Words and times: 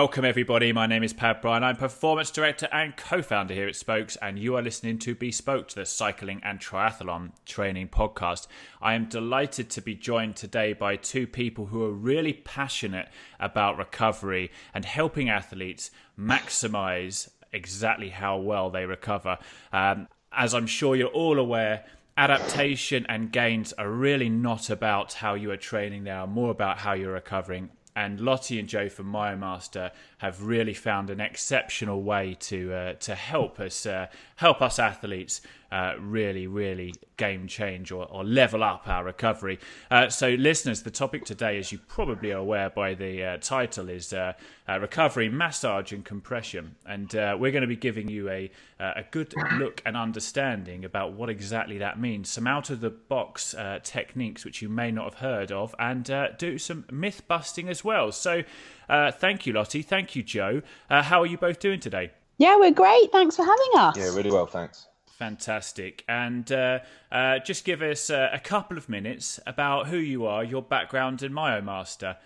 Welcome, 0.00 0.24
everybody. 0.24 0.72
My 0.72 0.86
name 0.86 1.02
is 1.02 1.12
Pat 1.12 1.42
Bryan. 1.42 1.64
I'm 1.64 1.74
Performance 1.74 2.30
Director 2.30 2.68
and 2.70 2.96
co 2.96 3.20
founder 3.20 3.52
here 3.52 3.66
at 3.66 3.74
Spokes, 3.74 4.14
and 4.22 4.38
you 4.38 4.54
are 4.54 4.62
listening 4.62 5.00
to 5.00 5.16
Bespoke, 5.16 5.72
the 5.72 5.84
cycling 5.84 6.40
and 6.44 6.60
triathlon 6.60 7.32
training 7.44 7.88
podcast. 7.88 8.46
I 8.80 8.94
am 8.94 9.06
delighted 9.06 9.70
to 9.70 9.80
be 9.80 9.96
joined 9.96 10.36
today 10.36 10.72
by 10.72 10.94
two 10.94 11.26
people 11.26 11.66
who 11.66 11.82
are 11.82 11.90
really 11.90 12.32
passionate 12.32 13.08
about 13.40 13.76
recovery 13.76 14.52
and 14.72 14.84
helping 14.84 15.28
athletes 15.28 15.90
maximize 16.16 17.28
exactly 17.52 18.10
how 18.10 18.36
well 18.38 18.70
they 18.70 18.86
recover. 18.86 19.36
Um, 19.72 20.06
as 20.30 20.54
I'm 20.54 20.68
sure 20.68 20.94
you're 20.94 21.08
all 21.08 21.40
aware, 21.40 21.84
adaptation 22.16 23.04
and 23.08 23.32
gains 23.32 23.72
are 23.72 23.90
really 23.90 24.28
not 24.28 24.70
about 24.70 25.14
how 25.14 25.34
you 25.34 25.50
are 25.50 25.56
training, 25.56 26.04
they 26.04 26.12
are 26.12 26.28
more 26.28 26.52
about 26.52 26.78
how 26.78 26.92
you're 26.92 27.14
recovering 27.14 27.70
and 27.98 28.20
Lottie 28.20 28.60
and 28.60 28.68
Joe 28.68 28.88
from 28.88 29.12
MyoMaster 29.12 29.90
have 30.18 30.42
really 30.42 30.74
found 30.74 31.10
an 31.10 31.20
exceptional 31.20 32.02
way 32.02 32.36
to 32.38 32.72
uh, 32.72 32.92
to 32.94 33.14
help 33.14 33.58
us 33.58 33.86
uh, 33.86 34.06
help 34.36 34.60
us 34.60 34.78
athletes 34.78 35.40
uh, 35.70 35.94
really 36.00 36.46
really 36.46 36.94
game 37.16 37.46
change 37.46 37.92
or, 37.92 38.06
or, 38.06 38.24
level 38.24 38.64
up 38.64 38.88
our 38.88 39.04
recovery. 39.04 39.58
Uh, 39.90 40.08
so, 40.08 40.30
listeners, 40.30 40.82
the 40.82 40.90
topic 40.90 41.24
today, 41.24 41.58
as 41.58 41.70
you 41.70 41.78
probably 41.88 42.32
are 42.32 42.38
aware 42.38 42.70
by 42.70 42.94
the 42.94 43.22
uh, 43.22 43.36
title, 43.38 43.88
is 43.90 44.12
uh, 44.12 44.32
recovery, 44.80 45.28
massage, 45.28 45.92
and 45.92 46.04
compression. 46.04 46.74
And 46.86 47.12
we're 47.12 47.50
going 47.52 47.62
to 47.62 47.66
be 47.66 47.76
giving 47.76 48.08
you 48.08 48.28
a 48.28 48.50
a 48.80 49.04
good 49.10 49.34
look 49.58 49.82
and 49.84 49.96
understanding 49.96 50.84
about 50.84 51.12
what 51.12 51.28
exactly 51.28 51.78
that 51.78 52.00
means. 52.00 52.28
Some 52.28 52.46
out 52.46 52.70
of 52.70 52.80
the 52.80 52.90
box 52.90 53.54
techniques 53.82 54.44
which 54.44 54.62
you 54.62 54.68
may 54.68 54.90
not 54.90 55.04
have 55.04 55.14
heard 55.14 55.52
of, 55.52 55.74
and 55.78 56.10
do 56.38 56.58
some 56.58 56.86
myth 56.90 57.22
busting 57.28 57.68
as 57.68 57.84
well. 57.84 58.10
So. 58.10 58.42
Uh, 58.88 59.10
thank 59.10 59.46
you, 59.46 59.52
Lottie. 59.52 59.82
Thank 59.82 60.16
you, 60.16 60.22
Joe. 60.22 60.62
Uh, 60.88 61.02
how 61.02 61.20
are 61.20 61.26
you 61.26 61.36
both 61.38 61.60
doing 61.60 61.80
today? 61.80 62.12
Yeah, 62.38 62.56
we're 62.56 62.72
great. 62.72 63.10
Thanks 63.12 63.36
for 63.36 63.42
having 63.44 63.70
us. 63.76 63.96
Yeah, 63.96 64.14
really 64.16 64.30
well, 64.30 64.46
thanks. 64.46 64.86
Fantastic. 65.18 66.04
And 66.08 66.50
uh, 66.52 66.78
uh 67.10 67.40
just 67.40 67.64
give 67.64 67.82
us 67.82 68.08
uh, 68.08 68.30
a 68.32 68.38
couple 68.38 68.78
of 68.78 68.88
minutes 68.88 69.40
about 69.46 69.88
who 69.88 69.96
you 69.96 70.26
are, 70.26 70.44
your 70.44 70.62
background 70.62 71.22
in 71.22 71.32
MyoMaster. 71.32 72.16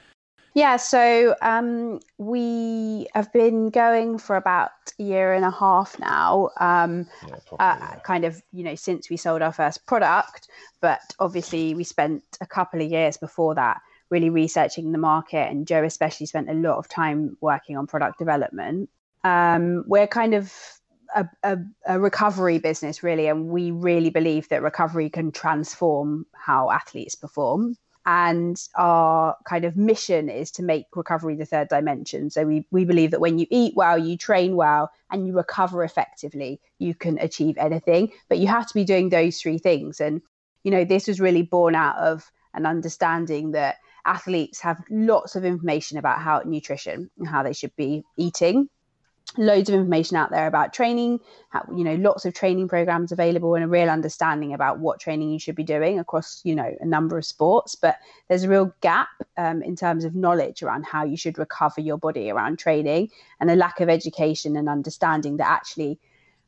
Yeah, 0.54 0.76
so 0.76 1.34
um, 1.40 2.00
we 2.18 3.06
have 3.14 3.32
been 3.32 3.70
going 3.70 4.18
for 4.18 4.36
about 4.36 4.70
a 4.98 5.02
year 5.02 5.32
and 5.32 5.46
a 5.46 5.50
half 5.50 5.98
now, 5.98 6.50
um, 6.60 7.06
yeah, 7.26 7.36
probably, 7.46 7.56
uh, 7.58 7.76
yeah. 7.80 7.98
kind 8.04 8.26
of, 8.26 8.42
you 8.52 8.62
know, 8.62 8.74
since 8.74 9.08
we 9.08 9.16
sold 9.16 9.40
our 9.40 9.52
first 9.52 9.86
product. 9.86 10.48
But 10.82 11.00
obviously, 11.18 11.74
we 11.74 11.84
spent 11.84 12.22
a 12.42 12.46
couple 12.46 12.82
of 12.82 12.90
years 12.90 13.16
before 13.16 13.54
that 13.54 13.80
really 14.12 14.30
researching 14.30 14.92
the 14.92 14.98
market, 14.98 15.50
and 15.50 15.66
Joe 15.66 15.82
especially 15.82 16.26
spent 16.26 16.50
a 16.50 16.54
lot 16.54 16.76
of 16.76 16.86
time 16.86 17.36
working 17.40 17.76
on 17.78 17.86
product 17.86 18.18
development. 18.18 18.90
Um, 19.24 19.84
we're 19.86 20.06
kind 20.06 20.34
of 20.34 20.52
a, 21.16 21.26
a, 21.42 21.58
a, 21.86 21.98
recovery 21.98 22.58
business, 22.58 23.02
really, 23.02 23.26
and 23.26 23.48
we 23.48 23.70
really 23.70 24.10
believe 24.10 24.48
that 24.50 24.62
recovery 24.62 25.08
can 25.08 25.32
transform 25.32 26.26
how 26.34 26.70
athletes 26.70 27.14
perform. 27.14 27.76
And 28.04 28.60
our 28.74 29.36
kind 29.48 29.64
of 29.64 29.76
mission 29.76 30.28
is 30.28 30.50
to 30.52 30.62
make 30.62 30.86
recovery 30.94 31.36
the 31.36 31.46
third 31.46 31.68
dimension. 31.68 32.30
So 32.30 32.44
we, 32.44 32.66
we 32.72 32.84
believe 32.84 33.12
that 33.12 33.20
when 33.20 33.38
you 33.38 33.46
eat 33.48 33.74
well, 33.76 33.96
you 33.96 34.16
train 34.18 34.56
well, 34.56 34.90
and 35.10 35.26
you 35.26 35.32
recover 35.32 35.84
effectively, 35.84 36.60
you 36.78 36.94
can 36.94 37.18
achieve 37.18 37.56
anything. 37.58 38.12
But 38.28 38.38
you 38.38 38.48
have 38.48 38.66
to 38.66 38.74
be 38.74 38.84
doing 38.84 39.08
those 39.08 39.40
three 39.40 39.58
things. 39.58 40.00
And, 40.00 40.20
you 40.64 40.70
know, 40.70 40.84
this 40.84 41.06
was 41.06 41.20
really 41.20 41.42
born 41.42 41.74
out 41.76 41.96
of 41.96 42.30
an 42.54 42.66
understanding 42.66 43.52
that 43.52 43.76
athletes 44.04 44.60
have 44.60 44.82
lots 44.90 45.36
of 45.36 45.44
information 45.44 45.98
about 45.98 46.20
how 46.20 46.42
nutrition 46.44 47.10
and 47.18 47.28
how 47.28 47.42
they 47.42 47.52
should 47.52 47.74
be 47.76 48.04
eating. 48.16 48.68
Loads 49.38 49.68
of 49.70 49.76
information 49.76 50.16
out 50.16 50.30
there 50.30 50.46
about 50.46 50.74
training 50.74 51.20
how, 51.48 51.64
you 51.74 51.84
know 51.84 51.94
lots 51.94 52.24
of 52.24 52.34
training 52.34 52.68
programs 52.68 53.12
available 53.12 53.54
and 53.54 53.64
a 53.64 53.68
real 53.68 53.88
understanding 53.88 54.52
about 54.52 54.78
what 54.80 55.00
training 55.00 55.30
you 55.30 55.38
should 55.38 55.54
be 55.54 55.62
doing 55.62 55.98
across 55.98 56.42
you 56.44 56.54
know 56.54 56.76
a 56.80 56.84
number 56.84 57.16
of 57.16 57.24
sports. 57.24 57.74
But 57.74 57.96
there's 58.28 58.42
a 58.42 58.48
real 58.48 58.74
gap 58.80 59.08
um, 59.38 59.62
in 59.62 59.76
terms 59.76 60.04
of 60.04 60.14
knowledge 60.14 60.62
around 60.62 60.84
how 60.84 61.04
you 61.04 61.16
should 61.16 61.38
recover 61.38 61.80
your 61.80 61.96
body 61.96 62.30
around 62.30 62.58
training 62.58 63.10
and 63.40 63.50
a 63.50 63.56
lack 63.56 63.80
of 63.80 63.88
education 63.88 64.56
and 64.56 64.68
understanding 64.68 65.38
that 65.38 65.48
actually 65.48 65.98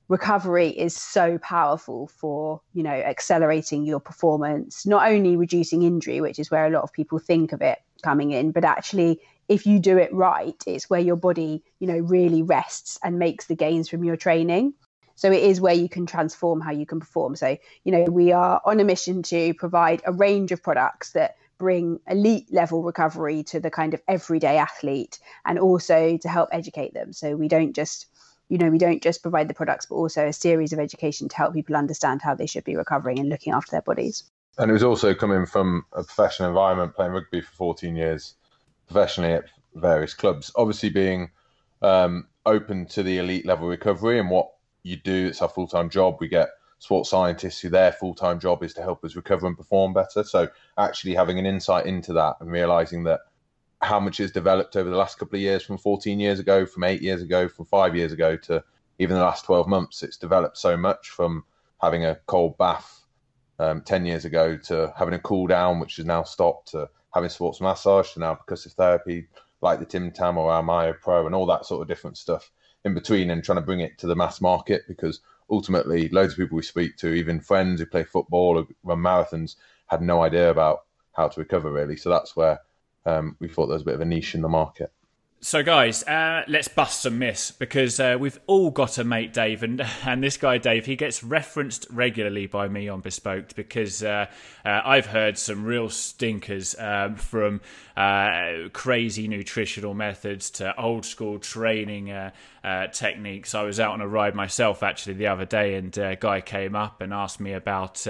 recovery 0.09 0.69
is 0.69 0.94
so 0.94 1.38
powerful 1.38 2.09
for 2.09 2.60
you 2.75 2.82
know 2.82 2.91
accelerating 2.91 3.87
your 3.87 4.00
performance 4.00 4.84
not 4.84 5.09
only 5.09 5.34
reducing 5.34 5.82
injury 5.82 6.20
which 6.20 6.38
is 6.38 6.50
where 6.50 6.66
a 6.66 6.70
lot 6.70 6.82
of 6.82 6.92
people 6.92 7.19
think 7.19 7.53
of 7.53 7.62
it 7.62 7.78
coming 8.03 8.32
in 8.32 8.53
but 8.53 8.64
actually 8.64 9.19
if 9.48 9.66
you 9.66 9.78
do 9.78 9.97
it 9.97 10.12
right 10.12 10.62
it's 10.66 10.91
where 10.91 11.00
your 11.00 11.16
body 11.16 11.62
you 11.78 11.87
know 11.87 11.98
really 11.98 12.43
rests 12.43 12.98
and 13.03 13.19
makes 13.19 13.47
the 13.47 13.54
gains 13.54 13.88
from 13.88 14.04
your 14.04 14.16
training. 14.16 14.75
So 15.16 15.31
it 15.31 15.44
is 15.44 15.60
where 15.60 15.75
you 15.75 15.88
can 15.88 16.06
transform 16.06 16.60
how 16.60 16.72
you 16.72 16.87
can 16.87 16.98
perform. 16.98 17.37
So 17.37 17.56
you 17.84 17.93
know 17.93 18.04
we 18.04 18.32
are 18.32 18.60
on 18.64 18.81
a 18.81 18.84
mission 18.84 19.22
to 19.25 19.54
provide 19.54 20.03
a 20.04 20.12
range 20.12 20.50
of 20.53 20.62
products 20.62 21.12
that 21.12 21.37
bring 21.59 22.00
elite 22.09 22.53
level 22.53 22.82
recovery 22.82 23.43
to 23.44 23.60
the 23.60 23.70
kind 23.70 23.94
of 23.94 24.03
everyday 24.09 24.59
athlete 24.59 25.19
and 25.44 25.59
also 25.59 26.16
to 26.19 26.28
help 26.28 26.48
educate 26.53 26.94
them. 26.94 27.12
So 27.12 27.37
we 27.37 27.48
don't 27.48 27.75
just 27.75 28.06
you 28.49 28.59
know, 28.59 28.69
we 28.69 28.78
don't 28.78 29.03
just 29.03 29.22
provide 29.22 29.49
the 29.49 29.55
products, 29.55 29.87
but 29.87 29.97
also 29.97 30.27
a 30.27 30.32
series 30.32 30.72
of 30.72 30.78
education 30.78 31.28
to 31.28 31.37
help 31.37 31.55
people 31.55 31.77
understand 31.77 32.22
how 32.22 32.34
they 32.34 32.47
should 32.47 32.65
be 32.65 32.77
recovering 32.77 33.19
and 33.19 33.28
looking 33.28 33.53
after 33.53 33.71
their 33.71 33.82
bodies. 33.82 34.25
And 34.59 34.71
it 34.71 34.75
was 34.75 34.84
also 34.84 35.15
coming 35.15 35.47
from 35.47 35.84
a 35.93 36.05
professional 36.05 36.49
environment, 36.49 36.94
playing 36.94 37.12
rugby 37.12 37.41
for 37.41 37.53
14 37.53 37.97
years, 37.97 38.34
professionally 38.87 39.32
at 39.32 39.44
various 39.75 40.15
clubs. 40.15 40.53
Obviously, 40.56 40.91
being 40.91 41.31
um, 41.82 42.28
open 42.47 42.87
to 42.87 43.03
the 43.03 43.19
elite 43.19 43.47
level 43.47 43.69
recovery 43.69 44.19
and 44.19 44.31
what 44.31 44.50
you 44.82 44.97
do, 44.97 45.26
it's 45.26 45.43
our 45.43 45.49
full 45.49 45.66
time 45.66 45.91
job. 45.91 46.19
We 46.21 46.28
get 46.28 46.50
sports 46.78 47.11
scientists 47.11 47.61
who 47.61 47.71
their 47.71 47.93
full 47.93 48.15
time 48.15 48.38
job 48.38 48.62
is 48.62 48.75
to 48.75 48.82
help 48.82 49.05
us 49.05 49.16
recover 49.16 49.47
and 49.47 49.56
perform 49.56 49.93
better. 49.93 50.22
So, 50.22 50.49
actually 50.78 51.15
having 51.15 51.38
an 51.38 51.47
insight 51.47 51.87
into 51.87 52.12
that 52.12 52.37
and 52.41 52.53
realizing 52.53 53.05
that 53.05 53.21
how 53.84 54.00
much 54.00 54.18
has 54.18 54.30
developed 54.30 54.76
over 54.76 54.90
the 54.90 54.96
last 54.96 55.18
couple 55.18 55.36
of 55.36 55.42
years 55.42 55.62
from 55.62 55.78
14 55.78 56.18
years 56.18 56.38
ago, 56.38 56.66
from 56.66 56.84
eight 56.84 57.02
years 57.02 57.22
ago, 57.22 57.48
from 57.48 57.66
five 57.66 57.94
years 57.94 58.12
ago 58.12 58.36
to 58.36 58.62
even 58.98 59.16
the 59.16 59.22
last 59.22 59.44
12 59.44 59.68
months. 59.68 60.02
It's 60.02 60.16
developed 60.16 60.58
so 60.58 60.76
much 60.76 61.10
from 61.10 61.44
having 61.80 62.04
a 62.04 62.18
cold 62.26 62.56
bath 62.58 63.04
um, 63.58 63.82
10 63.82 64.06
years 64.06 64.24
ago 64.24 64.56
to 64.56 64.92
having 64.96 65.14
a 65.14 65.18
cool 65.18 65.46
down, 65.46 65.80
which 65.80 65.96
has 65.96 66.06
now 66.06 66.22
stopped, 66.22 66.72
to 66.72 66.88
having 67.12 67.30
sports 67.30 67.60
massage 67.60 68.12
to 68.12 68.20
now 68.20 68.34
percussive 68.34 68.72
therapy 68.72 69.28
like 69.60 69.78
the 69.78 69.86
Tim 69.86 70.10
Tam 70.10 70.36
or 70.36 70.50
our 70.50 70.94
Pro 70.94 71.26
and 71.26 71.34
all 71.34 71.46
that 71.46 71.64
sort 71.64 71.82
of 71.82 71.88
different 71.88 72.18
stuff 72.18 72.50
in 72.84 72.94
between 72.94 73.30
and 73.30 73.42
trying 73.42 73.56
to 73.56 73.64
bring 73.64 73.80
it 73.80 73.98
to 73.98 74.06
the 74.06 74.16
mass 74.16 74.40
market 74.40 74.82
because 74.86 75.20
ultimately 75.50 76.08
loads 76.10 76.32
of 76.32 76.38
people 76.38 76.56
we 76.56 76.62
speak 76.62 76.96
to, 76.98 77.14
even 77.14 77.40
friends 77.40 77.80
who 77.80 77.86
play 77.86 78.04
football 78.04 78.58
or 78.58 78.66
run 78.82 78.98
marathons, 78.98 79.56
had 79.86 80.02
no 80.02 80.22
idea 80.22 80.50
about 80.50 80.80
how 81.12 81.28
to 81.28 81.40
recover 81.40 81.72
really. 81.72 81.96
So 81.96 82.10
that's 82.10 82.36
where 82.36 82.60
um, 83.06 83.37
we 83.41 83.48
thought 83.48 83.66
there 83.66 83.75
was 83.75 83.82
a 83.82 83.87
bit 83.87 83.94
of 83.94 84.00
a 84.00 84.04
niche 84.04 84.34
in 84.34 84.42
the 84.42 84.48
market. 84.48 84.92
So, 85.44 85.62
guys, 85.62 86.03
uh, 86.04 86.42
let's 86.48 86.69
bust 86.69 87.03
some 87.03 87.19
myths 87.19 87.50
because 87.50 88.00
uh, 88.00 88.16
we've 88.19 88.41
all 88.47 88.70
got 88.70 88.97
a 88.97 89.04
mate, 89.04 89.34
Dave, 89.34 89.62
and 89.62 89.87
and 90.06 90.25
this 90.25 90.38
guy, 90.38 90.56
Dave, 90.56 90.87
he 90.87 90.96
gets 90.96 91.23
referenced 91.23 91.87
regularly 91.90 92.46
by 92.46 92.67
me 92.67 92.88
on 92.88 93.02
Bespoke 93.02 93.55
because 93.55 94.02
uh, 94.02 94.25
uh 94.64 94.81
I've 94.82 95.05
heard 95.05 95.37
some 95.37 95.67
real 95.67 95.90
stinkers 95.90 96.75
um, 96.78 97.17
from 97.17 97.61
uh, 97.94 98.70
crazy 98.73 99.28
nutritional 99.28 99.93
methods 99.93 100.49
to 100.52 100.75
old 100.81 101.05
school 101.05 101.38
training 101.38 102.11
uh, 102.11 102.31
techniques. 102.87 103.55
I 103.55 103.64
was 103.64 103.78
out 103.78 103.93
on 103.93 104.00
a 104.00 104.08
ride 104.08 104.34
myself 104.34 104.82
actually 104.82 105.12
the 105.12 105.26
other 105.26 105.44
day, 105.44 105.75
and 105.75 105.94
a 105.99 106.17
guy 106.17 106.40
came 106.40 106.75
up 106.75 107.02
and 107.02 107.12
asked 107.12 107.38
me 107.38 107.52
about 107.52 108.06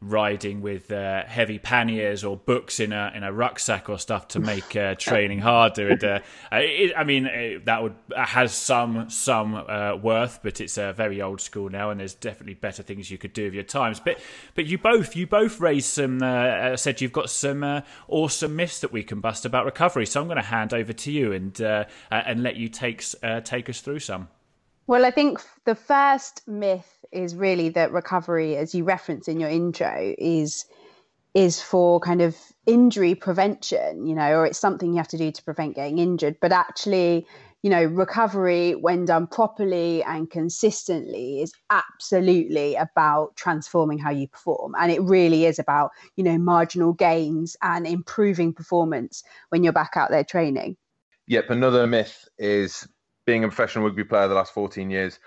riding 0.00 0.60
with 0.60 0.88
heavy 0.88 1.58
panniers 1.58 2.24
or 2.24 2.36
books 2.36 2.78
in 2.78 2.92
a 2.92 3.12
in 3.14 3.22
a 3.22 3.32
rucksack 3.32 3.88
or 3.88 3.98
stuff 3.98 4.28
to 4.28 4.40
make 4.40 4.68
training 4.98 5.38
harder 5.40 5.94
would. 5.94 6.04
Uh, 6.04 6.20
it, 6.52 6.92
I 6.96 7.04
mean, 7.04 7.26
it, 7.26 7.64
that 7.66 7.82
would 7.82 7.94
has 8.14 8.52
some 8.52 9.08
some 9.10 9.54
uh, 9.54 9.96
worth, 9.96 10.40
but 10.42 10.60
it's 10.60 10.78
uh, 10.78 10.92
very 10.92 11.22
old 11.22 11.40
school 11.40 11.68
now, 11.68 11.90
and 11.90 12.00
there's 12.00 12.14
definitely 12.14 12.54
better 12.54 12.82
things 12.82 13.10
you 13.10 13.18
could 13.18 13.32
do 13.32 13.44
with 13.44 13.54
your 13.54 13.64
times. 13.64 14.00
But 14.00 14.18
but 14.54 14.66
you 14.66 14.78
both 14.78 15.16
you 15.16 15.26
both 15.26 15.60
raised 15.60 15.88
some. 15.88 16.22
Uh, 16.22 16.26
uh 16.26 16.76
said 16.76 17.00
you've 17.00 17.12
got 17.12 17.30
some 17.30 17.62
uh, 17.62 17.80
awesome 18.08 18.56
myths 18.56 18.80
that 18.80 18.92
we 18.92 19.02
can 19.02 19.20
bust 19.20 19.44
about 19.44 19.64
recovery. 19.64 20.06
So 20.06 20.20
I'm 20.20 20.26
going 20.26 20.36
to 20.36 20.42
hand 20.42 20.74
over 20.74 20.92
to 20.92 21.12
you 21.12 21.32
and 21.32 21.60
uh, 21.60 21.84
and 22.10 22.42
let 22.42 22.56
you 22.56 22.68
take 22.68 23.04
take 23.44 23.68
us 23.68 23.80
through 23.80 24.00
some. 24.00 24.28
Well, 24.86 25.04
I 25.04 25.10
think 25.10 25.40
the 25.64 25.74
first 25.74 26.46
myth 26.46 27.04
is 27.10 27.34
really 27.34 27.70
that 27.70 27.92
recovery, 27.92 28.56
as 28.56 28.74
you 28.74 28.84
reference 28.84 29.28
in 29.28 29.40
your 29.40 29.48
intro, 29.48 30.14
is 30.18 30.66
is 31.32 31.60
for 31.60 31.98
kind 31.98 32.22
of 32.22 32.36
injury 32.64 33.14
prevention, 33.14 34.06
you 34.06 34.14
know, 34.14 34.38
or 34.38 34.46
it's 34.46 34.58
something 34.58 34.92
you 34.92 34.98
have 34.98 35.08
to 35.08 35.18
do 35.18 35.32
to 35.32 35.42
prevent 35.42 35.74
getting 35.74 35.98
injured. 35.98 36.36
But 36.40 36.52
actually, 36.52 37.26
you 37.62 37.70
know, 37.70 37.82
recovery, 37.82 38.76
when 38.76 39.04
done 39.04 39.26
properly 39.26 40.04
and 40.04 40.30
consistently, 40.30 41.42
is 41.42 41.52
absolutely 41.70 42.76
about 42.76 43.34
transforming 43.34 43.98
how 43.98 44.10
you 44.10 44.28
perform. 44.28 44.74
And 44.78 44.92
it 44.92 45.02
really 45.02 45.46
is 45.46 45.58
about, 45.58 45.90
you 46.14 46.22
know, 46.22 46.38
marginal 46.38 46.92
gains 46.92 47.56
and 47.62 47.84
improving 47.84 48.52
performance 48.52 49.24
when 49.48 49.64
you're 49.64 49.72
back 49.72 49.96
out 49.96 50.10
there 50.10 50.24
training. 50.24 50.76
yep, 51.26 51.50
another 51.50 51.86
myth 51.86 52.28
is 52.38 52.86
being 53.26 53.44
a 53.44 53.48
professional 53.48 53.84
rugby 53.84 54.04
player 54.04 54.28
the 54.28 54.34
last 54.34 54.52
14 54.52 54.90
years. 54.90 55.18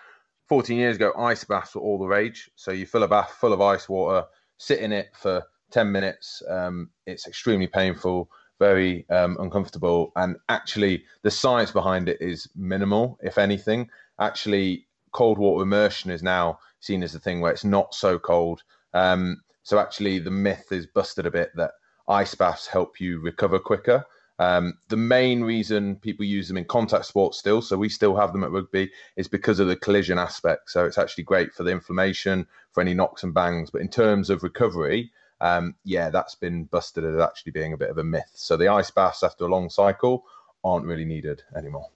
14 0.47 0.77
years 0.77 0.95
ago, 0.95 1.11
ice 1.17 1.43
baths 1.43 1.75
were 1.75 1.81
all 1.81 1.97
the 1.97 2.07
rage. 2.07 2.49
So 2.55 2.71
you 2.71 2.85
fill 2.85 3.03
a 3.03 3.07
bath 3.07 3.37
full 3.39 3.53
of 3.53 3.61
ice 3.61 3.89
water, 3.89 4.25
sit 4.57 4.79
in 4.79 4.91
it 4.91 5.09
for 5.13 5.43
10 5.71 5.91
minutes. 5.91 6.41
Um, 6.49 6.89
it's 7.05 7.27
extremely 7.27 7.67
painful, 7.67 8.29
very 8.59 9.07
um, 9.09 9.37
uncomfortable. 9.39 10.11
And 10.15 10.37
actually, 10.49 11.03
the 11.23 11.31
science 11.31 11.71
behind 11.71 12.07
it 12.07 12.17
is 12.21 12.47
minimal, 12.55 13.17
if 13.21 13.37
anything. 13.37 13.89
Actually, 14.19 14.87
cold 15.11 15.37
water 15.37 15.63
immersion 15.63 16.11
is 16.11 16.23
now 16.23 16.59
seen 16.79 17.03
as 17.03 17.15
a 17.15 17.19
thing 17.19 17.41
where 17.41 17.51
it's 17.51 17.65
not 17.65 17.93
so 17.93 18.17
cold. 18.17 18.63
Um, 18.93 19.41
so 19.63 19.79
actually, 19.79 20.19
the 20.19 20.31
myth 20.31 20.71
is 20.71 20.87
busted 20.87 21.25
a 21.25 21.31
bit 21.31 21.51
that 21.55 21.71
ice 22.07 22.35
baths 22.35 22.67
help 22.67 23.01
you 23.01 23.19
recover 23.19 23.59
quicker. 23.59 24.05
Um, 24.39 24.77
the 24.89 24.97
main 24.97 25.41
reason 25.41 25.95
people 25.95 26.25
use 26.25 26.47
them 26.47 26.57
in 26.57 26.65
contact 26.65 27.05
sports 27.05 27.39
still, 27.39 27.61
so 27.61 27.75
we 27.77 27.89
still 27.89 28.15
have 28.15 28.33
them 28.33 28.43
at 28.43 28.51
rugby, 28.51 28.91
is 29.15 29.27
because 29.27 29.59
of 29.59 29.67
the 29.67 29.75
collision 29.75 30.19
aspect. 30.19 30.69
So 30.69 30.85
it's 30.85 30.97
actually 30.97 31.23
great 31.23 31.53
for 31.53 31.63
the 31.63 31.71
inflammation, 31.71 32.45
for 32.71 32.81
any 32.81 32.93
knocks 32.93 33.23
and 33.23 33.33
bangs. 33.33 33.71
But 33.71 33.81
in 33.81 33.89
terms 33.89 34.29
of 34.29 34.43
recovery, 34.43 35.11
um, 35.41 35.75
yeah, 35.83 36.09
that's 36.09 36.35
been 36.35 36.65
busted 36.65 37.03
as 37.03 37.19
actually 37.19 37.51
being 37.51 37.73
a 37.73 37.77
bit 37.77 37.89
of 37.89 37.97
a 37.97 38.03
myth. 38.03 38.31
So 38.33 38.57
the 38.57 38.67
ice 38.67 38.91
baths 38.91 39.23
after 39.23 39.45
a 39.45 39.49
long 39.49 39.69
cycle 39.69 40.25
aren't 40.63 40.85
really 40.85 41.05
needed 41.05 41.43
anymore. 41.55 41.89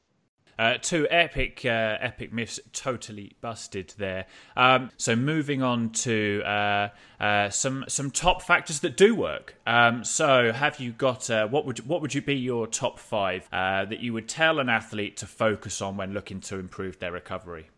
Uh, 0.62 0.78
two 0.80 1.08
epic, 1.10 1.66
uh, 1.66 1.98
epic 2.00 2.32
myths 2.32 2.60
totally 2.72 3.36
busted 3.42 3.92
there. 3.98 4.28
Um, 4.56 4.92
so 4.96 5.16
moving 5.16 5.64
on 5.64 5.90
to 6.06 6.44
uh, 6.46 6.90
uh 7.20 7.50
some 7.50 7.84
some 7.88 8.12
top 8.12 8.44
factors 8.44 8.82
that 8.82 8.96
do 8.96 9.16
work. 9.16 9.56
Um, 9.66 10.04
so 10.04 10.52
have 10.52 10.80
you 10.80 10.92
got 10.92 11.32
uh, 11.32 11.48
what 11.48 11.66
would 11.66 11.80
what 11.88 12.04
would 12.04 12.14
you 12.14 12.22
be 12.22 12.36
your 12.36 12.68
top 12.68 13.00
five 13.00 13.50
uh, 13.52 13.86
that 13.86 14.02
you 14.02 14.14
would 14.14 14.30
tell 14.30 14.60
an 14.60 14.70
athlete 14.70 15.18
to 15.18 15.26
focus 15.26 15.82
on 15.82 15.98
when 15.98 16.14
looking 16.14 16.40
to 16.42 16.60
improve 16.60 17.00
their 17.00 17.12
recovery? 17.12 17.72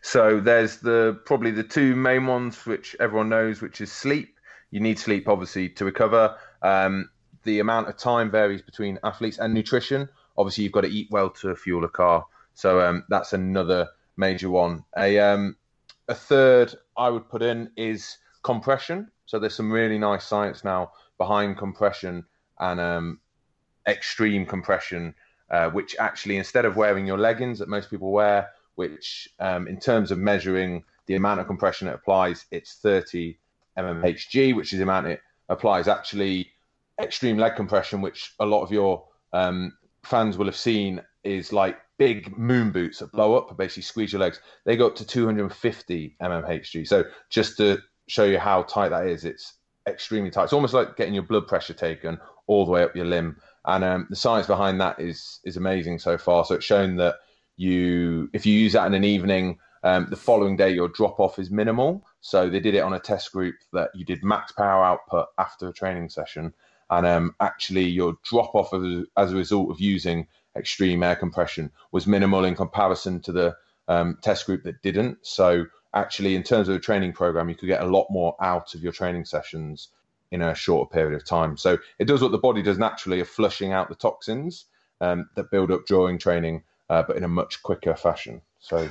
So 0.00 0.38
there's 0.38 0.76
the 0.76 1.20
probably 1.24 1.50
the 1.50 1.64
two 1.64 1.96
main 1.96 2.28
ones 2.28 2.64
which 2.64 2.94
everyone 3.00 3.28
knows, 3.28 3.60
which 3.60 3.80
is 3.80 3.90
sleep. 3.90 4.36
You 4.70 4.78
need 4.78 5.00
sleep 5.00 5.26
obviously 5.26 5.68
to 5.70 5.84
recover. 5.84 6.36
Um, 6.62 7.10
the 7.42 7.58
amount 7.58 7.88
of 7.88 7.96
time 7.96 8.30
varies 8.30 8.62
between 8.62 9.00
athletes 9.02 9.38
and 9.38 9.52
nutrition 9.52 10.08
obviously 10.36 10.64
you've 10.64 10.72
got 10.72 10.82
to 10.82 10.90
eat 10.90 11.08
well 11.10 11.30
to 11.30 11.54
fuel 11.54 11.84
a 11.84 11.88
car. 11.88 12.24
So 12.54 12.80
um, 12.80 13.04
that's 13.08 13.32
another 13.32 13.88
major 14.16 14.50
one. 14.50 14.84
A 14.96 15.18
um, 15.18 15.56
a 16.08 16.14
third 16.14 16.74
I 16.96 17.08
would 17.08 17.28
put 17.28 17.42
in 17.42 17.70
is 17.76 18.18
compression. 18.42 19.10
So 19.26 19.38
there's 19.38 19.54
some 19.54 19.70
really 19.70 19.98
nice 19.98 20.24
science 20.24 20.64
now 20.64 20.92
behind 21.18 21.56
compression 21.56 22.24
and 22.58 22.80
um, 22.80 23.20
extreme 23.86 24.44
compression, 24.44 25.14
uh, 25.50 25.70
which 25.70 25.96
actually 25.98 26.36
instead 26.36 26.64
of 26.64 26.76
wearing 26.76 27.06
your 27.06 27.18
leggings 27.18 27.58
that 27.58 27.68
most 27.68 27.90
people 27.90 28.10
wear, 28.10 28.50
which 28.74 29.28
um, 29.38 29.66
in 29.68 29.78
terms 29.78 30.10
of 30.10 30.18
measuring 30.18 30.84
the 31.06 31.14
amount 31.14 31.40
of 31.40 31.46
compression 31.46 31.88
it 31.88 31.94
applies, 31.94 32.46
it's 32.50 32.74
30 32.74 33.36
mmHg, 33.78 34.54
which 34.54 34.72
is 34.72 34.78
the 34.78 34.82
amount 34.82 35.06
it 35.06 35.20
applies. 35.48 35.88
Actually, 35.88 36.50
extreme 37.00 37.38
leg 37.38 37.56
compression, 37.56 38.00
which 38.00 38.34
a 38.40 38.46
lot 38.46 38.62
of 38.62 38.70
your 38.70 39.04
um, 39.32 39.76
fans 40.04 40.38
will 40.38 40.46
have 40.46 40.56
seen 40.56 41.02
is 41.24 41.52
like 41.52 41.78
big 41.98 42.36
moon 42.38 42.70
boots 42.70 42.98
that 42.98 43.12
blow 43.12 43.36
up 43.36 43.48
and 43.48 43.58
basically 43.58 43.82
squeeze 43.82 44.12
your 44.12 44.20
legs. 44.20 44.40
They 44.64 44.76
go 44.76 44.86
up 44.86 44.96
to 44.96 45.06
250 45.06 46.16
mmHg. 46.20 46.88
So 46.88 47.04
just 47.28 47.56
to 47.58 47.78
show 48.08 48.24
you 48.24 48.38
how 48.38 48.62
tight 48.62 48.88
that 48.88 49.06
is, 49.06 49.24
it's 49.24 49.54
extremely 49.86 50.30
tight. 50.30 50.44
It's 50.44 50.52
almost 50.52 50.74
like 50.74 50.96
getting 50.96 51.14
your 51.14 51.24
blood 51.24 51.46
pressure 51.46 51.74
taken 51.74 52.18
all 52.46 52.64
the 52.64 52.72
way 52.72 52.82
up 52.82 52.96
your 52.96 53.04
limb. 53.04 53.36
And 53.66 53.84
um, 53.84 54.06
the 54.08 54.16
science 54.16 54.46
behind 54.46 54.80
that 54.80 54.98
is 54.98 55.40
is 55.44 55.56
amazing 55.56 55.98
so 55.98 56.16
far. 56.16 56.44
So 56.44 56.54
it's 56.54 56.64
shown 56.64 56.96
that 56.96 57.16
you, 57.56 58.30
if 58.32 58.46
you 58.46 58.54
use 58.58 58.72
that 58.72 58.86
in 58.86 58.94
an 58.94 59.04
evening, 59.04 59.58
um, 59.82 60.06
the 60.10 60.16
following 60.16 60.56
day 60.56 60.70
your 60.70 60.88
drop 60.88 61.20
off 61.20 61.38
is 61.38 61.50
minimal. 61.50 62.06
So 62.20 62.48
they 62.48 62.60
did 62.60 62.74
it 62.74 62.80
on 62.80 62.94
a 62.94 63.00
test 63.00 63.32
group 63.32 63.56
that 63.72 63.90
you 63.94 64.04
did 64.04 64.24
max 64.24 64.52
power 64.52 64.84
output 64.84 65.26
after 65.38 65.68
a 65.68 65.72
training 65.72 66.08
session, 66.08 66.52
and 66.90 67.06
um, 67.06 67.34
actually 67.40 67.84
your 67.84 68.16
drop 68.24 68.54
off 68.54 68.74
as 69.16 69.32
a 69.32 69.36
result 69.36 69.70
of 69.70 69.80
using 69.80 70.26
extreme 70.56 71.02
air 71.02 71.16
compression 71.16 71.70
was 71.92 72.06
minimal 72.06 72.44
in 72.44 72.56
comparison 72.56 73.20
to 73.20 73.32
the 73.32 73.56
um, 73.88 74.18
test 74.22 74.46
group 74.46 74.64
that 74.64 74.82
didn't. 74.82 75.18
So 75.22 75.66
actually, 75.94 76.34
in 76.34 76.42
terms 76.42 76.68
of 76.68 76.76
a 76.76 76.80
training 76.80 77.12
program, 77.12 77.48
you 77.48 77.54
could 77.54 77.66
get 77.66 77.82
a 77.82 77.86
lot 77.86 78.06
more 78.10 78.36
out 78.40 78.74
of 78.74 78.82
your 78.82 78.92
training 78.92 79.24
sessions 79.24 79.88
in 80.30 80.42
a 80.42 80.54
shorter 80.54 80.88
period 80.90 81.14
of 81.14 81.26
time. 81.26 81.56
So 81.56 81.78
it 81.98 82.06
does 82.06 82.22
what 82.22 82.32
the 82.32 82.38
body 82.38 82.62
does 82.62 82.78
naturally 82.78 83.20
of 83.20 83.28
flushing 83.28 83.72
out 83.72 83.88
the 83.88 83.94
toxins 83.94 84.66
um, 85.00 85.28
that 85.34 85.50
build 85.50 85.70
up 85.70 85.86
during 85.86 86.18
training, 86.18 86.62
uh, 86.88 87.02
but 87.06 87.16
in 87.16 87.24
a 87.24 87.28
much 87.28 87.62
quicker 87.62 87.96
fashion. 87.96 88.40
So, 88.60 88.88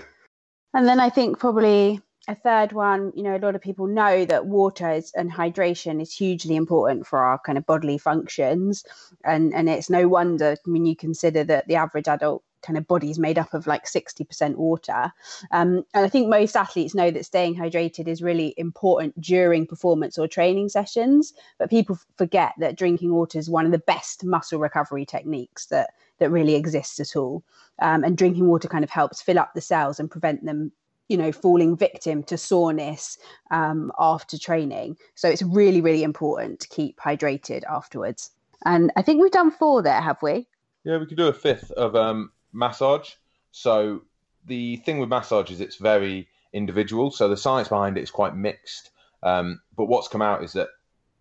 and 0.74 0.88
then 0.88 1.00
I 1.00 1.10
think 1.10 1.40
probably 1.40 2.02
a 2.30 2.36
third 2.36 2.74
one, 2.74 3.12
you 3.16 3.24
know, 3.24 3.36
a 3.36 3.40
lot 3.40 3.56
of 3.56 3.62
people 3.62 3.88
know 3.88 4.24
that 4.24 4.46
water 4.46 4.92
is, 4.92 5.12
and 5.16 5.32
hydration 5.32 6.00
is 6.00 6.14
hugely 6.14 6.56
important 6.56 7.08
for 7.08 7.20
our 7.20 7.40
kind 7.40 7.58
of 7.58 7.66
bodily 7.66 7.98
functions. 7.98 8.86
And, 9.26 9.52
and 9.54 9.68
it's 9.68 9.90
no 9.90 10.08
wonder 10.08 10.56
when 10.66 10.86
you 10.86 10.96
consider 10.96 11.44
that 11.46 11.68
the 11.68 11.76
average 11.76 12.08
adult 12.08 12.44
kind 12.62 12.78
of 12.78 12.88
body 12.88 13.10
is 13.10 13.18
made 13.18 13.40
up 13.40 13.56
of 13.56 13.66
like 13.66 13.86
60% 13.86 14.58
water. 14.58 15.12
Um, 15.52 15.84
and 15.96 16.06
I 16.06 16.08
think 16.08 16.30
most 16.30 16.56
athletes 16.56 16.94
know 16.94 17.10
that 17.10 17.26
staying 17.26 17.56
hydrated 17.56 18.08
is 18.08 18.22
really 18.22 18.54
important 18.58 19.20
during 19.20 19.66
performance 19.66 20.20
or 20.20 20.28
training 20.28 20.70
sessions. 20.70 21.34
But 21.58 21.72
people 21.72 21.98
forget 22.16 22.54
that 22.60 22.78
drinking 22.78 23.12
water 23.12 23.40
is 23.40 23.50
one 23.50 23.66
of 23.66 23.72
the 23.72 23.80
best 23.80 24.24
muscle 24.24 24.60
recovery 24.60 25.06
techniques 25.06 25.66
that, 25.68 25.92
that 26.20 26.30
really 26.30 26.54
exists 26.54 27.00
at 27.00 27.16
all. 27.16 27.44
Um, 27.82 28.04
and 28.04 28.16
drinking 28.16 28.46
water 28.46 28.68
kind 28.68 28.84
of 28.84 28.92
helps 28.92 29.20
fill 29.20 29.40
up 29.40 29.54
the 29.56 29.62
cells 29.62 30.00
and 30.00 30.12
prevent 30.12 30.46
them 30.46 30.72
you 31.10 31.18
know 31.18 31.32
falling 31.32 31.76
victim 31.76 32.24
to 32.24 32.38
soreness 32.38 33.18
um, 33.52 33.92
after 34.00 34.38
training. 34.38 34.96
So 35.16 35.28
it's 35.28 35.42
really 35.42 35.82
really 35.82 36.04
important 36.04 36.62
to 36.62 36.68
keep 36.70 36.98
hydrated 36.98 37.64
afterwards. 37.70 38.32
And 38.66 38.92
i 38.96 39.02
think 39.02 39.22
we've 39.22 39.32
done 39.32 39.52
four 39.52 39.82
there 39.82 40.02
have 40.02 40.22
we? 40.22 40.48
Yeah 40.84 40.98
we 40.98 41.06
could 41.06 41.18
do 41.18 41.28
a 41.28 41.34
fifth 41.34 41.72
of 41.72 41.96
um, 41.96 42.32
massage. 42.54 43.12
So 43.52 44.04
the 44.46 44.78
thing 44.78 45.00
with 45.00 45.10
massage 45.10 45.52
is 45.52 45.60
it's 45.60 45.76
very 45.76 46.28
individual. 46.54 47.12
So 47.12 47.28
the 47.28 47.38
science 47.38 47.68
behind 47.68 47.98
it 47.98 48.02
is 48.02 48.12
quite 48.12 48.36
mixed. 48.36 48.92
Um, 49.22 49.62
but 49.76 49.86
what's 49.86 50.08
come 50.08 50.22
out 50.22 50.44
is 50.44 50.54
that 50.54 50.70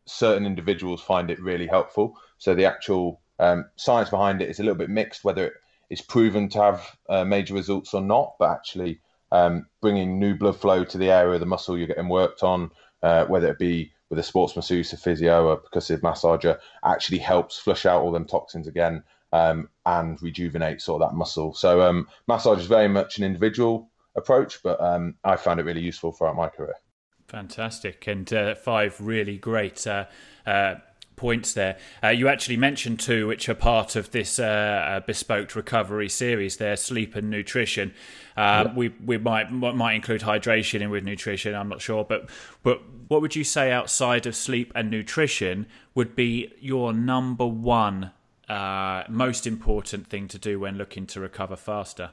certain 0.07 0.47
individuals 0.47 1.03
find 1.03 1.31
it 1.31 1.41
really 1.41 1.67
helpful. 1.67 2.17
So 2.39 2.55
the 2.55 2.65
actual 2.65 3.21
um, 3.39 3.67
science 3.77 4.11
behind 4.11 4.41
it 4.43 4.49
is 4.49 4.59
a 4.59 4.63
little 4.63 4.79
bit 4.79 4.91
mixed 4.91 5.25
whether 5.25 5.47
it 5.47 5.55
is 5.91 6.01
proven 6.01 6.49
to 6.51 6.63
have 6.63 6.97
uh, 7.09 7.25
major 7.25 7.55
results 7.55 7.95
or 7.95 8.01
not. 8.01 8.35
But 8.39 8.51
actually 8.51 9.01
um, 9.33 9.67
bringing 9.81 10.19
new 10.19 10.35
blood 10.35 10.57
flow 10.57 10.85
to 10.85 10.99
the 10.99 11.11
area 11.11 11.35
of 11.35 11.41
the 11.41 11.47
muscle 11.47 11.77
you're 11.77 11.87
getting 11.87 12.09
worked 12.09 12.43
on, 12.43 12.71
uh, 13.03 13.25
whether 13.27 13.49
it 13.49 13.59
be 13.59 13.93
with 14.11 14.19
a 14.19 14.23
sports 14.23 14.57
masseuse, 14.57 14.93
a 14.93 14.97
physio, 14.97 15.51
a 15.51 15.59
percussive 15.59 16.01
massager, 16.01 16.59
actually 16.85 17.19
helps 17.19 17.59
flush 17.59 17.87
out 17.87 18.03
all 18.03 18.13
them 18.13 18.25
toxins 18.25 18.67
again 18.67 19.03
um, 19.33 19.69
and 19.85 20.21
rejuvenate 20.23 20.81
sort 20.81 21.03
of 21.03 21.11
that 21.11 21.17
muscle. 21.17 21.53
So 21.55 21.83
um, 21.83 22.09
massage 22.27 22.61
is 22.61 22.67
very 22.67 22.89
much 22.89 23.19
an 23.19 23.25
individual 23.25 23.91
approach, 24.17 24.63
but 24.63 24.81
um, 24.81 25.17
I 25.25 25.37
found 25.37 25.61
it 25.61 25.65
really 25.65 25.83
useful 25.83 26.13
throughout 26.13 26.37
my 26.37 26.49
career. 26.49 26.75
Fantastic, 27.29 28.07
and 28.07 28.33
uh, 28.33 28.55
five 28.55 28.99
really 29.01 29.37
great 29.37 29.87
uh, 29.87 30.07
uh 30.47 30.77
points 31.19 31.53
there. 31.53 31.77
Uh, 32.03 32.09
you 32.09 32.29
actually 32.29 32.57
mentioned 32.57 33.01
two, 33.01 33.27
which 33.27 33.49
are 33.49 33.55
part 33.55 33.97
of 33.97 34.11
this 34.13 34.39
uh, 34.39 34.45
uh 34.45 35.01
bespoke 35.01 35.55
recovery 35.55 36.09
series. 36.09 36.57
There, 36.57 36.77
sleep 36.77 37.15
and 37.15 37.29
nutrition. 37.29 37.93
Uh, 38.37 38.65
yeah. 38.67 38.75
We 38.75 38.89
we 39.05 39.19
might 39.19 39.53
might 39.53 39.95
include 39.95 40.23
hydration 40.23 40.81
in 40.81 40.91
with 40.91 41.05
nutrition. 41.05 41.55
I'm 41.55 41.69
not 41.69 41.83
sure, 41.83 42.05
but 42.05 42.31
but 42.63 42.81
what 43.09 43.21
would 43.21 43.37
you 43.37 43.45
say 43.45 43.73
outside 43.73 44.27
of 44.27 44.35
sleep 44.37 44.73
and 44.75 44.91
nutrition 44.91 45.67
would 45.95 46.15
be 46.15 46.53
your 46.61 46.93
number 46.93 47.47
one 47.47 48.13
uh, 48.49 49.05
most 49.09 49.47
important 49.47 50.07
thing 50.07 50.29
to 50.29 50.39
do 50.39 50.61
when 50.61 50.79
looking 50.79 51.07
to 51.09 51.21
recover 51.21 51.57
faster? 51.57 52.11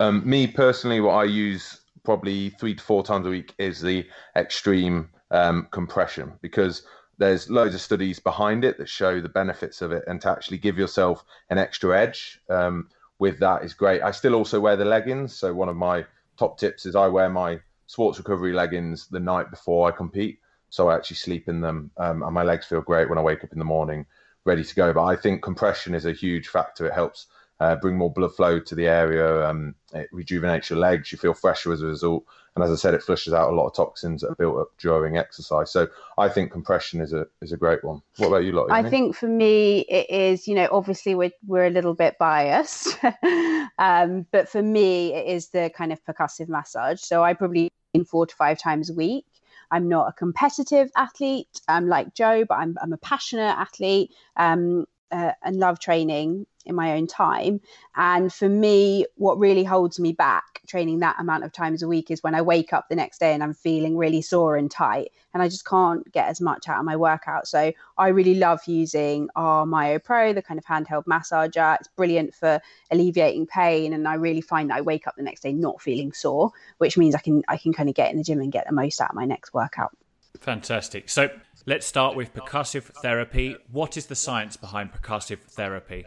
Um, 0.00 0.28
me 0.28 0.46
personally, 0.46 1.00
what 1.00 1.14
I 1.14 1.24
use 1.24 1.80
probably 2.04 2.50
three 2.50 2.74
to 2.74 2.82
four 2.82 3.02
times 3.02 3.26
a 3.26 3.30
week 3.30 3.54
is 3.58 3.80
the 3.80 4.06
extreme 4.36 5.08
um, 5.30 5.68
compression 5.70 6.32
because 6.40 6.82
there's 7.18 7.50
loads 7.50 7.74
of 7.74 7.80
studies 7.80 8.18
behind 8.18 8.64
it 8.64 8.78
that 8.78 8.88
show 8.88 9.20
the 9.20 9.28
benefits 9.28 9.82
of 9.82 9.92
it 9.92 10.04
and 10.06 10.20
to 10.20 10.30
actually 10.30 10.58
give 10.58 10.78
yourself 10.78 11.24
an 11.50 11.58
extra 11.58 11.98
edge 11.98 12.40
um, 12.50 12.88
with 13.18 13.38
that 13.38 13.64
is 13.64 13.72
great. 13.72 14.02
I 14.02 14.10
still 14.10 14.34
also 14.34 14.60
wear 14.60 14.76
the 14.76 14.84
leggings 14.84 15.34
so 15.34 15.54
one 15.54 15.68
of 15.68 15.76
my 15.76 16.04
top 16.36 16.58
tips 16.58 16.84
is 16.84 16.94
i 16.94 17.06
wear 17.06 17.30
my 17.30 17.58
sports 17.86 18.18
recovery 18.18 18.52
leggings 18.52 19.08
the 19.08 19.20
night 19.20 19.50
before 19.50 19.88
i 19.88 19.90
compete 19.90 20.38
so 20.68 20.88
i 20.88 20.94
actually 20.94 21.16
sleep 21.16 21.48
in 21.48 21.60
them 21.60 21.90
um, 21.96 22.22
and 22.22 22.34
my 22.34 22.42
legs 22.42 22.66
feel 22.66 22.82
great 22.82 23.08
when 23.08 23.18
i 23.18 23.22
wake 23.22 23.42
up 23.42 23.52
in 23.52 23.58
the 23.58 23.64
morning 23.64 24.04
ready 24.44 24.64
to 24.64 24.74
go. 24.74 24.92
But 24.92 25.04
i 25.04 25.16
think 25.16 25.42
compression 25.42 25.94
is 25.94 26.06
a 26.06 26.12
huge 26.12 26.48
factor. 26.48 26.86
It 26.86 26.94
helps 26.94 27.26
uh, 27.60 27.76
bring 27.76 27.96
more 27.96 28.12
blood 28.12 28.34
flow 28.34 28.60
to 28.60 28.74
the 28.74 28.86
area. 28.86 29.46
Um, 29.48 29.74
it 29.94 30.08
rejuvenates 30.12 30.70
your 30.70 30.78
legs. 30.78 31.10
You 31.10 31.18
feel 31.18 31.34
fresher 31.34 31.72
as 31.72 31.82
a 31.82 31.86
result. 31.86 32.24
And 32.54 32.64
as 32.64 32.70
I 32.70 32.76
said, 32.76 32.94
it 32.94 33.02
flushes 33.02 33.34
out 33.34 33.52
a 33.52 33.54
lot 33.54 33.66
of 33.66 33.74
toxins 33.74 34.22
that 34.22 34.30
are 34.30 34.34
built 34.34 34.58
up 34.58 34.68
during 34.78 35.18
exercise. 35.18 35.70
So 35.70 35.88
I 36.16 36.28
think 36.30 36.50
compression 36.50 37.02
is 37.02 37.12
a 37.12 37.26
is 37.42 37.52
a 37.52 37.56
great 37.56 37.84
one. 37.84 38.00
What 38.16 38.28
about 38.28 38.44
you, 38.44 38.52
Lottie? 38.52 38.72
I 38.72 38.88
think 38.88 39.14
for 39.14 39.28
me, 39.28 39.80
it 39.80 40.08
is. 40.08 40.48
You 40.48 40.54
know, 40.54 40.68
obviously 40.72 41.14
we're 41.14 41.32
we're 41.46 41.66
a 41.66 41.70
little 41.70 41.94
bit 41.94 42.16
biased, 42.18 42.98
um, 43.78 44.26
but 44.32 44.48
for 44.48 44.62
me, 44.62 45.12
it 45.12 45.26
is 45.26 45.48
the 45.48 45.70
kind 45.76 45.92
of 45.92 46.02
percussive 46.04 46.48
massage. 46.48 47.00
So 47.02 47.22
I 47.22 47.34
probably 47.34 47.70
in 47.92 48.04
four 48.04 48.26
to 48.26 48.34
five 48.34 48.58
times 48.58 48.88
a 48.88 48.94
week. 48.94 49.26
I'm 49.70 49.88
not 49.88 50.08
a 50.08 50.12
competitive 50.12 50.90
athlete. 50.96 51.60
I'm 51.68 51.88
like 51.88 52.14
Joe, 52.14 52.46
but 52.48 52.54
I'm 52.54 52.78
I'm 52.80 52.94
a 52.94 52.98
passionate 52.98 53.54
athlete. 53.58 54.12
Um, 54.36 54.86
uh, 55.12 55.32
and 55.44 55.56
love 55.56 55.78
training 55.78 56.46
in 56.66 56.74
my 56.74 56.92
own 56.92 57.06
time. 57.06 57.60
And 57.94 58.32
for 58.32 58.48
me, 58.48 59.06
what 59.16 59.38
really 59.38 59.64
holds 59.64 59.98
me 59.98 60.12
back 60.12 60.56
training 60.66 60.98
that 60.98 61.16
amount 61.18 61.44
of 61.44 61.52
times 61.52 61.82
a 61.82 61.88
week 61.88 62.10
is 62.10 62.22
when 62.22 62.34
I 62.34 62.42
wake 62.42 62.72
up 62.72 62.88
the 62.88 62.96
next 62.96 63.18
day 63.18 63.32
and 63.32 63.42
I'm 63.42 63.54
feeling 63.54 63.96
really 63.96 64.20
sore 64.20 64.56
and 64.56 64.70
tight 64.70 65.12
and 65.32 65.42
I 65.42 65.48
just 65.48 65.64
can't 65.64 66.10
get 66.12 66.28
as 66.28 66.40
much 66.40 66.68
out 66.68 66.78
of 66.78 66.84
my 66.84 66.96
workout. 66.96 67.46
So 67.46 67.72
I 67.96 68.08
really 68.08 68.34
love 68.34 68.60
using 68.66 69.28
our 69.36 69.64
Myo 69.64 69.98
Pro, 69.98 70.32
the 70.32 70.42
kind 70.42 70.58
of 70.58 70.64
handheld 70.64 71.04
massager. 71.04 71.76
It's 71.78 71.88
brilliant 71.88 72.34
for 72.34 72.60
alleviating 72.90 73.46
pain 73.46 73.92
and 73.92 74.06
I 74.06 74.14
really 74.14 74.40
find 74.40 74.70
that 74.70 74.78
I 74.78 74.80
wake 74.80 75.06
up 75.06 75.16
the 75.16 75.22
next 75.22 75.42
day 75.42 75.52
not 75.52 75.80
feeling 75.80 76.12
sore, 76.12 76.52
which 76.78 76.98
means 76.98 77.14
I 77.14 77.20
can 77.20 77.42
I 77.48 77.56
can 77.56 77.72
kind 77.72 77.88
of 77.88 77.94
get 77.94 78.10
in 78.10 78.18
the 78.18 78.24
gym 78.24 78.40
and 78.40 78.52
get 78.52 78.66
the 78.66 78.74
most 78.74 79.00
out 79.00 79.10
of 79.10 79.16
my 79.16 79.24
next 79.24 79.54
workout. 79.54 79.96
Fantastic. 80.40 81.08
So 81.08 81.30
let's 81.64 81.86
start 81.86 82.14
with 82.16 82.34
percussive 82.34 82.84
therapy. 82.84 83.56
What 83.70 83.96
is 83.96 84.06
the 84.06 84.14
science 84.14 84.56
behind 84.56 84.92
percussive 84.92 85.40
therapy? 85.40 86.04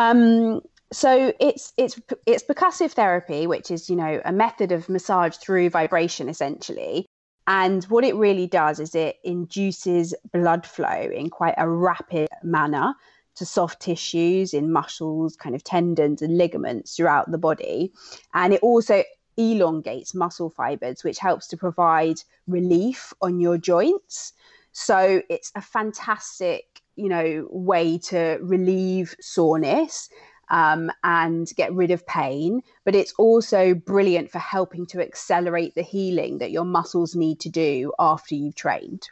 Um, 0.00 0.62
so 0.92 1.32
it's 1.38 1.74
it's 1.76 2.00
it's 2.26 2.42
percussive 2.42 2.92
therapy, 2.92 3.46
which 3.46 3.70
is 3.70 3.90
you 3.90 3.96
know 3.96 4.22
a 4.24 4.32
method 4.32 4.72
of 4.72 4.88
massage 4.88 5.36
through 5.36 5.68
vibration 5.68 6.28
essentially. 6.28 7.06
And 7.46 7.84
what 7.84 8.04
it 8.04 8.14
really 8.14 8.46
does 8.46 8.80
is 8.80 8.94
it 8.94 9.16
induces 9.24 10.14
blood 10.32 10.64
flow 10.66 11.10
in 11.14 11.28
quite 11.28 11.54
a 11.58 11.68
rapid 11.68 12.28
manner 12.42 12.94
to 13.34 13.44
soft 13.44 13.80
tissues 13.80 14.54
in 14.54 14.72
muscles, 14.72 15.36
kind 15.36 15.54
of 15.54 15.64
tendons 15.64 16.22
and 16.22 16.38
ligaments 16.38 16.96
throughout 16.96 17.30
the 17.30 17.38
body. 17.38 17.92
And 18.32 18.54
it 18.54 18.60
also 18.62 19.04
elongates 19.36 20.14
muscle 20.14 20.48
fibers, 20.50 21.04
which 21.04 21.18
helps 21.18 21.46
to 21.48 21.56
provide 21.56 22.22
relief 22.46 23.12
on 23.20 23.40
your 23.40 23.58
joints. 23.58 24.32
So 24.72 25.22
it's 25.28 25.52
a 25.54 25.60
fantastic, 25.60 26.79
you 26.96 27.08
know, 27.08 27.46
way 27.50 27.98
to 27.98 28.38
relieve 28.42 29.14
soreness 29.20 30.08
um, 30.50 30.90
and 31.04 31.48
get 31.56 31.72
rid 31.72 31.90
of 31.90 32.06
pain. 32.06 32.60
But 32.84 32.94
it's 32.94 33.14
also 33.18 33.74
brilliant 33.74 34.30
for 34.30 34.38
helping 34.38 34.86
to 34.86 35.00
accelerate 35.00 35.74
the 35.74 35.82
healing 35.82 36.38
that 36.38 36.50
your 36.50 36.64
muscles 36.64 37.14
need 37.14 37.40
to 37.40 37.48
do 37.48 37.92
after 37.98 38.34
you've 38.34 38.56
trained. 38.56 39.08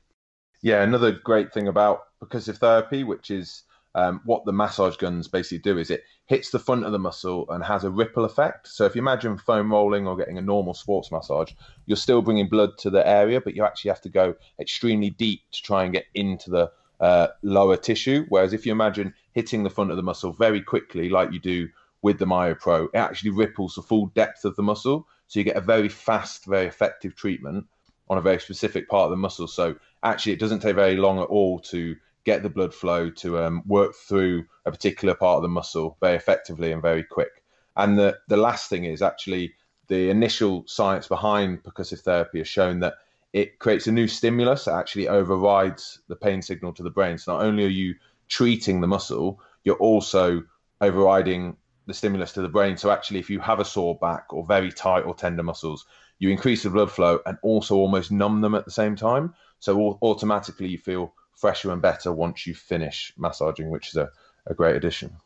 Yeah, 0.61 0.83
another 0.83 1.13
great 1.13 1.53
thing 1.55 1.69
about 1.69 2.01
percussive 2.23 2.59
therapy, 2.59 3.05
which 3.05 3.31
is 3.31 3.63
um, 3.95 4.21
what 4.25 4.45
the 4.45 4.53
massage 4.53 4.97
guns 4.97 5.29
basically 5.29 5.59
do, 5.59 5.79
is 5.79 5.91
it 5.91 6.03
hits 6.27 6.51
the 6.51 6.59
front 6.59 6.85
of 6.85 6.93
the 6.93 6.99
muscle 6.99 7.47
and 7.51 7.65
has 7.65 7.85
a 7.85 7.91
ripple 7.91 8.25
effect. 8.25 8.69
So 8.69 8.85
if 8.85 8.95
you 8.95 9.01
imagine 9.01 9.39
foam 9.39 9.73
rolling 9.73 10.07
or 10.07 10.17
getting 10.17 10.37
a 10.37 10.43
normal 10.43 10.75
sports 10.75 11.13
massage, 11.13 11.53
you're 11.87 11.97
still 11.97 12.23
bringing 12.23 12.49
blood 12.49 12.77
to 12.79 12.91
the 12.91 13.07
area, 13.07 13.41
but 13.41 13.55
you 13.55 13.65
actually 13.65 13.91
have 13.91 14.01
to 14.03 14.09
go 14.09 14.35
extremely 14.61 15.11
deep 15.11 15.43
to 15.53 15.63
try 15.63 15.85
and 15.85 15.93
get 15.93 16.07
into 16.15 16.51
the 16.51 16.71
uh, 17.01 17.29
lower 17.43 17.77
tissue. 17.77 18.27
Whereas 18.29 18.53
if 18.53 18.67
you 18.67 18.73
imagine 18.73 19.15
hitting 19.33 19.63
the 19.63 19.71
front 19.71 19.91
of 19.91 19.97
the 19.97 20.03
muscle 20.03 20.33
very 20.33 20.61
quickly, 20.61 21.09
like 21.09 21.33
you 21.33 21.39
do 21.41 21.69
with 22.03 22.19
the 22.19 22.27
Myo 22.27 22.55
Pro, 22.55 22.85
it 22.85 22.97
actually 22.97 23.31
ripples 23.31 23.75
the 23.75 23.83
full 23.83 24.07
depth 24.07 24.45
of 24.45 24.57
the 24.57 24.63
muscle. 24.63 25.07
So 25.27 25.41
you 25.41 25.45
get 25.45 25.57
a 25.57 25.61
very 25.61 25.89
fast, 25.89 26.47
very 26.47 26.67
effective 26.67 27.15
treatment 27.15 27.67
on 28.09 28.19
a 28.19 28.23
very 28.23 28.41
specific 28.41 28.89
part 28.89 29.05
of 29.05 29.11
the 29.11 29.17
muscle. 29.17 29.47
So 29.47 29.77
actually, 30.03 30.33
it 30.33 30.41
doesn't 30.41 30.61
take 30.61 30.75
very 30.75 30.97
long 30.97 31.19
at 31.19 31.29
all 31.29 31.59
to 31.61 31.97
get 32.25 32.43
the 32.43 32.49
blood 32.49 32.75
flow 32.75 33.11
to 33.11 33.43
um, 33.43 33.63
work 33.67 33.95
through 33.95 34.45
a 34.67 34.71
particular 34.71 35.15
part 35.15 35.37
of 35.37 35.43
the 35.43 35.49
muscle 35.49 35.97
very 36.01 36.17
effectively 36.17 36.73
and 36.73 36.83
very 36.83 37.03
quick. 37.03 37.43
And 37.77 37.99
the, 37.99 38.19
the 38.29 38.37
last 38.37 38.69
thing 38.69 38.85
is 38.85 39.03
actually 39.03 39.55
the 39.89 40.11
initial 40.11 40.65
science 40.67 41.09
behind 41.09 41.63
percussive 41.63 42.01
therapy 42.01 42.39
has 42.39 42.49
shown 42.49 42.81
that 42.81 42.95
it 43.33 43.59
creates 43.59 43.87
a 43.87 43.93
new 43.93 44.09
stimulus 44.09 44.65
that 44.65 44.75
actually 44.75 45.09
overrides 45.09 46.01
the 46.09 46.17
pain 46.17 46.41
signal 46.43 46.73
to 46.75 46.83
the 46.83 46.91
brain. 46.91 47.19
So 47.19 47.33
not 47.33 47.45
only 47.45 47.65
are 47.65 47.69
you 47.69 47.95
treating 48.29 48.81
the 48.81 48.87
muscle, 48.87 49.41
you're 49.65 49.77
also 49.77 50.43
overriding 50.81 51.57
the 51.87 51.95
stimulus 51.95 52.33
to 52.33 52.43
the 52.43 52.49
brain. 52.49 52.77
So 52.77 52.91
actually, 52.91 53.21
if 53.21 53.31
you 53.31 53.41
have 53.41 53.61
a 53.61 53.65
sore 53.65 53.99
back 53.99 54.27
or 54.31 54.47
very 54.47 54.71
tight 54.71 55.03
or 55.03 55.15
tender 55.15 55.43
muscles, 55.43 55.87
you 56.19 56.31
increase 56.31 56.63
the 56.63 56.71
blood 56.71 56.91
flow 56.91 57.21
and 57.27 57.39
also 57.43 57.77
almost 57.77 58.11
numb 58.11 58.41
them 58.41 58.55
at 58.55 58.65
the 58.65 58.71
same 58.71 58.97
time. 58.97 59.35
So 59.61 59.99
automatically, 60.03 60.69
you 60.69 60.79
feel 60.79 61.15
fresher 61.35 61.71
and 61.71 61.81
better 61.81 62.13
once 62.13 62.47
you 62.47 62.55
finish 62.55 63.13
massaging, 63.17 63.71
which 63.71 63.89
is 63.89 63.97
a, 63.97 64.11
a 64.47 64.55
great 64.55 64.77
addition. 64.77 65.17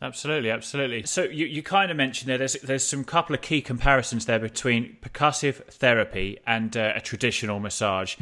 Absolutely, 0.00 0.50
absolutely. 0.50 1.02
So 1.04 1.24
you, 1.24 1.46
you 1.46 1.62
kind 1.62 1.90
of 1.90 1.96
mentioned 1.96 2.28
there. 2.28 2.38
There's 2.38 2.54
there's 2.54 2.86
some 2.86 3.02
couple 3.02 3.34
of 3.34 3.42
key 3.42 3.60
comparisons 3.60 4.26
there 4.26 4.38
between 4.38 4.96
percussive 5.02 5.56
therapy 5.66 6.38
and 6.46 6.76
uh, 6.76 6.92
a 6.94 7.00
traditional 7.00 7.58
massage. 7.58 8.14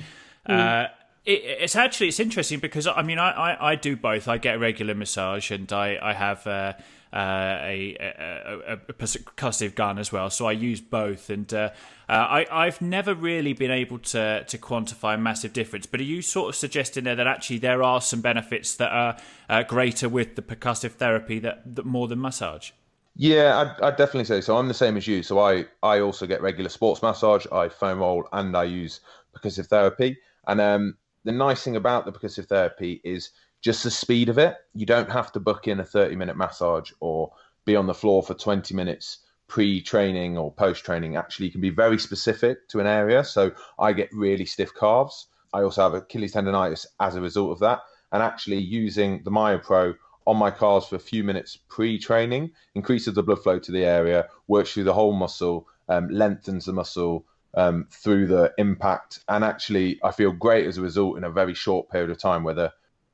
Mm. 0.49 0.85
Uh, 0.85 0.89
it, 1.27 1.43
it's 1.61 1.77
actually 1.77 2.09
it's 2.09 2.21
interesting 2.21 2.61
because 2.61 2.87
I 2.87 3.03
mean 3.03 3.19
I, 3.19 3.31
I, 3.31 3.73
I, 3.73 3.75
do 3.75 3.97
both. 3.97 4.29
I 4.29 4.39
get 4.39 4.57
a 4.57 4.59
regular 4.59 4.95
massage 4.95 5.51
and 5.51 5.71
I 5.73 5.99
I 6.01 6.13
have. 6.15 6.47
Uh, 6.47 6.73
uh, 7.13 7.61
a, 7.63 7.97
a, 8.01 8.73
a, 8.73 8.77
percussive 8.77 9.75
gun 9.75 9.99
as 9.99 10.13
well. 10.13 10.29
So 10.29 10.47
I 10.47 10.53
use 10.53 10.83
both, 10.83 11.31
and 11.31 11.51
uh, 11.55 11.71
uh, 12.09 12.13
I, 12.13 12.47
I've 12.51 12.83
never 12.83 13.15
really 13.15 13.55
been 13.55 13.71
able 13.71 14.01
to 14.01 14.45
to 14.47 14.59
quantify 14.59 15.15
a 15.15 15.19
massive 15.19 15.55
difference. 15.55 15.87
But 15.87 16.01
are 16.01 16.03
you 16.05 16.21
sort 16.21 16.51
of 16.51 16.57
suggesting 16.57 17.05
there 17.05 17.17
that 17.17 17.27
actually 17.27 17.59
there 17.59 17.83
are 17.83 18.03
some 18.03 18.21
benefits 18.21 18.75
that 18.77 18.91
are 18.91 19.17
uh, 19.49 19.63
greater 19.63 20.11
with 20.11 20.37
the 20.37 20.43
percussive 20.43 20.93
therapy 20.93 21.39
that, 21.39 21.77
that 21.77 21.87
more 21.87 22.07
than 22.07 22.21
massage? 22.21 22.73
Yeah, 23.15 23.61
I'd, 23.61 23.83
I'd, 23.83 23.97
definitely 23.97 24.25
say 24.25 24.43
so. 24.43 24.59
I'm 24.59 24.69
the 24.69 24.75
same 24.75 24.99
as 24.99 25.07
you. 25.07 25.23
So 25.23 25.39
I, 25.39 25.65
I 25.83 26.01
also 26.01 26.27
get 26.27 26.43
regular 26.43 26.69
sports 26.69 27.03
massage, 27.03 27.47
I 27.51 27.71
foam 27.71 28.01
roll, 28.01 28.29
and 28.33 28.55
I 28.55 28.65
use 28.65 29.01
percussive 29.35 29.69
therapy. 29.69 30.19
And 30.47 30.61
um, 30.61 30.97
the 31.27 31.33
nice 31.33 31.65
thing 31.65 31.75
about 31.75 32.07
the 32.07 32.13
percussive 32.13 32.47
therapy 32.47 33.01
is 33.05 33.31
just 33.61 33.83
the 33.83 33.91
speed 33.91 34.29
of 34.29 34.39
it. 34.39 34.57
You 34.75 34.87
don't 34.87 35.11
have 35.11 35.33
to 35.33 35.41
book 35.41 35.67
in 35.67 35.81
a 35.81 35.85
30 35.85 36.15
minute 36.15 36.37
massage 36.37 36.93
or 37.01 37.33
be 37.65 37.75
on 37.75 37.89
the 37.89 37.95
floor 37.95 38.23
for 38.23 38.35
20 38.35 38.73
minutes 38.75 39.19
pre 39.49 39.83
training 39.83 40.39
or 40.39 40.53
post 40.53 40.85
training. 40.85 41.17
Actually, 41.17 41.47
you 41.47 41.53
can 41.53 41.61
be 41.61 41.71
very 41.71 41.99
specific 41.99 42.69
to 42.69 42.79
an 42.79 42.87
area. 42.87 43.25
So 43.25 43.51
I 43.77 43.93
get 43.93 44.09
really 44.13 44.45
stiff 44.45 44.73
calves. 44.73 45.27
I 45.53 45.63
also 45.63 45.83
have 45.83 45.95
Achilles 45.95 46.33
tendonitis 46.33 46.87
as 47.01 47.17
a 47.17 47.21
result 47.21 47.51
of 47.51 47.59
that. 47.59 47.81
And 48.13 48.23
actually, 48.23 48.59
using 48.59 49.23
the 49.25 49.33
Myo 49.33 49.59
Pro 49.59 49.95
on 50.29 50.37
my 50.37 50.53
calves 50.53 50.87
for 50.87 50.95
a 50.95 51.01
few 51.01 51.25
minutes 51.25 51.59
pre 51.69 51.99
training 51.99 52.53
increases 52.77 53.15
the 53.15 53.23
blood 53.25 53.43
flow 53.43 53.59
to 53.59 53.73
the 53.73 53.85
area, 53.85 54.29
works 54.47 54.73
through 54.73 54.85
the 54.85 54.95
whole 54.95 55.13
muscle, 55.13 55.67
um, 55.89 56.09
lengthens 56.09 56.67
the 56.67 56.73
muscle. 56.73 57.27
Um, 57.59 57.89
through 57.91 58.27
the 58.27 58.53
impact, 58.59 59.21
and 59.29 59.43
actually, 59.43 59.99
I 60.05 60.13
feel 60.13 60.31
great 60.31 60.67
as 60.67 60.77
a 60.77 60.83
result 60.83 61.17
in 61.17 61.25
a 61.25 61.31
very 61.31 61.55
short 61.55 61.89
period 61.89 62.11
of 62.11 62.19
time. 62.19 62.45
Whether 62.45 62.71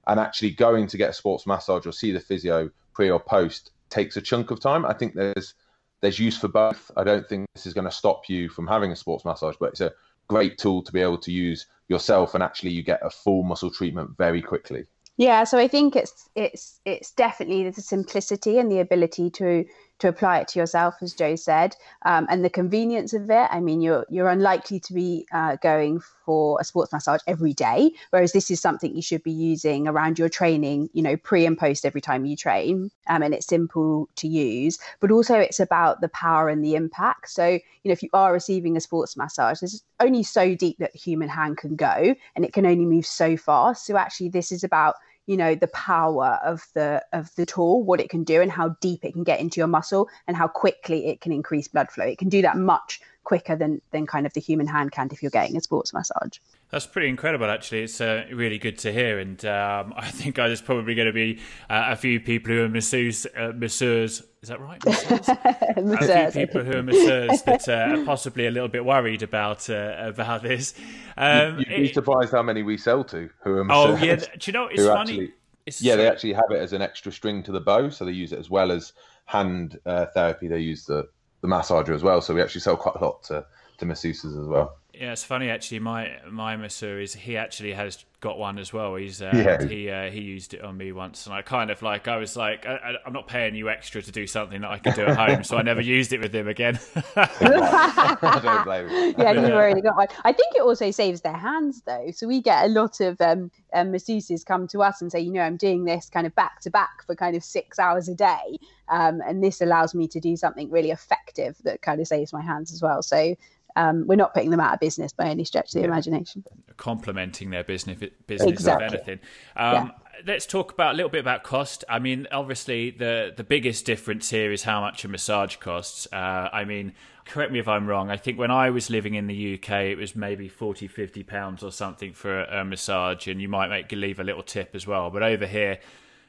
and 0.07 0.19
actually 0.19 0.51
going 0.51 0.87
to 0.89 0.97
get 0.97 1.11
a 1.11 1.13
sports 1.13 1.47
massage 1.47 1.87
or 1.87 1.93
see 1.93 2.13
the 2.13 2.21
physio 2.21 2.71
pre 2.93 3.11
or 3.11 3.21
post 3.21 3.71
takes 3.89 4.17
a 4.17 4.21
chunk 4.21 4.51
of 4.51 4.61
time. 4.61 4.85
I 4.85 4.95
think 4.95 5.15
there's 5.15 5.55
there's 6.01 6.19
use 6.19 6.37
for 6.37 6.49
both. 6.49 6.91
I 6.97 7.05
don't 7.05 7.29
think 7.29 7.47
this 7.55 7.67
is 7.67 7.75
going 7.75 7.85
to 7.85 7.91
stop 7.91 8.29
you 8.29 8.49
from 8.49 8.67
having 8.67 8.91
a 8.91 8.97
sports 8.97 9.25
massage, 9.25 9.55
but 9.61 9.71
it's 9.71 9.81
a 9.81 9.93
great 10.29 10.59
tool 10.59 10.83
to 10.83 10.93
be 10.93 11.01
able 11.01 11.19
to 11.19 11.33
use 11.33 11.67
yourself 11.89 12.35
and 12.35 12.43
actually 12.43 12.71
you 12.71 12.83
get 12.83 13.01
a 13.03 13.11
full 13.11 13.43
muscle 13.43 13.71
treatment 13.71 14.11
very 14.17 14.43
quickly. 14.43 14.87
Yeah, 15.19 15.45
so 15.45 15.59
I 15.59 15.69
think 15.69 15.95
it's 15.95 16.29
it's 16.35 16.81
it's 16.85 17.13
definitely 17.13 17.71
the 17.71 17.83
simplicity 17.83 18.59
and 18.59 18.73
the 18.73 18.81
ability 18.81 19.31
to 19.31 19.65
to 20.03 20.09
apply 20.09 20.41
it 20.41 20.49
to 20.49 20.59
yourself, 20.59 20.97
as 21.01 21.15
Joe 21.15 21.37
said, 21.37 21.77
um, 22.05 22.27
and 22.29 22.45
the 22.45 22.51
convenience 22.51 23.13
of 23.13 23.31
it. 23.31 23.49
I 23.53 23.61
mean, 23.61 23.81
you're 23.81 24.05
you're 24.11 24.29
unlikely 24.29 24.81
to 24.81 24.93
be 24.93 25.27
uh, 25.33 25.57
going 25.63 26.01
for 26.27 26.59
a 26.61 26.65
sports 26.65 26.93
massage 26.93 27.21
every 27.29 27.53
day, 27.53 27.93
whereas 28.11 28.33
this 28.33 28.51
is 28.51 28.61
something 28.61 28.97
you 28.97 29.03
should 29.03 29.23
be 29.23 29.31
using 29.31 29.87
around 29.87 30.19
your 30.19 30.29
training, 30.29 30.91
you 30.93 31.03
know, 31.03 31.17
pre 31.17 31.47
and 31.47 31.57
post 31.57 31.87
every 31.87 32.01
time 32.01 32.25
you 32.25 32.37
train, 32.37 32.91
um, 33.07 33.23
and 33.23 33.33
it's 33.33 33.47
simple 33.47 34.09
to 34.17 34.27
use. 34.27 34.77
But 34.99 35.13
also, 35.13 35.37
it's 35.39 35.61
about 35.61 36.01
the 36.01 36.09
power 36.09 36.49
and 36.49 36.65
the 36.65 36.75
impact. 36.75 37.31
So, 37.31 37.47
you 37.47 37.61
know, 37.85 37.93
if 37.93 38.03
you 38.03 38.11
are 38.13 38.33
receiving 38.33 38.77
a 38.77 38.81
sports 38.81 39.17
massage, 39.17 39.61
there's 39.61 39.85
only 40.01 40.25
so 40.25 40.57
deep 40.57 40.79
that 40.79 40.93
the 40.93 40.99
human 40.99 41.29
hand 41.29 41.59
can 41.59 41.77
go, 41.77 42.17
and 42.35 42.45
it 42.45 42.53
can 42.53 42.67
only 42.67 42.87
move 42.87 43.07
so 43.07 43.37
fast. 43.37 43.87
So, 43.87 43.97
actually, 43.97 44.31
this 44.31 44.51
is 44.51 44.65
about 44.65 44.97
you 45.27 45.37
know 45.37 45.55
the 45.55 45.69
power 45.69 46.41
of 46.45 46.67
the 46.75 47.03
of 47.13 47.35
the 47.37 47.47
tool 47.47 47.83
what 47.83 48.01
it 48.01 48.11
can 48.11 48.25
do 48.25 48.41
and 48.41 48.51
how 48.51 48.71
deep 48.81 49.05
it 49.05 49.13
can 49.13 49.25
get 49.25 49.41
into 49.41 49.61
your 49.61 49.69
muscle 49.69 50.09
and 50.27 50.37
how 50.37 50.49
quickly 50.49 51.07
it 51.07 51.21
can 51.21 51.33
increase 51.33 51.69
blood 51.69 51.91
flow. 51.91 52.05
It 52.05 52.19
can 52.19 52.29
do 52.29 52.43
that 52.43 52.57
much 52.57 53.01
quicker 53.25 53.55
than 53.55 53.81
than 53.93 54.07
kind 54.07 54.27
of 54.27 54.33
the 54.35 54.41
human 54.41 54.67
hand 54.67 54.93
can 54.93 55.09
if 55.13 55.23
you're 55.23 55.31
getting 55.31 55.57
a 55.57 55.61
sports 55.61 55.93
massage 55.95 56.39
that's 56.73 56.87
pretty 56.87 57.09
incredible, 57.09 57.47
actually. 57.47 57.83
It's 57.83 58.01
uh, 58.01 58.25
really 58.33 58.59
good 58.59 58.79
to 58.79 58.93
hear, 58.93 59.19
and 59.19 59.45
um, 59.45 59.93
I 59.97 60.11
think 60.11 60.37
there's 60.37 60.63
probably 60.63 60.95
going 60.95 61.07
to 61.07 61.13
be 61.13 61.39
uh, 61.69 61.89
a 61.91 61.97
few 61.97 62.19
people 62.19 62.53
who 62.53 62.65
are 62.65 62.69
masseurs, 62.69 63.27
uh, 63.37 63.53
masseurs 63.55 64.23
Is 64.41 64.49
that 64.49 64.59
right? 64.59 64.83
a 64.87 66.31
few 66.33 66.47
people 66.47 66.65
who 66.65 66.79
are 66.79 66.83
masseurs 66.83 67.43
that 67.43 67.69
uh, 67.69 68.01
are 68.01 68.05
possibly 68.07 68.47
a 68.47 68.51
little 68.51 68.71
bit 68.71 68.85
worried 68.87 69.23
about 69.23 69.69
uh, 69.69 69.97
about 69.99 70.43
this. 70.43 70.75
Um, 71.19 71.59
You'd 71.59 71.69
be 71.69 71.93
surprised 71.93 72.33
how 72.33 72.43
many 72.43 72.63
we 72.63 72.79
sell 72.79 73.05
to 73.05 73.29
who 73.45 73.59
are 73.59 73.65
masseurs. 73.65 74.01
Oh 74.01 74.05
yeah, 74.05 74.17
do 74.17 74.27
you 74.47 74.53
know 74.53 74.67
it's 74.69 74.87
funny? 74.87 75.13
Actually, 75.13 75.33
it's 75.67 75.83
yeah, 75.83 75.93
so... 75.93 75.97
they 75.99 76.09
actually 76.09 76.33
have 76.33 76.51
it 76.51 76.59
as 76.59 76.73
an 76.73 76.81
extra 76.81 77.13
string 77.13 77.43
to 77.43 77.53
the 77.53 77.61
bow, 77.61 77.91
so 77.91 78.07
they 78.07 78.13
use 78.13 78.33
it 78.33 78.39
as 78.39 78.49
well 78.49 78.73
as 78.73 78.95
hand 79.27 79.79
uh, 79.85 80.07
therapy. 80.15 80.49
They 80.49 80.61
use 80.61 80.87
the 80.87 81.07
the 81.43 81.49
massager 81.49 81.95
as 81.95 82.03
well, 82.03 82.23
so 82.23 82.33
we 82.33 82.41
actually 82.41 82.63
sell 82.63 82.79
quite 82.79 82.97
a 82.97 83.05
lot 83.05 83.23
to 83.25 83.45
to 83.77 83.85
masseuses 83.85 84.41
as 84.41 84.47
well. 84.47 84.79
Yeah, 84.95 85.13
it's 85.13 85.25
funny 85.25 85.49
actually. 85.49 85.79
My 85.79 86.19
my 86.31 86.57
masseur 86.57 87.01
is 87.01 87.15
he 87.15 87.39
actually 87.39 87.73
has 87.73 88.05
got 88.21 88.39
one 88.39 88.59
as 88.59 88.75
well. 88.75 88.95
He's 88.95 89.23
uh, 89.23 89.31
yeah. 89.35 89.67
he 89.67 89.91
uh, 89.91 90.11
he 90.11 90.21
used 90.21 90.53
it 90.53 90.63
on 90.63 90.77
me 90.77 90.93
once, 90.93 91.25
and 91.25 91.35
I 91.35 91.41
kind 91.41 91.71
of 91.71 91.81
like 91.81 92.09
I 92.09 92.19
was 92.19 92.37
like 92.37 92.67
I, 92.67 92.97
am 93.07 93.15
not 93.15 93.27
paying 93.27 93.55
you 93.55 93.71
extra 93.71 94.03
to 94.03 94.13
do 94.13 94.27
something 94.27 94.61
that 94.61 94.71
I 94.71 94.79
could 94.79 94.95
do 94.95 95.07
at 95.07 95.17
home, 95.17 95.45
so 95.45 95.57
I 95.57 95.63
never 95.63 95.81
used 95.81 96.13
it 96.13 96.21
with 96.21 96.35
him 96.35 96.47
again. 96.47 96.79
I 97.17 98.41
don't 98.43 98.65
blame 98.65 98.89
you. 98.91 99.15
Yeah, 99.17 99.33
you've 99.33 99.53
already 99.53 99.81
got 99.81 99.97
one. 99.97 100.09
I 100.25 100.33
think 100.33 100.55
it 100.55 100.61
also 100.61 100.91
saves 100.91 101.23
their 101.23 101.37
hands 101.39 101.81
though. 101.87 102.11
So 102.13 102.27
we 102.27 102.43
get 102.43 102.67
a 102.67 102.69
lot 102.69 103.01
of 103.01 103.19
um, 103.23 103.51
um, 103.73 103.93
masseuses 103.93 104.45
come 104.45 104.69
to 104.69 104.83
us 104.83 105.01
and 105.01 105.11
say, 105.11 105.21
you 105.21 105.33
know, 105.33 105.41
I'm 105.41 105.57
doing 105.57 105.85
this 105.85 106.11
kind 106.11 106.27
of 106.27 106.35
back 106.35 106.61
to 106.61 106.71
back 106.71 107.03
for 107.07 107.15
kind 107.15 107.35
of 107.35 107.43
six 107.43 107.79
hours 107.79 108.11
a 108.11 108.15
day, 108.15 108.59
um, 108.89 109.23
and 109.27 109.43
this 109.43 109.63
allows 109.63 109.95
me 109.95 110.07
to 110.09 110.21
do 110.21 110.37
something 110.37 110.71
really 110.71 110.91
effective 110.91 111.57
that 111.65 111.81
kind 111.81 111.99
of 111.99 112.07
saves 112.07 112.33
my 112.33 112.43
hands 112.43 112.75
as 112.75 112.83
well. 112.83 113.03
So 113.03 113.35
um, 113.77 114.07
we're 114.07 114.17
not 114.17 114.35
putting 114.35 114.51
them 114.51 114.61
out 114.61 114.75
of 114.75 114.81
business 114.81 115.13
by 115.13 115.27
any 115.27 115.45
stretch 115.45 115.69
of 115.69 115.75
the 115.75 115.81
yeah. 115.81 115.87
imagination. 115.87 116.45
Complementing 116.77 117.51
their 117.51 117.65
business, 117.65 117.99
business 118.27 118.51
exactly. 118.51 118.87
if 118.87 118.93
anything. 118.93 119.19
Um, 119.57 119.75
yeah. 119.75 119.91
Let's 120.27 120.47
talk 120.47 120.73
about 120.73 120.95
a 120.95 120.97
little 120.97 121.11
bit 121.11 121.21
about 121.21 121.43
cost. 121.43 121.85
I 121.89 121.99
mean, 121.99 122.29
obviously, 122.31 122.91
the 122.91 123.33
the 123.35 123.43
biggest 123.43 123.87
difference 123.87 124.31
here 124.31 124.53
is 124.53 124.63
how 124.63 124.81
much 124.81 125.05
a 125.05 125.09
massage 125.09 125.57
costs. 125.57 126.07
Uh, 126.13 126.49
I 126.53 126.65
mean, 126.65 126.93
correct 127.25 127.51
me 127.51 127.59
if 127.59 127.67
I'm 127.67 127.87
wrong. 127.87 128.11
I 128.11 128.17
think 128.17 128.39
when 128.39 128.51
I 128.51 128.71
was 128.71 128.91
living 128.91 129.15
in 129.15 129.27
the 129.27 129.55
UK, 129.55 129.71
it 129.71 129.97
was 129.97 130.15
maybe 130.15 130.49
40, 130.49 130.87
50 130.87 131.23
pounds 131.25 131.63
or 131.63 131.73
something 131.73 132.13
for 132.13 132.43
a, 132.43 132.61
a 132.61 132.65
massage, 132.65 133.27
and 133.27 133.41
you 133.41 133.49
might 133.49 133.69
make 133.69 133.91
leave 133.91 134.21
a 134.21 134.25
little 134.25 134.43
tip 134.43 134.75
as 134.75 134.87
well. 134.87 135.11
But 135.11 135.23
over 135.23 135.47
here, 135.47 135.79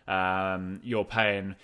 um, 0.07 0.79
you're 0.83 1.05
paying 1.05 1.55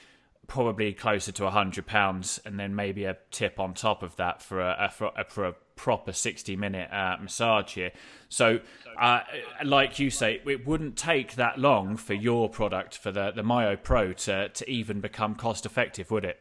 probably 0.50 0.94
closer 0.94 1.32
to 1.32 1.46
a 1.46 1.50
hundred 1.50 1.86
pounds, 1.86 2.42
and 2.44 2.60
then 2.60 2.76
maybe 2.76 3.06
a 3.06 3.18
tip 3.32 3.60
on 3.60 3.74
top 3.74 4.04
of 4.04 4.16
that 4.18 4.42
for 4.42 4.60
a, 4.60 4.76
a 4.80 4.90
for, 4.90 5.12
a, 5.16 5.24
for 5.24 5.46
a 5.46 5.54
proper 5.76 6.12
60 6.12 6.58
minute 6.58 6.92
uh, 6.92 7.16
massage 7.22 7.76
here. 7.76 7.92
So, 8.28 8.60
uh, 9.00 9.22
like 9.64 9.98
you 10.00 10.10
say, 10.10 10.42
it 10.46 10.68
wouldn't 10.68 10.98
take 10.98 11.36
that 11.36 11.58
long 11.58 11.96
for 11.96 12.14
your 12.14 12.50
product, 12.50 12.98
for 12.98 13.12
the, 13.12 13.32
the 13.32 13.44
Myo 13.44 13.78
Pro, 13.78 14.12
to, 14.12 14.50
to 14.50 14.70
even 14.70 15.00
become 15.00 15.36
cost 15.36 15.66
effective, 15.66 16.12
would 16.12 16.26
it? 16.26 16.38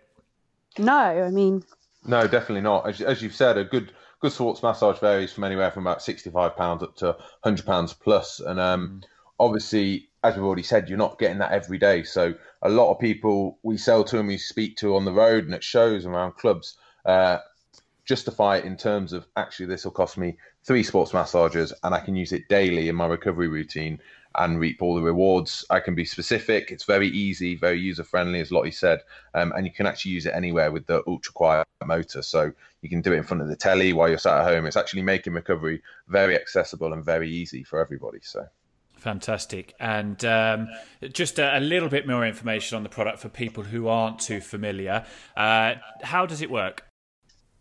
No, 0.76 0.92
I 0.92 1.30
mean. 1.30 1.62
No, 2.04 2.26
definitely 2.26 2.62
not. 2.62 2.88
As, 2.88 3.00
as 3.00 3.22
you've 3.22 3.34
said, 3.34 3.56
a 3.56 3.64
good 3.64 3.92
good 4.20 4.32
sports 4.32 4.62
massage 4.62 4.98
varies 4.98 5.32
from 5.32 5.44
anywhere 5.44 5.70
from 5.70 5.86
about 5.86 6.00
£65 6.00 6.82
up 6.82 6.96
to 6.96 7.16
£100 7.44 8.00
plus. 8.00 8.40
And 8.40 8.58
um, 8.58 9.02
mm. 9.02 9.08
Obviously, 9.38 10.08
as 10.24 10.34
we've 10.34 10.44
already 10.44 10.62
said, 10.62 10.88
you're 10.88 10.98
not 10.98 11.18
getting 11.18 11.38
that 11.38 11.52
every 11.52 11.78
day. 11.78 12.02
So, 12.02 12.34
a 12.62 12.68
lot 12.68 12.90
of 12.90 12.98
people 12.98 13.58
we 13.62 13.76
sell 13.76 14.04
to 14.04 14.18
and 14.18 14.28
we 14.28 14.38
speak 14.38 14.76
to 14.78 14.96
on 14.96 15.04
the 15.04 15.12
road 15.12 15.44
and 15.44 15.54
at 15.54 15.64
shows 15.64 16.04
and 16.04 16.14
around 16.14 16.36
clubs. 16.36 16.76
Uh, 17.04 17.38
justify 18.08 18.56
it 18.56 18.64
in 18.64 18.74
terms 18.74 19.12
of 19.12 19.26
actually 19.36 19.66
this 19.66 19.84
will 19.84 19.92
cost 19.92 20.16
me 20.16 20.34
three 20.64 20.82
sports 20.82 21.12
massages 21.12 21.74
and 21.84 21.94
I 21.94 22.00
can 22.00 22.16
use 22.16 22.32
it 22.32 22.48
daily 22.48 22.88
in 22.88 22.96
my 22.96 23.06
recovery 23.06 23.48
routine 23.48 24.00
and 24.34 24.58
reap 24.58 24.80
all 24.80 24.94
the 24.94 25.02
rewards. 25.02 25.64
I 25.68 25.80
can 25.80 25.94
be 25.94 26.06
specific. 26.06 26.70
It's 26.70 26.84
very 26.84 27.08
easy, 27.08 27.54
very 27.54 27.78
user 27.78 28.04
friendly, 28.04 28.40
as 28.40 28.50
Lottie 28.50 28.70
said, 28.70 29.00
um, 29.34 29.52
and 29.54 29.66
you 29.66 29.72
can 29.72 29.86
actually 29.86 30.12
use 30.12 30.24
it 30.24 30.34
anywhere 30.34 30.70
with 30.70 30.86
the 30.86 31.02
ultra 31.06 31.34
quiet 31.34 31.66
motor. 31.84 32.22
So 32.22 32.52
you 32.80 32.88
can 32.88 33.02
do 33.02 33.12
it 33.12 33.18
in 33.18 33.24
front 33.24 33.42
of 33.42 33.48
the 33.48 33.56
telly 33.56 33.92
while 33.92 34.08
you're 34.08 34.18
sat 34.18 34.40
at 34.40 34.50
home. 34.50 34.64
It's 34.64 34.76
actually 34.76 35.02
making 35.02 35.34
recovery 35.34 35.82
very 36.08 36.34
accessible 36.34 36.94
and 36.94 37.04
very 37.04 37.30
easy 37.30 37.62
for 37.62 37.78
everybody. 37.78 38.20
So. 38.22 38.46
Fantastic. 38.98 39.74
And 39.78 40.22
um, 40.24 40.68
just 41.12 41.38
a, 41.38 41.58
a, 41.58 41.60
little 41.60 41.88
bit 41.88 42.06
more 42.06 42.26
information 42.26 42.76
on 42.76 42.82
the 42.82 42.88
product 42.88 43.20
for 43.20 43.28
people 43.28 43.62
who 43.62 43.86
aren't 43.86 44.18
too 44.18 44.40
familiar. 44.40 45.06
Uh, 45.36 45.74
how 46.02 46.26
does 46.26 46.42
it 46.42 46.50
work? 46.50 46.84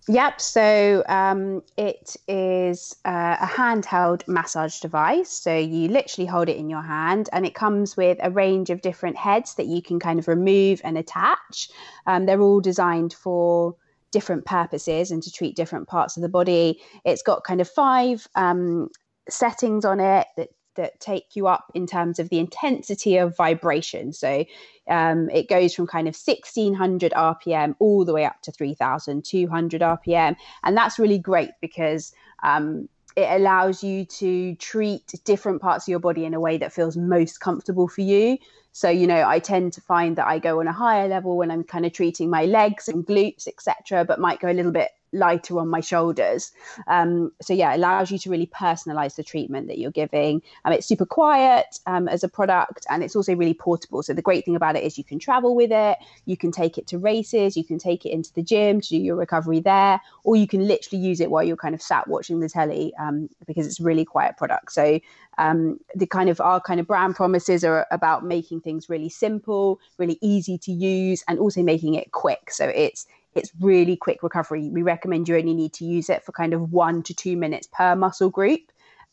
Yep. 0.10 0.40
So 0.42 1.04
um, 1.08 1.62
it 1.78 2.16
is 2.28 2.96
uh, 3.06 3.36
a 3.40 3.46
handheld 3.46 4.26
massage 4.28 4.80
device. 4.80 5.30
So 5.30 5.56
you 5.56 5.90
literally 5.90 6.26
hold 6.26 6.50
it 6.50 6.58
in 6.58 6.70
your 6.70 6.82
hand, 6.82 7.30
and 7.34 7.46
it 7.46 7.54
comes 7.54 7.98
with 7.98 8.18
a 8.24 8.32
range 8.32 8.70
of 8.70 8.82
different 8.82 9.18
heads 9.18 9.56
that 9.56 9.68
you 9.68 9.82
can 9.82 10.00
kind 10.00 10.18
of 10.18 10.28
remove 10.28 10.82
and 10.84 10.98
attach. 10.98 11.70
Um, 12.06 12.26
they're 12.26 12.42
all 12.42 12.62
designed 12.62 13.14
for 13.14 13.76
different 14.12 14.46
purposes 14.46 15.12
and 15.12 15.22
to 15.22 15.32
treat 15.32 15.56
different 15.58 15.88
parts 15.90 16.16
of 16.16 16.24
the 16.24 16.30
body. 16.30 16.80
It's 17.04 17.22
got 17.22 17.44
kind 17.44 17.60
of 17.60 17.70
five 17.70 18.26
um, 18.36 18.90
settings 19.30 19.86
on 19.86 20.00
it 20.00 20.28
that 20.38 20.50
that 20.78 21.00
take 21.00 21.36
you 21.36 21.48
up 21.48 21.72
in 21.74 21.86
terms 21.86 22.18
of 22.18 22.30
the 22.30 22.40
intensity 22.40 23.18
of 23.18 23.36
vibration. 23.36 24.14
So 24.14 24.46
um, 24.88 25.30
it 25.30 25.50
goes 25.50 25.76
from 25.76 25.88
kind 25.88 26.08
of 26.08 26.16
1600 26.16 27.12
RPM 27.12 27.76
all 27.80 28.06
the 28.06 28.14
way 28.14 28.26
up 28.26 28.42
to 28.44 28.52
3200 28.52 29.82
RPM. 29.82 30.36
And 30.64 30.78
that's 30.78 30.98
really 30.98 31.20
great 31.20 31.52
because 31.62 32.14
um, 32.44 32.88
it 33.16 33.28
allows 33.30 33.84
you 33.84 34.06
to 34.06 34.56
treat 34.56 35.14
different 35.26 35.62
parts 35.62 35.86
of 35.86 35.90
your 35.90 36.00
body 36.00 36.24
in 36.24 36.34
a 36.34 36.40
way 36.40 36.58
that 36.58 36.72
feels 36.72 36.96
most 36.96 37.40
comfortable 37.40 37.88
for 37.88 38.02
you. 38.02 38.38
So, 38.74 38.90
you 38.90 39.08
know, 39.08 39.28
I 39.28 39.40
tend 39.40 39.74
to 39.74 39.82
find 39.82 40.16
that 40.18 40.28
I 40.28 40.38
go 40.38 40.60
on 40.60 40.68
a 40.68 40.72
higher 40.72 41.08
level 41.08 41.36
when 41.36 41.50
I'm 41.50 41.64
kind 41.64 41.84
of 41.84 41.94
treating 41.94 42.30
my 42.30 42.46
legs 42.46 42.88
and 42.88 43.04
glutes, 43.04 43.48
etc., 43.48 44.06
but 44.06 44.20
might 44.20 44.40
go 44.40 44.52
a 44.52 44.54
little 44.54 44.72
bit 44.72 44.92
lighter 45.14 45.60
on 45.60 45.68
my 45.70 45.80
shoulders. 45.80 46.52
Um, 46.88 47.32
so 47.42 47.54
yeah, 47.54 47.74
it 47.74 47.78
allows 47.78 48.12
you 48.12 48.20
to 48.20 48.30
really 48.30 48.48
personalize 48.48 49.16
the 49.16 49.24
treatment 49.24 49.68
that 49.68 49.78
you're 49.78 49.92
giving. 49.92 50.42
Um, 50.66 50.74
it's 50.74 50.88
super 50.88 51.06
quiet 51.06 51.80
um, 51.86 52.08
as 52.08 52.24
a 52.24 52.30
product, 52.30 52.86
and 52.90 53.04
it's 53.04 53.16
also 53.16 53.36
really 53.36 53.54
portable. 53.54 54.04
So 54.04 54.14
the 54.14 54.22
great 54.22 54.46
thing 54.46 54.56
about 54.56 54.76
it 54.76 54.84
is 54.84 54.98
you 54.98 55.04
can 55.04 55.20
travel 55.20 55.56
with 55.56 55.72
it, 55.72 55.98
you 56.26 56.38
can 56.38 56.52
take 56.52 56.78
it 56.78 56.88
to 56.88 56.98
races, 56.98 57.56
you 57.56 57.64
can 57.64 57.80
take 57.80 58.06
it 58.06 58.10
into 58.10 58.34
the 58.34 58.44
gym 58.44 58.82
to 58.82 58.90
do 58.90 58.98
your 58.98 59.16
recovery 59.16 59.60
there, 59.60 60.02
or 60.24 60.36
you 60.36 60.48
can 60.48 60.68
literally 60.68 61.04
use 61.04 61.20
it 61.20 61.32
while 61.32 61.44
you're 61.44 61.58
kind 61.58 61.76
of 61.76 61.82
sat 61.82 62.08
watching 62.08 62.40
the 62.40 62.50
telly 62.50 62.94
um, 63.00 63.30
because 63.46 63.66
it's 63.66 63.80
a 63.80 63.84
really 63.84 64.06
quiet 64.06 64.38
product. 64.38 64.72
So 64.72 65.00
um, 65.38 65.80
the 65.96 66.08
kind 66.08 66.30
of 66.30 66.42
our 66.42 66.60
kind 66.60 66.80
of 66.80 66.88
brand 66.88 67.16
promises 67.16 67.64
are 67.64 67.86
about 67.92 68.26
making 68.26 68.62
things 68.62 68.90
really 68.90 69.10
simple, 69.10 69.80
really 69.98 70.18
easy 70.22 70.58
to 70.60 70.72
use, 70.72 71.24
and 71.28 71.40
also 71.40 71.64
making 71.64 71.94
it 71.94 72.12
quick. 72.12 72.52
So 72.52 72.66
it's 72.66 73.06
it's 73.36 73.52
really 73.60 73.96
quick 73.96 74.24
recovery. 74.24 74.70
We 74.70 74.82
recommend 74.82 75.28
you 75.28 75.38
only 75.38 75.54
need 75.54 75.74
to 75.74 75.86
use 75.86 76.10
it 76.10 76.24
for 76.24 76.32
kind 76.32 76.54
of 76.54 76.72
one 76.72 77.04
to 77.04 77.14
two 77.14 77.38
minutes 77.38 77.68
per 77.72 77.96
muscle 77.96 78.30
group 78.30 78.62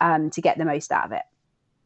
um, 0.01 0.31
to 0.31 0.41
get 0.41 0.59
the 0.59 0.65
most 0.65 0.93
out 0.93 1.07
of 1.07 1.13
it. 1.13 1.23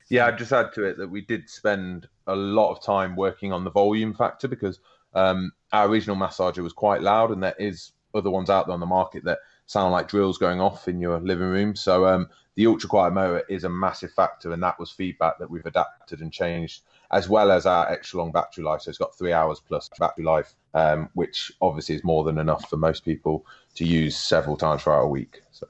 Yeah, 0.08 0.26
I'd 0.26 0.38
just 0.38 0.52
add 0.52 0.72
to 0.74 0.84
it 0.84 0.96
that 0.98 1.10
we 1.10 1.20
did 1.20 1.50
spend 1.50 2.08
a 2.26 2.34
lot 2.34 2.70
of 2.70 2.82
time 2.82 3.16
working 3.16 3.52
on 3.52 3.64
the 3.64 3.70
volume 3.70 4.14
factor 4.14 4.48
because 4.48 4.80
um, 5.14 5.52
our 5.72 5.86
original 5.86 6.16
massager 6.16 6.62
was 6.62 6.72
quite 6.72 7.02
loud, 7.02 7.30
and 7.30 7.42
there 7.42 7.56
is 7.58 7.92
other 8.14 8.30
ones 8.30 8.48
out 8.48 8.66
there 8.66 8.74
on 8.74 8.80
the 8.80 8.86
market 8.86 9.24
that 9.24 9.38
sound 9.66 9.92
like 9.92 10.08
drills 10.08 10.38
going 10.38 10.60
off 10.60 10.88
in 10.88 10.98
your 11.00 11.20
living 11.20 11.48
room. 11.48 11.76
So 11.76 12.06
um, 12.06 12.28
the 12.54 12.66
ultra 12.66 12.88
quiet 12.88 13.12
motor 13.12 13.44
is 13.50 13.64
a 13.64 13.68
massive 13.68 14.12
factor, 14.12 14.52
and 14.52 14.62
that 14.62 14.78
was 14.78 14.90
feedback 14.90 15.38
that 15.38 15.50
we've 15.50 15.66
adapted 15.66 16.20
and 16.20 16.32
changed, 16.32 16.82
as 17.10 17.28
well 17.28 17.50
as 17.50 17.66
our 17.66 17.90
extra 17.90 18.18
long 18.18 18.32
battery 18.32 18.64
life. 18.64 18.82
So 18.82 18.90
it's 18.90 18.98
got 18.98 19.16
three 19.16 19.32
hours 19.32 19.60
plus 19.60 19.88
battery 19.98 20.24
life, 20.24 20.54
um, 20.74 21.08
which 21.14 21.50
obviously 21.60 21.94
is 21.94 22.04
more 22.04 22.24
than 22.24 22.38
enough 22.38 22.68
for 22.68 22.76
most 22.76 23.04
people 23.04 23.46
to 23.76 23.84
use 23.84 24.16
several 24.16 24.56
times 24.56 24.82
throughout 24.82 25.02
a 25.02 25.08
week. 25.08 25.42
So. 25.50 25.66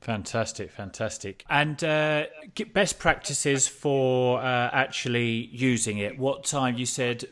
Fantastic, 0.00 0.70
fantastic. 0.70 1.44
And 1.48 1.82
uh, 1.82 2.26
best 2.72 2.98
practices 2.98 3.66
for 3.66 4.40
uh, 4.40 4.70
actually 4.72 5.48
using 5.52 5.98
it. 5.98 6.18
What 6.18 6.44
time 6.44 6.78
you 6.78 6.86
said 6.86 7.24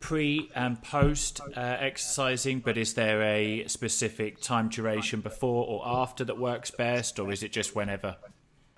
pre 0.00 0.50
and 0.54 0.82
post 0.82 1.40
uh, 1.56 1.60
exercising, 1.60 2.60
but 2.60 2.76
is 2.76 2.94
there 2.94 3.22
a 3.22 3.66
specific 3.68 4.40
time 4.40 4.68
duration 4.68 5.20
before 5.20 5.66
or 5.66 5.82
after 5.86 6.24
that 6.24 6.38
works 6.38 6.70
best, 6.70 7.18
or 7.18 7.30
is 7.30 7.42
it 7.42 7.52
just 7.52 7.76
whenever? 7.76 8.16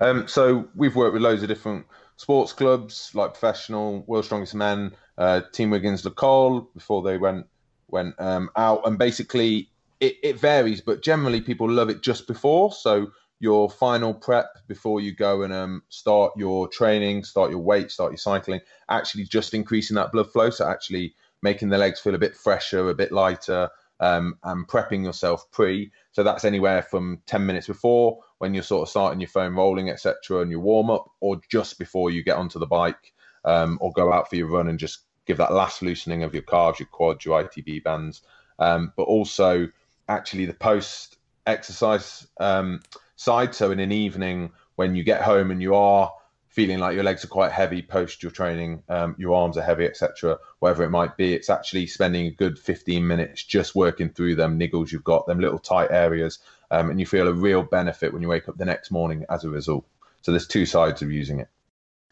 Um, 0.01 0.27
so 0.27 0.69
we've 0.75 0.97
worked 0.97 1.15
with 1.15 1.23
loads 1.23 1.43
of 1.43 1.49
different 1.49 1.87
sports 2.17 2.53
clubs, 2.53 3.11
like 3.15 3.33
professional, 3.33 4.05
World's 4.07 4.29
Strongest 4.29 4.55
Men, 4.55 4.95
uh, 5.19 5.43
Team 5.53 5.71
Wiggins 5.71 6.05
Le 6.05 6.11
Col, 6.11 6.61
before 6.75 7.03
they 7.03 7.19
went 7.19 7.47
went 7.89 8.15
um, 8.19 8.51
out, 8.57 8.87
and 8.87 8.99
basically 8.99 9.69
it, 10.01 10.17
it 10.23 10.41
varies, 10.41 10.81
but 10.81 11.03
generally 11.03 11.41
people 11.41 11.71
love 11.71 11.91
it 11.91 12.03
just 12.03 12.27
before. 12.27 12.73
So 12.73 13.09
your 13.39 13.69
final 13.69 14.15
prep 14.15 14.47
before 14.69 15.01
you 15.01 15.15
go 15.15 15.43
and 15.43 15.53
um, 15.53 15.83
start 15.89 16.33
your 16.37 16.69
training, 16.69 17.25
start 17.25 17.51
your 17.51 17.61
weight, 17.61 17.91
start 17.91 18.13
your 18.13 18.19
cycling, 18.19 18.61
actually 18.89 19.25
just 19.25 19.53
increasing 19.53 19.97
that 19.97 20.13
blood 20.13 20.31
flow. 20.33 20.49
So 20.51 20.69
actually 20.69 21.15
making 21.43 21.69
the 21.69 21.79
legs 21.79 22.01
feel 22.01 22.15
a 22.15 22.19
bit 22.19 22.37
fresher, 22.37 22.89
a 22.89 22.95
bit 22.95 23.13
lighter, 23.13 23.69
um, 24.03 24.37
and 24.43 24.67
prepping 24.67 25.05
yourself 25.05 25.49
pre. 25.53 25.91
So 26.11 26.25
that's 26.25 26.45
anywhere 26.45 26.83
from 26.83 27.23
10 27.27 27.47
minutes 27.47 27.69
before 27.69 28.19
when 28.39 28.53
you're 28.53 28.65
sort 28.65 28.83
of 28.83 28.91
starting 28.91 29.21
your 29.21 29.29
foam 29.29 29.57
rolling, 29.57 29.89
etc., 29.89 30.41
and 30.43 30.51
your 30.51 30.61
warm 30.61 30.91
up, 30.91 31.09
or 31.21 31.41
just 31.49 31.79
before 31.79 32.11
you 32.11 32.25
get 32.25 32.37
onto 32.37 32.59
the 32.59 32.67
bike 32.67 33.13
um, 33.45 33.79
or 33.81 33.93
go 33.93 34.13
out 34.13 34.29
for 34.29 34.35
your 34.35 34.49
run 34.49 34.69
and 34.69 34.79
just 34.79 35.05
give 35.25 35.37
that 35.37 35.53
last 35.53 35.83
loosening 35.83 36.25
of 36.25 36.35
your 36.35 36.43
calves, 36.43 36.81
your 36.81 36.89
quads, 36.89 37.25
your 37.25 37.45
ITB 37.45 37.85
bands, 37.85 38.23
um, 38.59 38.93
but 38.97 39.05
also 39.05 39.69
actually 40.09 40.47
the 40.47 40.53
post 40.53 41.19
exercise 41.47 42.27
um, 42.41 42.81
side. 43.15 43.55
So 43.55 43.71
in 43.71 43.79
an 43.79 43.93
evening 43.93 44.51
when 44.75 44.97
you 44.97 45.05
get 45.05 45.23
home 45.23 45.53
and 45.53 45.63
you 45.63 45.77
are 45.77 46.13
feeling 46.53 46.79
like 46.79 46.95
your 46.95 47.03
legs 47.03 47.25
are 47.25 47.29
quite 47.29 47.51
heavy 47.51 47.81
post 47.81 48.23
your 48.23 48.31
training, 48.31 48.83
um, 48.91 49.15
your 49.19 49.35
arms 49.35 49.57
are 49.57 49.63
heavy, 49.63 49.87
etc., 49.87 50.39
whatever 50.59 50.85
it 50.85 50.91
might 50.91 51.17
be, 51.17 51.33
it's 51.33 51.49
actually 51.49 51.87
spending 51.87 52.27
a 52.27 52.31
good 52.31 52.59
15 52.59 53.07
minutes 53.07 53.43
just 53.43 53.75
working 53.75 54.11
through 54.11 54.35
them 54.35 54.61
niggles 54.61 54.93
you've 54.93 55.03
got, 55.03 55.27
them 55.27 55.41
little 55.41 55.59
tight 55.59 55.91
areas, 55.91 56.41
um, 56.71 56.91
and 56.91 57.01
you 57.01 57.07
feel 57.07 57.27
a 57.27 57.33
real 57.33 57.63
benefit 57.63 58.13
when 58.13 58.21
you 58.21 58.29
wake 58.29 58.51
up 58.51 58.59
the 58.59 58.67
next 58.67 58.91
morning 58.91 59.25
as 59.31 59.45
a 59.45 59.49
result. 59.49 59.87
So 60.21 60.31
there's 60.31 60.47
two 60.47 60.67
sides 60.67 61.01
of 61.01 61.11
using 61.11 61.41
it. 61.41 61.49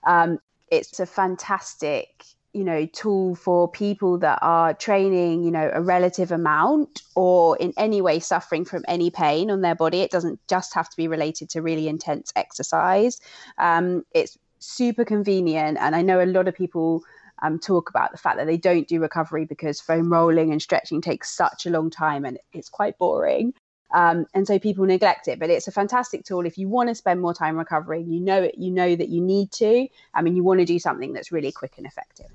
Um, 0.04 0.38
it's 0.70 1.00
a 1.00 1.06
fantastic 1.06 2.24
you 2.52 2.64
know 2.64 2.86
tool 2.86 3.34
for 3.34 3.70
people 3.70 4.18
that 4.18 4.38
are 4.42 4.74
training 4.74 5.44
you 5.44 5.50
know 5.50 5.70
a 5.72 5.80
relative 5.80 6.32
amount 6.32 7.02
or 7.14 7.56
in 7.58 7.72
any 7.76 8.00
way 8.00 8.18
suffering 8.18 8.64
from 8.64 8.84
any 8.88 9.10
pain 9.10 9.50
on 9.50 9.60
their 9.60 9.74
body. 9.74 10.00
It 10.00 10.10
doesn't 10.10 10.40
just 10.48 10.74
have 10.74 10.88
to 10.88 10.96
be 10.96 11.08
related 11.08 11.50
to 11.50 11.62
really 11.62 11.88
intense 11.88 12.32
exercise. 12.36 13.20
Um, 13.58 14.04
it's 14.12 14.38
super 14.60 15.06
convenient 15.06 15.78
and 15.80 15.96
i 15.96 16.02
know 16.02 16.22
a 16.22 16.26
lot 16.26 16.46
of 16.46 16.54
people 16.54 17.02
um, 17.42 17.58
talk 17.58 17.88
about 17.88 18.12
the 18.12 18.18
fact 18.18 18.36
that 18.36 18.46
they 18.46 18.58
don't 18.58 18.86
do 18.86 19.00
recovery 19.00 19.46
because 19.46 19.80
foam 19.80 20.12
rolling 20.12 20.52
and 20.52 20.60
stretching 20.60 21.00
takes 21.00 21.34
such 21.34 21.64
a 21.64 21.70
long 21.70 21.88
time 21.88 22.26
and 22.26 22.38
it's 22.52 22.68
quite 22.68 22.98
boring 22.98 23.54
um, 23.92 24.26
and 24.34 24.46
so 24.46 24.58
people 24.58 24.84
neglect 24.84 25.28
it 25.28 25.38
but 25.38 25.50
it's 25.50 25.68
a 25.68 25.72
fantastic 25.72 26.24
tool. 26.24 26.46
If 26.46 26.58
you 26.58 26.68
want 26.68 26.88
to 26.88 26.94
spend 26.94 27.20
more 27.20 27.34
time 27.34 27.56
recovering 27.56 28.10
you 28.10 28.20
know 28.20 28.42
it 28.42 28.56
you 28.58 28.70
know 28.70 28.94
that 28.94 29.08
you 29.08 29.20
need 29.20 29.52
to. 29.52 29.88
I 30.14 30.22
mean 30.22 30.36
you 30.36 30.44
want 30.44 30.60
to 30.60 30.66
do 30.66 30.78
something 30.78 31.12
that's 31.12 31.32
really 31.32 31.52
quick 31.52 31.74
and 31.76 31.86
effective. 31.86 32.26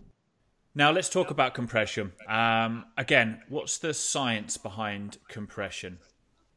Now 0.73 0.91
let's 0.91 1.09
talk 1.09 1.31
about 1.31 1.53
compression. 1.53 2.13
Um, 2.27 2.85
again 2.97 3.41
what's 3.49 3.77
the 3.77 3.93
science 3.93 4.57
behind 4.57 5.17
compression? 5.27 5.99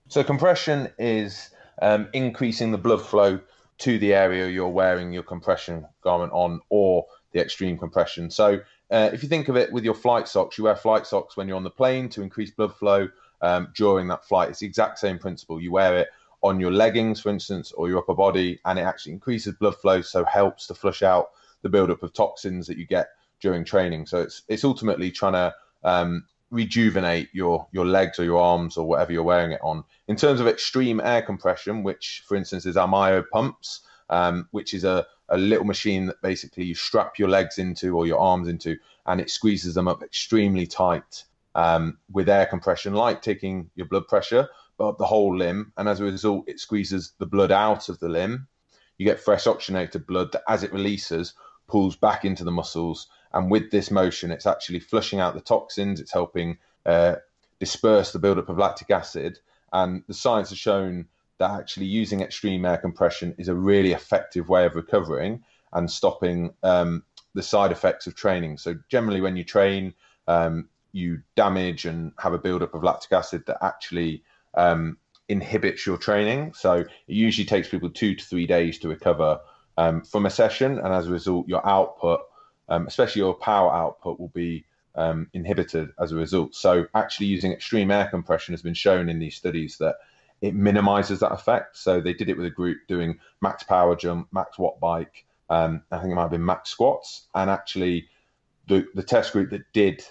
So 0.09 0.25
compression 0.25 0.89
is 0.99 1.51
um, 1.83 2.09
increasing 2.13 2.73
the 2.73 2.79
blood 2.79 3.03
flow 3.03 3.41
to 3.79 3.99
the 3.99 4.13
area 4.13 4.49
you're 4.49 4.69
wearing 4.69 5.13
your 5.13 5.23
compression 5.23 5.87
garment 6.03 6.33
on 6.33 6.61
or 6.69 7.07
the 7.33 7.41
extreme 7.41 7.79
compression. 7.79 8.31
So 8.31 8.61
uh, 8.91 9.11
if 9.13 9.23
you 9.23 9.29
think 9.29 9.49
of 9.49 9.57
it 9.57 9.73
with 9.73 9.85
your 9.85 9.95
flight 9.95 10.27
socks 10.27 10.59
you 10.59 10.65
wear 10.65 10.75
flight 10.75 11.07
socks 11.07 11.37
when 11.37 11.47
you're 11.47 11.57
on 11.57 11.63
the 11.63 11.71
plane 11.71 12.09
to 12.09 12.23
increase 12.23 12.51
blood 12.51 12.75
flow 12.75 13.09
um, 13.41 13.69
during 13.75 14.09
that 14.09 14.25
flight. 14.25 14.51
It's 14.51 14.61
the 14.61 14.67
exact 14.67 14.99
same 14.99 15.19
principle. 15.19 15.61
You 15.61 15.73
wear 15.73 15.99
it 15.99 16.09
on 16.43 16.61
your 16.61 16.73
leggings, 16.73 17.21
for 17.21 17.31
instance, 17.31 17.73
or 17.73 17.89
your 17.89 17.99
upper 17.99 18.15
body, 18.15 18.61
and 18.65 18.79
it 18.79 18.83
actually 18.83 19.13
increases 19.13 19.55
blood 19.55 19.77
flow, 19.77 20.03
so 20.03 20.25
helps 20.25 20.67
to 20.69 20.75
flush 20.75 21.03
out 21.03 21.31
the 21.63 21.69
buildup 21.69 22.03
of 22.03 22.13
toxins 22.13 22.67
that 22.67 22.79
you 22.79 22.87
get 22.87 23.09
during 23.41 23.65
training. 23.65 24.07
So 24.07 24.21
it's 24.21 24.43
it's 24.49 24.65
ultimately 24.65 25.11
trying 25.11 25.33
to 25.33 25.55
um, 25.85 26.25
rejuvenate 26.51 27.29
your 27.33 27.67
your 27.73 27.87
legs 27.87 28.19
or 28.19 28.25
your 28.25 28.41
arms 28.41 28.77
or 28.77 28.87
whatever 28.87 29.13
you're 29.13 29.23
wearing 29.23 29.53
it 29.53 29.61
on. 29.63 29.85
In 30.07 30.17
terms 30.17 30.41
of 30.41 30.47
extreme 30.47 31.01
air 31.01 31.23
compression, 31.23 31.83
which 31.83 32.25
for 32.27 32.37
instance 32.37 32.67
is 32.67 32.77
our 32.77 32.89
myo 32.89 33.23
pumps, 33.33 33.81
um, 34.11 34.49
which 34.53 34.75
is 34.75 34.85
a, 34.85 35.07
a 35.29 35.37
little 35.37 35.67
machine 35.67 36.07
that 36.07 36.23
basically 36.23 36.65
you 36.65 36.75
strap 36.75 37.19
your 37.19 37.29
legs 37.29 37.59
into 37.59 37.97
or 37.97 38.07
your 38.07 38.19
arms 38.19 38.49
into, 38.49 38.77
and 39.07 39.21
it 39.21 39.31
squeezes 39.31 39.75
them 39.75 39.89
up 39.89 40.03
extremely 40.03 40.67
tight 40.67 41.25
um, 41.59 41.99
with 42.13 42.29
air 42.29 42.47
compression, 42.47 42.95
like 42.95 43.21
taking 43.21 43.69
your 43.75 43.89
blood 43.89 44.07
pressure, 44.07 44.49
but 44.77 44.91
up 44.91 44.99
the 44.99 45.05
whole 45.05 45.37
limb. 45.37 45.73
And 45.77 45.89
as 45.89 45.99
a 45.99 46.05
result, 46.05 46.49
it 46.49 46.61
squeezes 46.61 47.15
the 47.19 47.27
blood 47.27 47.51
out 47.51 47.89
of 47.89 47.99
the 47.99 48.09
limb. 48.09 48.47
You 48.97 49.05
get 49.05 49.19
fresh 49.19 49.49
oxygenated 49.49 50.07
blood 50.07 50.31
that, 50.33 50.45
as 50.47 50.63
it 50.63 50.73
releases, 50.73 51.35
pulls 51.67 51.97
back 51.97 52.25
into 52.25 52.45
the 52.45 52.53
muscles. 52.53 53.09
And 53.33 53.51
with 53.51 53.73
this 53.73 53.91
motion, 53.91 54.31
it's 54.31 54.47
actually 54.47 54.79
flushing 54.79 55.19
out 55.19 55.35
the 55.35 55.41
toxins. 55.41 55.99
It's 56.01 56.13
helping 56.13 56.59
uh, 56.87 57.17
disperse 57.59 58.13
the 58.13 58.21
buildup 58.21 58.49
of 58.49 58.59
lactic 58.59 58.93
acid. 58.93 59.41
And 59.73 60.05
the 60.07 60.15
science 60.15 60.51
has 60.51 60.59
shown 60.59 61.09
that 61.39 61.51
actually 61.51 61.87
using 61.87 62.21
extreme 62.21 62.65
air 62.65 62.79
compression 62.79 63.35
is 63.37 63.49
a 63.49 63.55
really 63.55 63.93
effective 63.93 64.49
way 64.49 64.65
of 64.65 64.77
recovering 64.77 65.43
and 65.73 65.91
stopping 65.91 66.55
um, 66.63 67.03
the 67.35 67.43
side 67.43 67.73
effects 67.73 68.07
of 68.07 68.15
training. 68.15 68.59
So 68.59 68.77
generally, 68.89 69.21
when 69.21 69.37
you 69.37 69.43
train, 69.43 69.95
um, 70.29 70.69
you 70.93 71.23
damage 71.37 71.85
and 71.85 72.13
have 72.19 72.33
a 72.33 72.39
buildup 72.39 72.75
of 72.75 72.83
lactic 72.83 73.13
acid 73.13 73.45
that 73.47 73.59
actually 73.63 74.23
um, 74.55 74.97
inhibits 75.29 75.87
your 75.87 75.99
training. 75.99 76.53
So 76.55 76.75
it 76.75 76.89
usually 77.07 77.45
takes 77.45 77.69
people 77.69 77.91
two 77.91 78.15
to 78.15 78.25
three 78.25 78.47
days 78.47 78.79
to 78.81 78.89
recover 78.89 79.41
um, 79.77 80.03
from 80.03 80.27
a 80.27 80.31
session, 80.31 80.79
and 80.79 80.93
as 80.93 81.07
a 81.07 81.11
result, 81.11 81.47
your 81.47 81.65
output, 81.67 82.21
um, 82.69 82.87
especially 82.87 83.21
your 83.21 83.35
power 83.35 83.73
output, 83.73 84.19
will 84.19 84.29
be 84.29 84.65
um, 84.97 85.29
inhibited 85.33 85.91
as 86.01 86.11
a 86.11 86.17
result. 86.17 86.55
So 86.55 86.87
actually, 86.95 87.27
using 87.27 87.53
extreme 87.53 87.91
air 87.91 88.09
compression 88.09 88.53
has 88.55 88.63
been 88.63 88.75
shown 88.75 89.09
in 89.09 89.21
these 89.21 89.37
studies 89.37 89.79
that 89.79 89.97
it 90.41 90.55
minimizes 90.55 91.21
that 91.21 91.33
effect. 91.33 91.77
So 91.77 92.01
they 92.01 92.13
did 92.13 92.29
it 92.29 92.37
with 92.37 92.47
a 92.47 92.51
group 92.51 92.79
doing 92.89 93.19
max 93.41 93.63
power 93.63 93.95
jump, 93.95 94.29
max 94.33 94.59
watt 94.59 94.81
bike. 94.81 95.25
Um, 95.51 95.83
I 95.93 95.99
think 95.99 96.13
it 96.13 96.15
might 96.15 96.23
have 96.23 96.31
been 96.31 96.45
max 96.45 96.71
squats, 96.71 97.29
and 97.35 97.49
actually, 97.49 98.09
the 98.67 98.87
the 98.95 99.03
test 99.03 99.33
group 99.33 99.51
that 99.51 99.73
did 99.73 100.05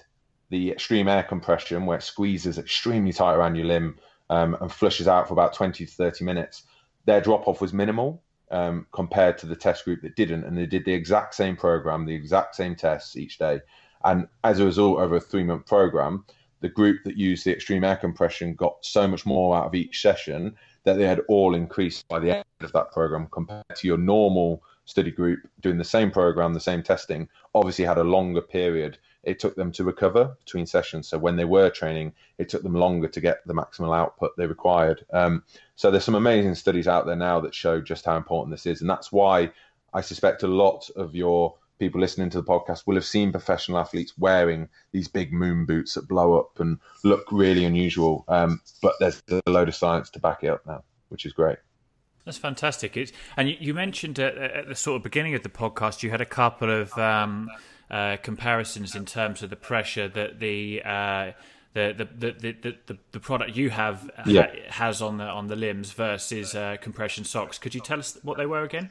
the 0.50 0.72
extreme 0.72 1.08
air 1.08 1.24
compression 1.24 1.86
where 1.86 1.98
it 1.98 2.04
squeezes 2.04 2.58
extremely 2.58 3.14
tight 3.14 3.36
around 3.36 3.56
your 3.56 3.66
limb 3.66 3.98
um, 4.30 4.58
and 4.62 4.72
flushes 4.72 5.08
out 5.08 5.28
for 5.28 5.34
about 5.34 5.54
20 5.54 5.86
to 5.86 5.92
30 5.92 6.24
minutes, 6.24 6.64
their 7.06 7.22
drop 7.22 7.48
off 7.48 7.62
was 7.62 7.74
minimal 7.74 8.22
um, 8.52 8.86
compared 8.92 9.38
to 9.38 9.46
the 9.46 9.56
test 9.56 9.86
group 9.86 10.02
that 10.02 10.16
didn't. 10.16 10.44
And 10.44 10.58
they 10.58 10.66
did 10.66 10.86
the 10.86 10.94
exact 10.94 11.36
same 11.36 11.56
program, 11.56 12.06
the 12.06 12.16
exact 12.16 12.56
same 12.56 12.76
tests 12.76 13.18
each 13.18 13.38
day. 13.38 13.60
And 14.04 14.28
as 14.44 14.60
a 14.60 14.66
result, 14.66 15.00
over 15.00 15.16
a 15.16 15.22
three 15.22 15.44
month 15.44 15.66
program, 15.66 16.26
the 16.62 16.70
group 16.70 17.04
that 17.04 17.18
used 17.18 17.46
the 17.46 17.54
extreme 17.54 17.84
air 17.84 17.98
compression 17.98 18.56
got 18.56 18.78
so 18.82 19.08
much 19.08 19.26
more 19.26 19.56
out 19.56 19.66
of 19.66 19.76
each 19.76 20.02
session 20.02 20.56
that 20.86 20.98
they 20.98 21.06
had 21.06 21.22
all 21.28 21.54
increased 21.54 22.08
by 22.08 22.20
the 22.20 22.38
end 22.38 22.46
of 22.62 22.72
that 22.72 22.92
program 22.92 23.28
compared 23.32 23.64
to 23.76 23.88
your 23.88 23.98
normal 23.98 24.64
study 24.86 25.12
group 25.12 25.40
doing 25.62 25.78
the 25.78 25.84
same 25.84 26.10
program, 26.10 26.54
the 26.54 26.60
same 26.60 26.82
testing, 26.82 27.28
obviously 27.54 27.86
had 27.86 27.98
a 27.98 28.04
longer 28.04 28.42
period 28.42 28.98
it 29.28 29.40
took 29.40 29.56
them 29.58 29.74
to 29.74 29.84
recover 29.84 30.38
between 30.40 30.66
sessions. 30.66 31.08
So 31.10 31.18
when 31.18 31.36
they 31.36 31.44
were 31.44 31.70
training, 31.70 32.14
it 32.38 32.48
took 32.48 32.64
them 32.64 32.74
longer 32.74 33.10
to 33.10 33.22
get 33.22 33.46
the 33.46 33.54
maximal 33.54 33.96
output 33.96 34.32
they 34.38 34.48
required. 34.48 35.06
Um, 35.12 35.44
so 35.76 35.92
there's 35.92 36.06
some 36.06 36.16
amazing 36.16 36.56
studies 36.56 36.88
out 36.88 37.06
there 37.06 37.18
now 37.18 37.42
that 37.42 37.54
show 37.54 37.82
just 37.82 38.06
how 38.06 38.16
important 38.16 38.54
this 38.54 38.66
is, 38.66 38.80
and 38.80 38.90
that's 38.90 39.12
why 39.12 39.52
I 39.94 40.00
suspect 40.00 40.44
a 40.44 40.48
lot 40.48 40.90
of 40.96 41.14
your 41.14 41.56
people 41.78 42.00
listening 42.00 42.30
to 42.30 42.42
the 42.42 42.48
podcast 42.48 42.88
will 42.88 42.96
have 42.96 43.06
seen 43.06 43.32
professional 43.32 43.78
athletes 43.78 44.14
wearing 44.18 44.70
these 44.94 45.10
big 45.10 45.34
moon 45.34 45.66
boots 45.66 45.94
that 45.96 46.08
blow 46.08 46.40
up 46.40 46.60
and 46.62 46.80
look 47.04 47.26
really 47.30 47.66
unusual. 47.66 48.24
Um, 48.30 48.62
but 48.82 48.94
there's 49.02 49.22
a 49.30 49.42
load 49.52 49.68
of 49.68 49.76
science 49.76 50.10
to 50.12 50.20
back 50.20 50.44
it 50.44 50.48
up 50.48 50.66
now, 50.66 50.84
which 51.10 51.26
is 51.26 51.34
great. 51.34 51.58
That's 52.24 52.38
fantastic. 52.38 52.96
It's, 52.96 53.12
and 53.36 53.50
you, 53.50 53.58
you 53.60 53.74
mentioned 53.74 54.20
at, 54.20 54.38
at, 54.38 54.68
the 54.68 54.76
sort 54.76 54.98
of 54.98 55.04
beginning 55.04 55.36
of 55.36 55.44
the 55.44 55.50
podcast, 55.50 56.02
you 56.02 56.12
had 56.12 56.22
a 56.22 56.26
couple 56.26 56.72
of 56.72 56.98
um, 56.98 57.50
uh, 57.90 58.18
comparisons 58.22 58.96
in 58.96 59.06
terms 59.06 59.44
of 59.44 59.50
the 59.50 59.56
pressure 59.56 60.08
that 60.08 60.40
the 60.40 60.82
uh, 60.84 61.32
the, 61.74 62.08
the, 62.18 62.32
the, 62.32 62.78
the, 62.88 62.98
the, 63.12 63.20
product 63.20 63.56
you 63.56 63.70
have 63.70 64.10
yeah. 64.26 64.48
ha- 64.48 64.72
has 64.86 65.02
on 65.02 65.18
the 65.18 65.26
on 65.26 65.46
the 65.46 65.56
limbs 65.56 65.92
versus 65.92 66.56
uh, 66.56 66.78
compression 66.82 67.24
socks. 67.24 67.60
Could 67.60 67.76
you 67.76 67.82
tell 67.82 68.00
us 68.00 68.18
what 68.24 68.38
they 68.38 68.48
were 68.48 68.64
again? 68.64 68.90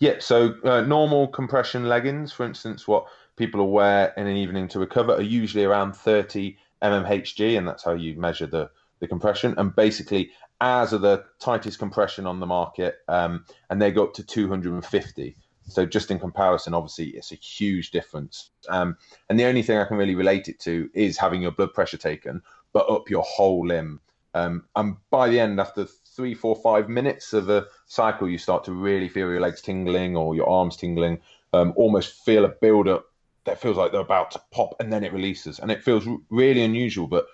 Yeah, 0.00 0.16
so 0.20 0.54
uh, 0.64 0.80
normal 0.80 1.28
compression 1.28 1.88
leggings, 1.88 2.32
for 2.32 2.46
instance, 2.46 2.88
what 2.88 3.06
people 3.36 3.60
will 3.60 3.72
wear 3.72 4.12
in 4.16 4.26
an 4.26 4.36
evening 4.36 4.68
to 4.68 4.78
recover, 4.78 5.14
are 5.14 5.22
usually 5.22 5.64
around 5.64 5.94
30 5.94 6.56
mmHg, 6.82 7.58
and 7.58 7.68
that's 7.68 7.84
how 7.84 7.92
you 7.92 8.14
measure 8.16 8.46
the 8.46 8.70
the 9.00 9.08
compression. 9.08 9.54
And 9.58 9.74
basically, 9.74 10.30
as 10.60 10.94
are 10.94 10.98
the 10.98 11.24
tightest 11.40 11.78
compression 11.78 12.26
on 12.26 12.40
the 12.40 12.46
market, 12.46 12.96
um, 13.08 13.44
and 13.70 13.80
they 13.80 13.92
go 13.92 14.04
up 14.04 14.14
to 14.14 14.24
250. 14.24 15.36
So 15.66 15.86
just 15.86 16.10
in 16.10 16.18
comparison, 16.18 16.74
obviously, 16.74 17.08
it's 17.10 17.32
a 17.32 17.36
huge 17.36 17.90
difference. 17.90 18.50
Um, 18.68 18.96
and 19.28 19.38
the 19.38 19.44
only 19.44 19.62
thing 19.62 19.78
I 19.78 19.84
can 19.84 19.96
really 19.96 20.14
relate 20.14 20.48
it 20.48 20.60
to 20.60 20.90
is 20.94 21.16
having 21.16 21.42
your 21.42 21.52
blood 21.52 21.72
pressure 21.72 21.96
taken, 21.96 22.42
but 22.72 22.88
up 22.90 23.08
your 23.08 23.22
whole 23.22 23.66
limb. 23.66 24.00
Um, 24.34 24.64
and 24.76 24.96
by 25.10 25.28
the 25.28 25.40
end, 25.40 25.60
after 25.60 25.86
three, 26.14 26.34
four, 26.34 26.56
five 26.56 26.88
minutes 26.88 27.32
of 27.32 27.48
a 27.48 27.66
cycle, 27.86 28.28
you 28.28 28.38
start 28.38 28.64
to 28.64 28.72
really 28.72 29.08
feel 29.08 29.30
your 29.30 29.40
legs 29.40 29.62
tingling 29.62 30.16
or 30.16 30.34
your 30.34 30.48
arms 30.48 30.76
tingling, 30.76 31.20
um, 31.52 31.72
almost 31.76 32.24
feel 32.24 32.44
a 32.44 32.48
build 32.48 32.88
up 32.88 33.06
that 33.44 33.60
feels 33.60 33.76
like 33.76 33.92
they're 33.92 34.00
about 34.00 34.30
to 34.32 34.42
pop 34.50 34.74
and 34.80 34.92
then 34.92 35.04
it 35.04 35.12
releases. 35.12 35.58
And 35.58 35.70
it 35.70 35.84
feels 35.84 36.06
really 36.30 36.62
unusual, 36.62 37.06
but 37.06 37.26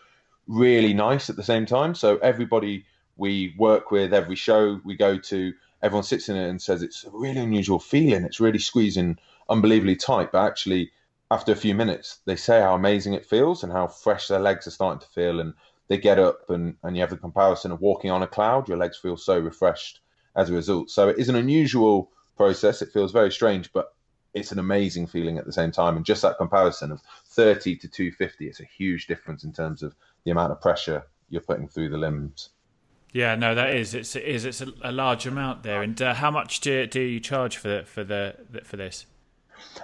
really 0.47 0.93
nice 0.93 1.31
at 1.31 1.37
the 1.37 1.43
same 1.43 1.66
time. 1.66 1.95
So 1.95 2.19
everybody 2.19 2.85
we 3.16 3.55
work 3.59 3.90
with, 3.90 4.12
every 4.12 4.37
show 4.37 4.81
we 4.85 4.97
go 4.97 5.19
to, 5.19 5.53
everyone 5.83 6.05
sits 6.05 6.29
in 6.29 6.37
it 6.37 6.49
and 6.49 6.61
says 6.61 6.83
it's 6.83 7.05
a 7.05 7.11
really 7.11 7.40
unusual 7.40 7.79
feeling. 7.79 8.25
It's 8.25 8.40
really 8.40 8.59
squeezing 8.59 9.19
unbelievably 9.49 9.97
tight, 9.97 10.33
but 10.33 10.47
actually, 10.47 10.93
after 11.31 11.53
a 11.53 11.57
few 11.57 11.75
minutes, 11.75 12.19
they 12.25 12.37
say 12.37 12.61
how 12.61 12.75
amazing 12.75 13.14
it 13.14 13.27
feels 13.27 13.62
and 13.62 13.73
how 13.73 13.87
fresh 13.87 14.29
their 14.29 14.40
legs 14.40 14.66
are 14.66 14.73
starting 14.73 15.01
to 15.01 15.07
feel. 15.14 15.40
And 15.40 15.55
they 15.88 15.99
get 15.99 16.19
up 16.19 16.51
and, 16.51 16.77
and 16.83 16.97
you 16.97 17.03
have 17.03 17.11
the 17.11 17.16
comparison 17.16 17.71
of 17.71 17.81
walking 17.81 18.11
on 18.11 18.23
a 18.23 18.27
cloud. 18.27 18.69
Your 18.69 18.79
legs 18.79 18.97
feel 18.97 19.16
so 19.16 19.38
refreshed 19.38 20.01
as 20.37 20.51
a 20.51 20.55
result. 20.55 20.90
So 20.90 21.09
it 21.09 21.19
is 21.19 21.29
an 21.29 21.37
unusual 21.37 22.11
process. 22.37 22.83
It 22.83 22.93
feels 22.93 23.12
very 23.12 23.31
strange, 23.31 23.73
but 23.73 23.95
it's 24.35 24.53
an 24.53 24.59
amazing 24.59 25.07
feeling 25.07 25.38
at 25.38 25.47
the 25.47 25.53
same 25.53 25.71
time. 25.71 25.97
And 25.97 26.05
just 26.05 26.23
that 26.23 26.38
comparison 26.38 26.93
of 26.93 27.01
30 27.27 27.77
to 27.77 27.88
250, 27.88 28.49
it's 28.49 28.61
a 28.61 28.64
huge 28.64 29.07
difference 29.07 29.45
in 29.45 29.53
terms 29.53 29.83
of 29.83 29.95
the 30.25 30.31
amount 30.31 30.53
of 30.53 30.61
pressure 30.61 31.05
you're 31.29 31.40
putting 31.40 31.69
through 31.69 31.90
the 31.90 31.99
limbs. 31.99 32.51
Yeah, 33.12 33.35
no, 33.35 33.55
that 33.55 33.75
is 33.75 33.94
it's 33.94 34.14
it 34.14 34.25
is 34.25 34.44
it's 34.44 34.61
a, 34.61 34.73
a 34.83 34.92
large 34.92 35.27
amount 35.27 35.62
there. 35.62 35.83
And 35.83 36.01
uh, 36.01 36.14
how 36.14 36.31
much 36.31 36.61
do 36.61 36.87
do 36.87 37.01
you 37.01 37.20
charge 37.20 37.57
for 37.57 37.85
for 37.85 38.05
the 38.05 38.37
for 38.64 38.77
this? 38.77 39.07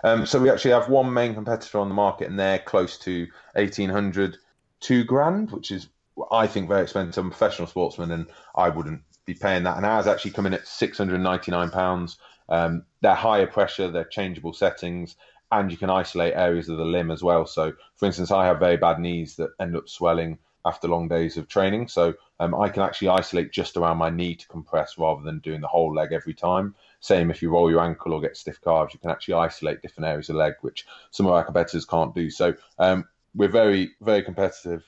Um, 0.05 0.27
so 0.27 0.41
we 0.41 0.51
actually 0.51 0.71
have 0.71 0.89
one 0.89 1.13
main 1.13 1.35
competitor 1.35 1.79
on 1.79 1.89
the 1.89 1.95
market, 1.95 2.29
and 2.29 2.39
they're 2.39 2.59
close 2.61 2.99
to 2.99 3.27
eighteen 3.57 3.91
hundred, 3.91 4.39
two 4.81 5.05
grand, 5.05 5.51
which 5.51 5.71
is 5.71 5.89
I 6.31 6.47
think 6.47 6.69
very 6.69 6.83
expensive. 6.83 7.21
I'm 7.21 7.29
a 7.29 7.31
professional 7.31 7.69
sportsman, 7.69 8.11
and 8.11 8.27
I 8.55 8.69
wouldn't 8.69 9.03
be 9.27 9.35
paying 9.35 9.65
that. 9.65 9.77
And 9.77 9.85
ours 9.85 10.07
actually 10.07 10.31
come 10.31 10.47
in 10.47 10.55
at 10.55 10.67
six 10.67 10.97
hundred 10.97 11.21
ninety 11.21 11.51
nine 11.51 11.71
pounds. 11.71 12.19
Um, 12.49 12.85
they're 13.01 13.15
higher 13.15 13.49
pressure, 13.49 13.91
they're 13.91 14.05
changeable 14.05 14.53
settings, 14.53 15.17
and 15.51 15.71
you 15.71 15.77
can 15.77 15.91
isolate 15.91 16.35
areas 16.35 16.69
of 16.69 16.79
the 16.79 16.85
limb 16.85 17.11
as 17.11 17.23
well. 17.23 17.45
So, 17.45 17.73
for 17.97 18.07
instance, 18.07 18.31
I 18.31 18.47
have 18.47 18.61
very 18.61 18.77
bad 18.77 19.01
knees 19.01 19.35
that 19.37 19.51
end 19.59 19.77
up 19.77 19.89
swelling 19.89 20.39
after 20.67 20.89
long 20.89 21.09
days 21.09 21.37
of 21.37 21.49
training. 21.49 21.89
So 21.89 22.15
um, 22.41 22.55
I 22.55 22.69
can 22.69 22.83
actually 22.83 23.09
isolate 23.09 23.53
just 23.53 23.77
around 23.77 23.99
my 23.99 24.11
knee 24.11 24.35
to 24.35 24.49
compress 24.49 24.99
rather 24.99 25.23
than 25.23 25.39
doing 25.39 25.61
the 25.61 25.69
whole 25.69 25.95
leg 25.95 26.13
every 26.13 26.35
time. 26.35 26.75
Same 27.01 27.31
if 27.31 27.41
you 27.41 27.51
roll 27.51 27.71
your 27.71 27.81
ankle 27.81 28.13
or 28.13 28.21
get 28.21 28.37
stiff 28.37 28.61
calves, 28.61 28.93
you 28.93 29.01
can 29.01 29.11
actually 29.11 29.35
isolate 29.35 29.81
different 29.81 30.09
areas 30.09 30.29
of 30.29 30.37
leg, 30.37 30.55
which 30.61 30.87
some 31.11 31.27
of 31.27 31.33
our 31.33 31.45
competitors 31.45 31.85
can't 31.85 32.15
do. 32.15 32.29
So 32.31 32.55
um, 32.79 33.05
we're 33.35 33.49
very, 33.49 33.93
very 34.01 34.23
competitive. 34.23 34.83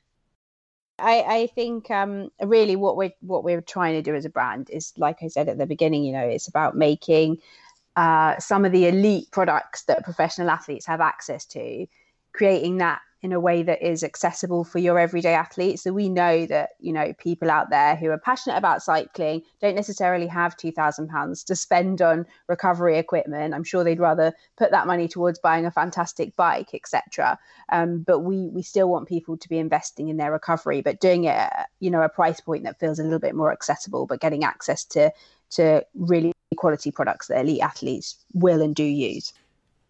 I, 0.99 1.21
I 1.21 1.47
think 1.47 1.91
um, 1.93 2.31
really 2.43 2.75
what 2.75 2.97
we're 2.97 3.13
what 3.21 3.45
we're 3.45 3.61
trying 3.61 3.95
to 3.95 4.03
do 4.03 4.17
as 4.17 4.25
a 4.25 4.31
brand 4.31 4.69
is, 4.69 4.93
like 4.97 5.23
I 5.23 5.29
said 5.29 5.49
at 5.49 5.57
the 5.57 5.67
beginning, 5.67 6.03
you 6.03 6.13
know, 6.13 6.27
it's 6.27 6.49
about 6.49 6.77
making 6.77 7.39
uh, 7.95 8.37
some 8.39 8.65
of 8.65 8.73
the 8.73 8.87
elite 8.87 9.31
products 9.31 9.85
that 9.85 10.03
professional 10.03 10.51
athletes 10.51 10.87
have 10.87 11.01
access 11.01 11.45
to, 11.47 11.87
creating 12.33 12.79
that 12.79 13.01
in 13.21 13.33
a 13.33 13.41
way 13.41 13.63
that 13.65 13.83
is 13.83 14.05
accessible 14.05 14.63
for 14.63 14.79
your 14.79 14.99
everyday 14.99 15.35
athlete. 15.35 15.81
So 15.81 15.93
we 15.93 16.09
know 16.09 16.47
that 16.47 16.71
you 16.79 16.93
know 16.93 17.13
people 17.15 17.51
out 17.51 17.71
there 17.71 17.97
who 17.97 18.11
are 18.11 18.19
passionate 18.19 18.57
about 18.57 18.83
cycling 18.83 19.43
don't 19.61 19.75
necessarily 19.75 20.27
have 20.29 20.57
two 20.57 20.71
thousand 20.71 21.09
pounds 21.09 21.43
to 21.45 21.57
spend 21.57 22.01
on 22.01 22.27
recovery 22.47 22.99
equipment. 22.99 23.55
I'm 23.55 23.65
sure 23.65 23.83
they'd 23.83 23.99
rather 23.99 24.33
put 24.57 24.71
that 24.71 24.87
money 24.87 25.09
towards 25.09 25.39
buying 25.39 25.67
a 25.67 25.71
fantastic 25.71 26.37
bike, 26.37 26.75
etc. 26.75 27.39
Um, 27.71 27.99
but 27.99 28.21
we 28.21 28.49
we 28.49 28.63
still 28.63 28.89
want 28.89 29.09
people 29.09 29.37
to 29.37 29.49
be 29.49 29.59
investing 29.59 30.09
in 30.09 30.17
their 30.17 30.33
recovery, 30.33 30.81
but 30.81 31.01
doing 31.01 31.25
it 31.25 31.51
you 31.81 31.91
know 31.91 32.03
a 32.03 32.09
price 32.09 32.41
point 32.41 32.65
that 32.65 32.79
feels 32.79 32.99
a 32.99 33.03
little 33.03 33.19
bit 33.19 33.35
more 33.35 33.53
accessible, 33.53 34.07
but 34.07 34.21
getting 34.21 34.45
access 34.45 34.85
to 34.85 35.13
to 35.51 35.85
really 35.95 36.33
quality 36.57 36.91
products 36.91 37.29
that 37.29 37.41
elite 37.41 37.63
athletes 37.63 38.17
will 38.35 38.63
and 38.63 38.75
do 38.75 38.85
use. 38.85 39.33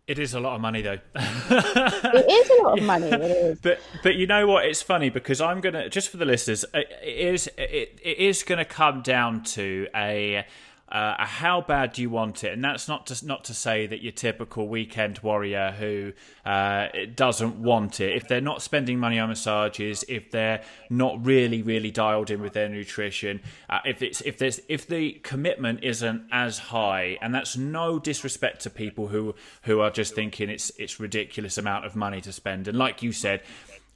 It 0.09 0.19
is 0.19 0.33
a 0.33 0.41
lot 0.41 0.55
of 0.55 0.63
money, 0.63 0.81
though. 0.81 0.97
it 1.15 2.31
is 2.31 2.51
a 2.51 2.63
lot 2.63 2.79
of 2.79 2.85
money. 2.85 3.09
It 3.09 3.21
is. 3.21 3.59
But 3.61 3.79
but 4.03 4.15
you 4.15 4.27
know 4.27 4.47
what? 4.47 4.65
It's 4.65 4.81
funny 4.81 5.11
because 5.11 5.43
I'm 5.43 5.61
gonna 5.61 5.91
just 5.91 6.09
for 6.09 6.17
the 6.17 6.25
listeners. 6.25 6.65
It 6.73 6.91
is 7.05 7.47
it, 7.59 8.01
it 8.03 8.19
is 8.19 8.43
gonna 8.43 8.65
come 8.65 9.03
down 9.03 9.43
to 9.45 9.87
a 9.95 10.47
uh, 10.91 11.27
how 11.27 11.61
bad 11.61 11.93
do 11.93 12.03
you 12.03 12.09
want 12.09 12.45
it? 12.45 12.53
And 12.53 12.65
that's 12.65 12.89
not 12.89 13.07
to 13.07 13.27
not 13.27 13.45
to 13.45 13.55
say 13.55 13.87
that 13.87 14.03
your 14.03 14.13
typical 14.13 14.69
weekend 14.69 15.19
warrior 15.19 15.75
who 15.79 16.13
uh, 16.47 16.89
doesn't 17.15 17.57
want 17.57 18.01
it. 18.01 18.17
If 18.17 18.29
they're 18.29 18.41
not 18.41 18.63
spending 18.63 18.99
money 18.99 19.19
on 19.19 19.29
massages, 19.29 20.05
if 20.09 20.31
they're 20.31 20.63
not 20.89 21.25
really 21.25 21.61
really 21.63 21.91
dialed 21.91 22.31
in 22.31 22.41
with 22.41 22.55
their 22.55 22.69
nutrition, 22.69 23.41
uh, 23.69 23.81
if 23.85 24.01
it's 24.01 24.23
if 24.23 24.39
there's 24.39 24.61
if 24.69 24.87
the 24.87 25.13
commitment 25.23 25.85
isn't 25.85 26.23
as 26.33 26.59
high, 26.59 27.19
and 27.21 27.35
that's 27.35 27.57
no 27.57 27.99
disrespect 27.99 28.63
to 28.63 28.71
people 28.71 29.09
who 29.09 29.35
who 29.63 29.81
are 29.81 29.91
just 29.91 30.15
thinking 30.15 30.49
it's 30.49 30.71
it's 30.79 30.99
ridiculous 30.99 31.59
amount 31.59 31.85
of 31.85 31.97
money 31.97 32.23
to 32.23 32.33
spend. 32.33 32.67
And 32.67 32.79
like 32.79 33.03
you 33.03 33.13
said, 33.13 33.43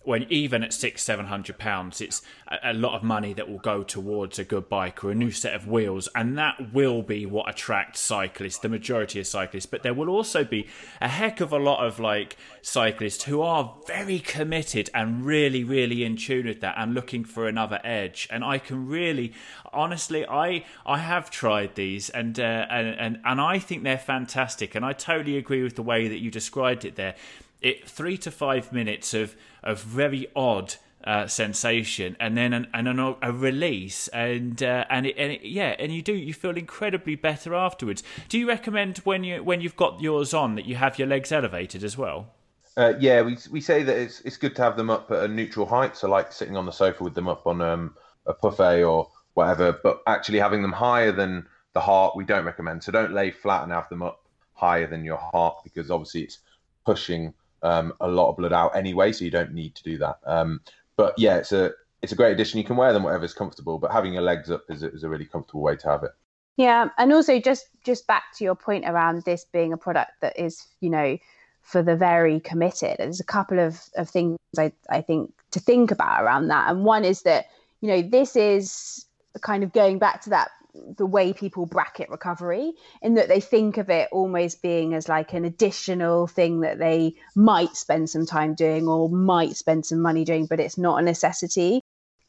when 0.04 0.26
even 0.28 0.62
at 0.62 0.72
six 0.72 1.02
seven 1.02 1.26
hundred 1.26 1.58
pounds 1.58 2.00
it's 2.00 2.22
a, 2.62 2.72
lot 2.74 2.94
of 2.94 3.02
money 3.02 3.32
that 3.32 3.48
will 3.48 3.58
go 3.58 3.82
towards 3.82 4.38
a 4.38 4.44
good 4.44 4.68
bike 4.68 5.02
or 5.04 5.10
a 5.10 5.14
new 5.14 5.30
set 5.30 5.54
of 5.54 5.66
wheels 5.66 6.08
and 6.14 6.36
that 6.36 6.72
will 6.72 7.02
be 7.02 7.24
what 7.24 7.48
attracts 7.48 8.00
cyclists 8.00 8.58
the 8.58 8.68
majority 8.68 9.20
of 9.20 9.26
cyclists. 9.26 9.66
But 9.66 9.82
there 9.82 9.94
will 9.94 10.08
also 10.08 10.44
be 10.44 10.68
a 11.00 11.08
heck 11.08 11.40
of 11.40 11.52
a 11.52 11.58
lot 11.58 11.86
of 11.86 12.00
like 12.00 12.36
cyclists 12.60 13.24
who 13.24 13.40
are 13.40 13.74
very 13.86 14.18
committed 14.18 14.90
and 14.92 15.24
really 15.24 15.64
really 15.64 16.04
in 16.04 16.16
tune 16.16 16.46
with 16.46 16.60
that 16.60 16.74
and 16.76 16.94
looking 16.94 17.24
for 17.24 17.46
another 17.46 17.80
edge. 17.84 18.28
And 18.30 18.44
i 18.44 18.58
can 18.58 18.86
really 18.86 19.32
honestly 19.72 20.26
i 20.26 20.64
i 20.84 20.98
have 20.98 21.30
tried 21.30 21.74
these 21.74 22.10
and 22.10 22.38
uh, 22.38 22.66
and, 22.70 22.88
and 22.88 23.18
and 23.24 23.40
i 23.40 23.58
think 23.58 23.84
they're 23.84 23.98
fantastic. 23.98 24.74
And 24.74 24.84
i 24.84 24.92
totally 24.92 25.36
agree 25.36 25.62
with 25.62 25.76
the 25.76 25.82
way 25.82 26.08
that 26.08 26.18
you 26.18 26.30
described 26.30 26.84
it 26.84 26.96
there 26.96 27.14
it 27.62 27.88
three 27.88 28.18
to 28.18 28.30
five 28.30 28.72
minutes 28.72 29.14
of 29.14 29.34
of 29.62 29.80
very 29.82 30.26
odd 30.34 30.74
uh, 31.04 31.26
sensation, 31.26 32.16
and 32.20 32.36
then 32.36 32.52
an, 32.52 32.68
and 32.72 32.88
an, 32.88 33.16
a 33.22 33.32
release, 33.32 34.08
and 34.08 34.62
uh, 34.62 34.84
and, 34.88 35.06
it, 35.06 35.14
and 35.18 35.32
it, 35.32 35.42
yeah, 35.42 35.74
and 35.78 35.92
you 35.92 36.02
do 36.02 36.12
you 36.12 36.34
feel 36.34 36.56
incredibly 36.56 37.14
better 37.14 37.54
afterwards. 37.54 38.02
Do 38.28 38.38
you 38.38 38.48
recommend 38.48 38.98
when 38.98 39.24
you 39.24 39.42
when 39.42 39.60
you've 39.60 39.76
got 39.76 40.00
yours 40.00 40.32
on 40.32 40.54
that 40.54 40.64
you 40.64 40.76
have 40.76 40.98
your 40.98 41.08
legs 41.08 41.32
elevated 41.32 41.82
as 41.82 41.96
well? 41.96 42.28
Uh, 42.76 42.94
yeah, 43.00 43.20
we 43.22 43.36
we 43.50 43.60
say 43.60 43.82
that 43.82 43.96
it's 43.96 44.20
it's 44.20 44.36
good 44.36 44.54
to 44.56 44.62
have 44.62 44.76
them 44.76 44.90
up 44.90 45.10
at 45.10 45.24
a 45.24 45.28
neutral 45.28 45.66
height, 45.66 45.96
so 45.96 46.08
like 46.08 46.32
sitting 46.32 46.56
on 46.56 46.66
the 46.66 46.72
sofa 46.72 47.02
with 47.02 47.14
them 47.14 47.28
up 47.28 47.46
on 47.46 47.60
um, 47.60 47.94
a 48.26 48.34
buffet 48.34 48.84
or 48.84 49.10
whatever. 49.34 49.72
But 49.82 50.02
actually 50.06 50.38
having 50.38 50.62
them 50.62 50.72
higher 50.72 51.12
than 51.12 51.46
the 51.72 51.80
heart, 51.80 52.16
we 52.16 52.24
don't 52.24 52.44
recommend. 52.44 52.84
So 52.84 52.92
don't 52.92 53.12
lay 53.12 53.30
flat 53.30 53.64
and 53.64 53.72
have 53.72 53.88
them 53.88 54.02
up 54.02 54.20
higher 54.52 54.86
than 54.86 55.04
your 55.04 55.16
heart 55.16 55.56
because 55.64 55.90
obviously 55.90 56.22
it's 56.22 56.38
pushing 56.84 57.34
um, 57.62 57.92
a 58.00 58.08
lot 58.08 58.30
of 58.30 58.36
blood 58.36 58.52
out 58.52 58.76
anyway, 58.76 59.12
so 59.12 59.24
you 59.24 59.30
don't 59.30 59.52
need 59.52 59.74
to 59.74 59.82
do 59.82 59.98
that. 59.98 60.18
Um, 60.24 60.60
but 60.96 61.14
yeah, 61.18 61.36
it's 61.36 61.52
a 61.52 61.72
it's 62.02 62.12
a 62.12 62.16
great 62.16 62.32
addition. 62.32 62.58
You 62.58 62.64
can 62.64 62.76
wear 62.76 62.92
them 62.92 63.04
whatever's 63.04 63.34
comfortable, 63.34 63.78
but 63.78 63.92
having 63.92 64.12
your 64.12 64.22
legs 64.22 64.50
up 64.50 64.64
is 64.68 64.82
is 64.82 65.04
a 65.04 65.08
really 65.08 65.26
comfortable 65.26 65.62
way 65.62 65.76
to 65.76 65.88
have 65.88 66.02
it. 66.02 66.12
Yeah, 66.56 66.90
and 66.98 67.12
also 67.12 67.40
just 67.40 67.66
just 67.84 68.06
back 68.06 68.24
to 68.36 68.44
your 68.44 68.54
point 68.54 68.84
around 68.86 69.22
this 69.24 69.46
being 69.52 69.72
a 69.72 69.76
product 69.76 70.12
that 70.20 70.38
is, 70.38 70.66
you 70.80 70.90
know, 70.90 71.16
for 71.62 71.82
the 71.82 71.96
very 71.96 72.40
committed. 72.40 72.96
There's 72.98 73.20
a 73.20 73.24
couple 73.24 73.58
of, 73.58 73.80
of 73.96 74.10
things 74.10 74.36
I, 74.58 74.72
I 74.90 75.00
think 75.00 75.32
to 75.52 75.60
think 75.60 75.90
about 75.90 76.22
around 76.22 76.48
that. 76.48 76.70
And 76.70 76.84
one 76.84 77.04
is 77.04 77.22
that, 77.22 77.46
you 77.80 77.88
know, 77.88 78.02
this 78.02 78.36
is 78.36 79.06
kind 79.40 79.64
of 79.64 79.72
going 79.72 79.98
back 79.98 80.20
to 80.22 80.30
that 80.30 80.50
the 80.74 81.06
way 81.06 81.32
people 81.32 81.66
bracket 81.66 82.08
recovery 82.08 82.72
in 83.02 83.14
that 83.14 83.28
they 83.28 83.40
think 83.40 83.76
of 83.76 83.90
it 83.90 84.08
almost 84.10 84.62
being 84.62 84.94
as 84.94 85.08
like 85.08 85.34
an 85.34 85.44
additional 85.44 86.26
thing 86.26 86.60
that 86.60 86.78
they 86.78 87.14
might 87.34 87.76
spend 87.76 88.08
some 88.08 88.24
time 88.24 88.54
doing 88.54 88.88
or 88.88 89.10
might 89.10 89.54
spend 89.54 89.84
some 89.84 90.00
money 90.00 90.24
doing 90.24 90.46
but 90.46 90.60
it's 90.60 90.78
not 90.78 90.98
a 90.98 91.02
necessity. 91.02 91.80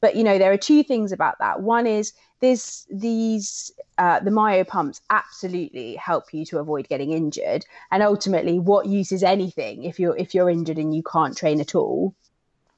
But 0.01 0.17
you 0.17 0.25
know 0.25 0.37
there 0.37 0.51
are 0.51 0.57
two 0.57 0.83
things 0.83 1.13
about 1.13 1.39
that. 1.39 1.61
One 1.61 1.87
is 1.87 2.11
this 2.41 2.85
these 2.91 3.71
uh, 3.97 4.19
the 4.19 4.31
myo 4.31 4.65
pumps 4.65 4.99
absolutely 5.09 5.95
help 5.95 6.33
you 6.33 6.43
to 6.47 6.59
avoid 6.59 6.89
getting 6.89 7.11
injured. 7.11 7.65
And 7.91 8.03
ultimately 8.03 8.59
what 8.59 8.87
use 8.87 9.13
is 9.13 9.23
anything 9.23 9.85
if 9.85 9.99
you're 9.99 10.17
if 10.17 10.35
you're 10.35 10.49
injured 10.49 10.77
and 10.77 10.93
you 10.93 11.03
can't 11.03 11.37
train 11.37 11.61
at 11.61 11.75
all? 11.75 12.13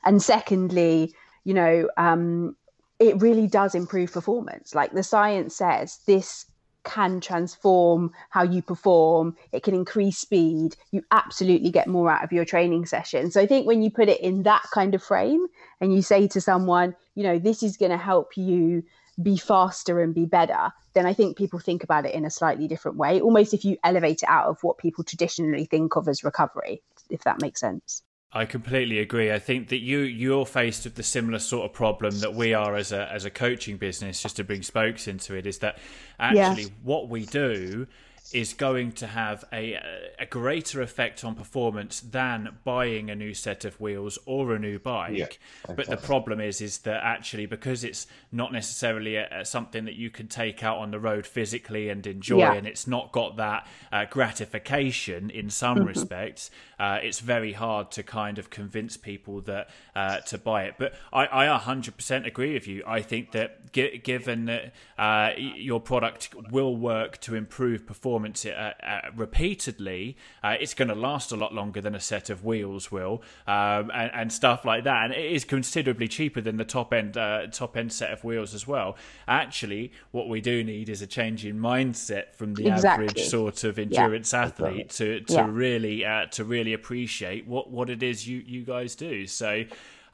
And 0.03 0.21
secondly 0.21 1.15
you 1.43 1.55
know 1.55 1.89
um, 1.97 2.55
it 2.99 3.21
really 3.21 3.47
does 3.47 3.75
improve 3.75 4.13
performance. 4.13 4.73
Like 4.73 4.91
the 4.93 5.03
science 5.03 5.55
says, 5.55 5.99
this 6.05 6.45
can 6.85 7.19
transform 7.19 8.11
how 8.29 8.43
you 8.43 8.61
perform. 8.61 9.35
It 9.51 9.63
can 9.63 9.73
increase 9.73 10.17
speed. 10.17 10.75
You 10.91 11.03
absolutely 11.11 11.71
get 11.71 11.87
more 11.87 12.11
out 12.11 12.23
of 12.23 12.31
your 12.31 12.45
training 12.45 12.85
session. 12.85 13.31
So 13.31 13.41
I 13.41 13.47
think 13.47 13.67
when 13.67 13.81
you 13.81 13.89
put 13.89 14.07
it 14.07 14.21
in 14.21 14.43
that 14.43 14.63
kind 14.73 14.95
of 14.95 15.03
frame 15.03 15.45
and 15.81 15.93
you 15.93 16.01
say 16.01 16.27
to 16.27 16.39
someone, 16.39 16.95
you 17.15 17.23
know, 17.23 17.39
this 17.39 17.63
is 17.63 17.75
going 17.75 17.91
to 17.91 17.97
help 17.97 18.37
you 18.37 18.83
be 19.21 19.35
faster 19.35 20.01
and 20.01 20.13
be 20.13 20.25
better, 20.25 20.71
then 20.93 21.05
I 21.05 21.13
think 21.13 21.37
people 21.37 21.59
think 21.59 21.83
about 21.83 22.05
it 22.05 22.13
in 22.13 22.23
a 22.23 22.29
slightly 22.29 22.67
different 22.67 22.97
way. 22.97 23.19
Almost 23.19 23.53
if 23.53 23.65
you 23.65 23.77
elevate 23.83 24.23
it 24.23 24.29
out 24.29 24.47
of 24.47 24.63
what 24.63 24.77
people 24.77 25.03
traditionally 25.03 25.65
think 25.65 25.95
of 25.95 26.07
as 26.07 26.23
recovery, 26.23 26.81
if 27.09 27.23
that 27.23 27.41
makes 27.41 27.59
sense. 27.59 28.03
I 28.35 28.43
completely 28.43 28.99
agree. 28.99 29.31
I 29.31 29.39
think 29.39 29.69
that 29.69 29.79
you 29.79 29.99
you're 29.99 30.45
faced 30.45 30.83
with 30.83 30.95
the 30.95 31.03
similar 31.03 31.39
sort 31.39 31.63
of 31.63 31.73
problem 31.73 32.19
that 32.19 32.33
we 32.33 32.53
are 32.53 32.75
as 32.75 32.91
a 32.91 33.09
as 33.09 33.23
a 33.23 33.29
coaching 33.29 33.77
business. 33.77 34.21
Just 34.21 34.35
to 34.35 34.43
bring 34.43 34.61
spokes 34.61 35.07
into 35.07 35.35
it, 35.35 35.47
is 35.47 35.59
that 35.59 35.77
actually 36.19 36.65
what 36.83 37.07
we 37.07 37.25
do 37.25 37.87
is 38.33 38.53
going 38.53 38.91
to 38.91 39.07
have 39.07 39.45
a, 39.53 39.79
a 40.17 40.25
greater 40.25 40.81
effect 40.81 41.23
on 41.23 41.35
performance 41.35 41.99
than 41.99 42.57
buying 42.63 43.09
a 43.09 43.15
new 43.15 43.33
set 43.33 43.65
of 43.65 43.79
wheels 43.79 44.17
or 44.25 44.55
a 44.55 44.59
new 44.59 44.79
bike. 44.79 45.15
Yeah, 45.15 45.25
exactly. 45.25 45.75
But 45.75 45.87
the 45.87 45.97
problem 45.97 46.41
is, 46.41 46.59
is 46.59 46.79
that 46.79 47.03
actually 47.03 47.45
because 47.45 47.83
it's 47.83 48.07
not 48.31 48.51
necessarily 48.51 49.15
a, 49.17 49.41
a, 49.41 49.45
something 49.45 49.85
that 49.85 49.95
you 49.95 50.09
can 50.09 50.27
take 50.27 50.63
out 50.63 50.77
on 50.77 50.91
the 50.91 50.99
road 50.99 51.27
physically 51.27 51.89
and 51.89 52.05
enjoy, 52.07 52.39
yeah. 52.39 52.53
and 52.53 52.65
it's 52.65 52.87
not 52.87 53.11
got 53.11 53.37
that 53.37 53.67
uh, 53.91 54.05
gratification 54.09 55.29
in 55.29 55.49
some 55.49 55.77
mm-hmm. 55.77 55.87
respects, 55.87 56.49
uh, 56.79 56.99
it's 57.03 57.19
very 57.19 57.53
hard 57.53 57.91
to 57.91 58.03
kind 58.03 58.39
of 58.39 58.49
convince 58.49 58.97
people 58.97 59.41
that 59.41 59.69
uh, 59.95 60.19
to 60.21 60.37
buy 60.37 60.63
it. 60.63 60.75
But 60.79 60.93
I, 61.13 61.45
I 61.45 61.59
100% 61.59 62.25
agree 62.25 62.53
with 62.53 62.67
you. 62.67 62.83
I 62.87 63.01
think 63.01 63.31
that 63.31 63.71
g- 63.71 63.99
given 64.03 64.45
that 64.45 64.73
uh, 64.97 65.31
your 65.37 65.79
product 65.79 66.33
will 66.51 66.75
work 66.75 67.19
to 67.21 67.35
improve 67.35 67.85
performance 67.85 68.14
performance 68.15 68.45
uh, 68.45 68.73
uh, 68.81 69.09
repeatedly, 69.15 70.15
uh, 70.41 70.55
it's 70.59 70.73
going 70.73 70.87
to 70.87 70.95
last 70.95 71.33
a 71.33 71.35
lot 71.35 71.53
longer 71.53 71.81
than 71.81 71.95
a 71.95 71.99
set 71.99 72.29
of 72.29 72.45
wheels 72.45 72.89
will, 72.91 73.21
um, 73.45 73.91
and, 73.93 74.11
and, 74.13 74.31
stuff 74.31 74.63
like 74.63 74.85
that. 74.85 75.03
And 75.03 75.13
it 75.13 75.31
is 75.33 75.43
considerably 75.43 76.07
cheaper 76.07 76.39
than 76.39 76.55
the 76.55 76.63
top 76.63 76.93
end 76.93 77.17
uh, 77.17 77.47
top 77.47 77.75
end 77.75 77.91
set 77.91 78.11
of 78.11 78.23
wheels 78.23 78.53
as 78.53 78.65
well. 78.65 78.95
Actually, 79.27 79.91
what 80.11 80.29
we 80.29 80.39
do 80.39 80.63
need 80.63 80.87
is 80.87 81.01
a 81.01 81.07
change 81.07 81.45
in 81.45 81.59
mindset 81.59 82.33
from 82.35 82.53
the 82.53 82.67
exactly. 82.67 83.07
average 83.07 83.25
sort 83.25 83.65
of 83.65 83.77
endurance 83.77 84.31
yeah. 84.31 84.45
athlete 84.45 84.89
to 84.91 85.19
to 85.21 85.33
yeah. 85.33 85.47
really 85.49 86.05
uh, 86.05 86.27
to 86.27 86.45
really 86.45 86.71
appreciate 86.71 87.45
what 87.45 87.69
what 87.69 87.89
it 87.89 88.01
is 88.01 88.27
you 88.27 88.41
you 88.45 88.63
guys 88.63 88.95
do. 88.95 89.27
So. 89.27 89.65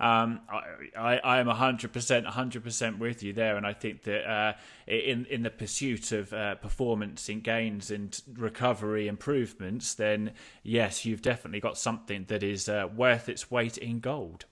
Um, 0.01 0.41
I, 0.97 1.19
I, 1.19 1.39
am 1.39 1.45
100%, 1.45 2.25
100% 2.25 2.97
with 2.97 3.21
you 3.21 3.33
there, 3.33 3.55
and 3.55 3.67
I 3.67 3.73
think 3.73 4.01
that 4.05 4.27
uh, 4.27 4.53
in 4.87 5.27
in 5.29 5.43
the 5.43 5.51
pursuit 5.51 6.11
of 6.11 6.33
uh, 6.33 6.55
performance 6.55 7.29
in 7.29 7.41
gains 7.41 7.91
and 7.91 8.19
recovery 8.33 9.07
improvements, 9.07 9.93
then 9.93 10.31
yes, 10.63 11.05
you've 11.05 11.21
definitely 11.21 11.59
got 11.59 11.77
something 11.77 12.25
that 12.29 12.41
is 12.41 12.67
uh, 12.67 12.87
worth 12.95 13.29
its 13.29 13.51
weight 13.51 13.77
in 13.77 13.99
gold. 13.99 14.45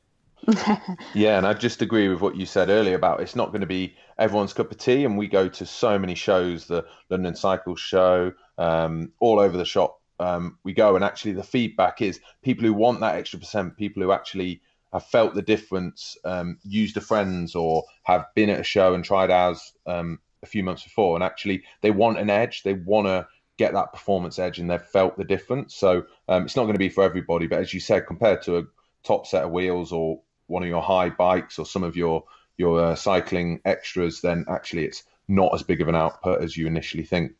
yeah, 1.15 1.39
and 1.39 1.47
I 1.47 1.55
just 1.55 1.81
agree 1.81 2.09
with 2.09 2.21
what 2.21 2.35
you 2.35 2.45
said 2.45 2.69
earlier 2.69 2.95
about 2.95 3.19
it's 3.19 3.35
not 3.35 3.49
going 3.49 3.61
to 3.61 3.67
be 3.67 3.95
everyone's 4.19 4.53
cup 4.53 4.69
of 4.69 4.77
tea, 4.77 5.03
and 5.03 5.17
we 5.17 5.27
go 5.27 5.49
to 5.49 5.65
so 5.65 5.97
many 5.97 6.13
shows, 6.13 6.65
the 6.65 6.85
London 7.09 7.35
Cycle 7.35 7.75
Show, 7.75 8.33
um, 8.59 9.11
all 9.19 9.39
over 9.39 9.57
the 9.57 9.65
shop. 9.65 9.99
Um, 10.19 10.59
we 10.63 10.73
go, 10.73 10.95
and 10.95 11.03
actually, 11.03 11.33
the 11.33 11.43
feedback 11.43 12.03
is 12.03 12.19
people 12.43 12.65
who 12.65 12.73
want 12.73 12.99
that 12.99 13.15
extra 13.15 13.39
percent, 13.39 13.77
people 13.77 14.03
who 14.03 14.11
actually 14.11 14.61
have 14.93 15.05
felt 15.05 15.35
the 15.35 15.41
difference, 15.41 16.17
um, 16.25 16.57
used 16.63 16.97
a 16.97 17.01
friends 17.01 17.55
or 17.55 17.83
have 18.03 18.25
been 18.35 18.49
at 18.49 18.59
a 18.59 18.63
show 18.63 18.93
and 18.93 19.03
tried 19.03 19.31
ours 19.31 19.73
um, 19.85 20.19
a 20.41 20.45
few 20.45 20.63
months 20.63 20.83
before, 20.83 21.15
and 21.15 21.23
actually 21.23 21.63
they 21.81 21.91
want 21.91 22.19
an 22.19 22.29
edge. 22.29 22.63
They 22.63 22.73
want 22.73 23.07
to 23.07 23.27
get 23.57 23.73
that 23.73 23.93
performance 23.93 24.39
edge, 24.39 24.59
and 24.59 24.69
they've 24.69 24.81
felt 24.81 25.17
the 25.17 25.23
difference. 25.23 25.75
So 25.75 26.03
um, 26.27 26.45
it's 26.45 26.55
not 26.55 26.63
going 26.63 26.73
to 26.73 26.79
be 26.79 26.89
for 26.89 27.03
everybody, 27.03 27.47
but 27.47 27.59
as 27.59 27.73
you 27.73 27.79
said, 27.79 28.07
compared 28.07 28.41
to 28.43 28.57
a 28.57 28.63
top 29.03 29.27
set 29.27 29.43
of 29.43 29.51
wheels 29.51 29.91
or 29.91 30.21
one 30.47 30.63
of 30.63 30.69
your 30.69 30.81
high 30.81 31.09
bikes 31.09 31.59
or 31.59 31.65
some 31.65 31.83
of 31.83 31.95
your 31.95 32.23
your 32.57 32.83
uh, 32.83 32.95
cycling 32.95 33.61
extras, 33.63 34.21
then 34.21 34.43
actually 34.49 34.85
it's 34.85 35.03
not 35.27 35.53
as 35.53 35.63
big 35.63 35.81
of 35.81 35.87
an 35.87 35.95
output 35.95 36.41
as 36.41 36.57
you 36.57 36.67
initially 36.67 37.03
think. 37.03 37.31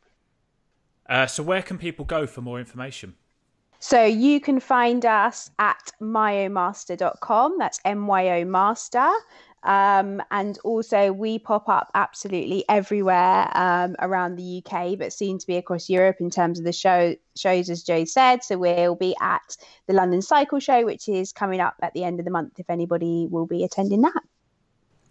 Uh, 1.09 1.25
so 1.25 1.43
where 1.43 1.61
can 1.61 1.77
people 1.77 2.05
go 2.05 2.25
for 2.25 2.41
more 2.41 2.59
information? 2.59 3.15
So 3.79 4.03
you 4.03 4.41
can 4.41 4.59
find 4.59 5.05
us 5.05 5.49
at 5.57 5.91
myomaster.com. 6.01 7.57
That's 7.57 7.79
M-Y-O 7.85 8.43
Master. 8.45 9.09
Um, 9.63 10.21
and 10.31 10.57
also, 10.63 11.11
we 11.11 11.39
pop 11.39 11.67
up 11.67 11.91
absolutely 11.93 12.63
everywhere 12.69 13.49
um, 13.55 13.95
around 13.99 14.35
the 14.35 14.63
UK, 14.63 14.97
but 14.97 15.11
soon 15.11 15.37
to 15.37 15.47
be 15.47 15.57
across 15.57 15.89
Europe 15.89 16.17
in 16.19 16.29
terms 16.29 16.59
of 16.59 16.65
the 16.65 16.71
show 16.71 17.15
shows, 17.35 17.69
as 17.69 17.83
Joe 17.83 18.05
said. 18.05 18.43
So 18.43 18.57
we'll 18.57 18.95
be 18.95 19.15
at 19.21 19.57
the 19.87 19.93
London 19.93 20.21
Cycle 20.21 20.59
Show, 20.59 20.85
which 20.85 21.09
is 21.09 21.33
coming 21.33 21.59
up 21.59 21.75
at 21.81 21.93
the 21.93 22.03
end 22.03 22.19
of 22.19 22.25
the 22.25 22.31
month. 22.31 22.59
If 22.59 22.69
anybody 22.69 23.27
will 23.29 23.47
be 23.47 23.63
attending 23.63 24.01
that. 24.01 24.23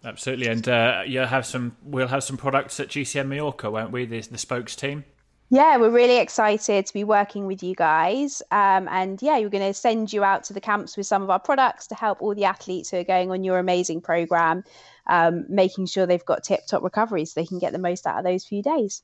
Absolutely, 0.03 0.47
and 0.47 0.67
uh, 0.67 1.03
you'll 1.05 1.27
have 1.27 1.45
some. 1.45 1.75
We'll 1.83 2.07
have 2.07 2.23
some 2.23 2.37
products 2.37 2.79
at 2.79 2.87
GCN 2.87 3.27
Mallorca, 3.27 3.69
won't 3.69 3.91
we? 3.91 4.05
The, 4.05 4.21
the 4.21 4.37
spokes 4.37 4.75
team. 4.75 5.03
Yeah, 5.51 5.77
we're 5.77 5.89
really 5.89 6.17
excited 6.19 6.85
to 6.85 6.93
be 6.93 7.03
working 7.03 7.47
with 7.47 7.63
you 7.63 7.73
guys. 7.73 8.41
Um, 8.51 8.87
and 8.87 9.19
yeah, 9.21 9.39
we're 9.39 9.49
going 9.49 9.67
to 9.67 9.73
send 9.73 10.13
you 10.13 10.23
out 10.23 10.43
to 10.45 10.53
the 10.53 10.61
camps 10.61 10.95
with 10.95 11.07
some 11.07 11.23
of 11.23 11.29
our 11.31 11.39
products 11.39 11.87
to 11.87 11.95
help 11.95 12.21
all 12.21 12.35
the 12.35 12.45
athletes 12.45 12.91
who 12.91 12.97
are 12.97 13.03
going 13.03 13.31
on 13.31 13.43
your 13.43 13.57
amazing 13.57 14.01
program, 14.01 14.63
um, 15.07 15.45
making 15.49 15.87
sure 15.87 16.05
they've 16.05 16.23
got 16.25 16.43
tip 16.43 16.67
top 16.67 16.83
recovery 16.83 17.25
so 17.25 17.39
they 17.39 17.47
can 17.47 17.57
get 17.57 17.73
the 17.73 17.79
most 17.79 18.05
out 18.05 18.19
of 18.19 18.25
those 18.25 18.45
few 18.45 18.61
days. 18.61 19.01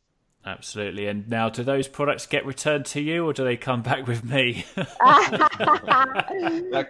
Absolutely. 0.48 1.08
And 1.08 1.28
now, 1.28 1.50
do 1.50 1.64
those 1.64 1.88
products 1.88 2.28
get 2.28 2.46
returned 2.46 2.86
to 2.88 3.02
you, 3.02 3.26
or 3.26 3.34
do 3.34 3.44
they 3.44 3.58
come 3.58 3.82
back 3.84 4.06
with 4.06 4.24
me? 4.24 4.64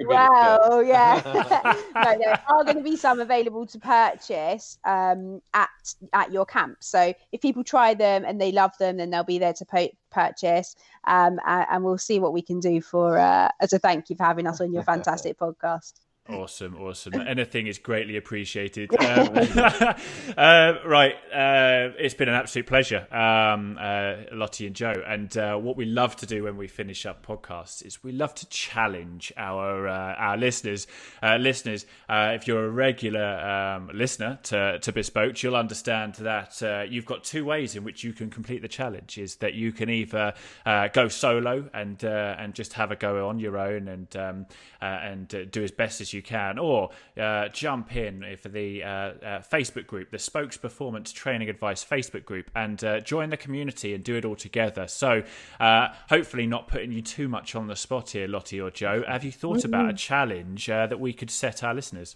well, 0.06 0.84
yeah, 0.84 1.22
no, 1.96 2.18
there 2.20 2.44
are 2.50 2.64
going 2.66 2.76
to 2.76 2.84
be 2.84 2.98
some 2.98 3.22
available 3.22 3.66
to 3.68 3.80
purchase 3.80 4.78
um, 4.84 5.42
at 5.54 5.70
at 6.12 6.34
your 6.34 6.46
camp. 6.46 6.80
So 6.82 7.14
if 7.32 7.40
people 7.40 7.64
try 7.64 7.94
them 7.94 8.26
and 8.26 8.42
they 8.42 8.52
love 8.52 8.78
them, 8.78 8.98
then 8.98 9.10
they'll 9.10 9.24
be 9.24 9.40
there 9.40 9.54
to 9.54 9.66
po- 9.66 9.96
purchase, 10.12 10.76
um, 11.06 11.40
and, 11.48 11.66
and, 11.72 11.84
we'll 11.86 11.98
see 11.98 12.20
what 12.20 12.34
we 12.34 12.42
can 12.42 12.60
do 12.60 12.82
for 12.82 13.18
uh, 13.18 13.48
as 13.62 13.72
a 13.72 13.80
thank 13.80 14.10
you 14.10 14.18
for 14.18 14.24
having 14.24 14.48
us 14.48 14.60
on 14.60 14.74
your 14.74 14.84
fantastic 14.84 15.40
podcast. 15.40 15.94
Awesome, 16.28 16.76
awesome. 16.78 17.14
Anything 17.14 17.68
is 17.68 17.78
greatly 17.78 18.18
appreciated. 18.18 18.90
Um, 19.06 19.38
uh, 20.38 20.74
right, 20.86 21.14
uh, 21.32 21.94
it's 22.00 22.16
been 22.16 22.28
an 22.28 22.34
absolute 22.34 22.66
pleasure, 22.66 23.06
um, 23.12 23.78
uh, 23.80 24.16
Lottie 24.32 24.66
and 24.66 24.76
Joe. 24.76 24.94
And 25.06 25.36
uh, 25.38 25.58
what 25.58 25.78
we 25.78 25.86
love 25.86 26.16
to 26.18 26.26
do 26.26 26.44
when 26.44 26.58
we 26.58 26.68
finish 26.68 27.06
up 27.06 27.26
podcasts 27.26 27.86
is 27.86 28.04
we 28.04 28.12
love 28.12 28.34
to 28.36 28.50
challenge 28.50 29.32
our 29.38 29.88
uh, 29.88 30.16
our 30.16 30.38
listeners. 30.38 30.88
Uh, 31.22 31.36
listeners, 31.36 31.86
if 32.10 32.48
you're 32.48 32.66
a 32.66 32.70
regular 32.70 33.40
um, 33.40 33.92
listener 33.94 34.40
to, 34.44 34.80
to 34.80 34.92
Bespoke, 34.92 35.42
you'll 35.44 35.56
understand 35.56 36.16
that 36.16 36.90
you've 36.90 37.06
got 37.06 37.24
two 37.24 37.46
ways 37.46 37.76
in 37.76 37.84
which 37.84 38.04
you 38.04 38.12
can 38.12 38.32
complete 38.32 38.64
the 38.64 38.68
challenge. 38.68 39.18
Is 39.20 39.36
that 39.38 39.54
you 39.54 39.72
can 39.72 39.90
either 39.90 40.34
go 40.66 41.08
solo 41.10 41.70
and 41.74 42.04
and 42.04 42.56
just 42.56 42.74
have 42.74 42.92
a 42.92 42.96
go 42.96 43.28
on 43.30 43.40
your 43.40 43.58
own 43.58 43.88
and 43.88 44.16
um, 44.18 44.46
and 44.82 45.28
do 45.52 45.64
as 45.64 45.72
best 45.72 46.02
as 46.02 46.12
you 46.14 46.15
you 46.16 46.24
can, 46.24 46.58
or 46.58 46.90
uh, 47.20 47.50
jump 47.50 47.96
in 47.96 48.38
for 48.42 48.50
the 48.50 48.84
uh, 48.84 48.88
uh, 48.88 49.14
Facebook 49.42 49.86
group, 49.86 50.10
the 50.10 50.18
Spokes 50.18 50.58
Performance 50.58 51.12
Training 51.12 51.50
Advice 51.50 51.86
Facebook 51.86 52.26
group, 52.26 52.50
and 52.56 52.84
uh, 52.84 53.00
join 53.02 53.30
the 53.30 53.38
community 53.38 53.94
and 53.94 54.04
do 54.04 54.16
it 54.16 54.26
all 54.26 54.36
together. 54.36 54.88
So, 54.88 55.24
uh, 55.60 55.90
hopefully, 56.10 56.48
not 56.48 56.68
putting 56.68 56.92
you 56.92 57.02
too 57.02 57.28
much 57.28 57.54
on 57.54 57.68
the 57.68 57.76
spot 57.76 58.12
here, 58.12 58.28
Lottie 58.28 58.60
or 58.60 58.72
Joe. 58.72 59.04
Have 59.08 59.24
you 59.24 59.32
thought 59.32 59.58
mm-hmm. 59.58 59.68
about 59.68 59.90
a 59.90 59.94
challenge 59.94 60.70
uh, 60.70 60.88
that 60.88 61.00
we 61.00 61.14
could 61.14 61.30
set 61.30 61.64
our 61.64 61.74
listeners? 61.76 62.16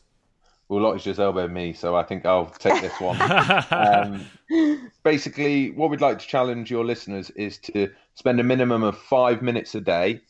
Well, 0.69 0.81
Lottie's 0.81 1.03
just 1.03 1.19
elbowed 1.19 1.51
me, 1.51 1.73
so 1.73 1.95
I 1.95 2.03
think 2.03 2.25
I'll 2.25 2.45
take 2.45 2.79
this 2.79 2.99
one. 2.99 3.19
um, 3.71 4.81
basically, 5.03 5.71
what 5.71 5.89
we'd 5.89 5.99
like 5.99 6.19
to 6.19 6.27
challenge 6.27 6.69
your 6.69 6.85
listeners 6.85 7.31
is 7.31 7.57
to 7.59 7.89
spend 8.13 8.39
a 8.39 8.43
minimum 8.43 8.83
of 8.83 8.95
five 8.95 9.41
minutes 9.41 9.73
a 9.73 9.81
day 9.81 10.21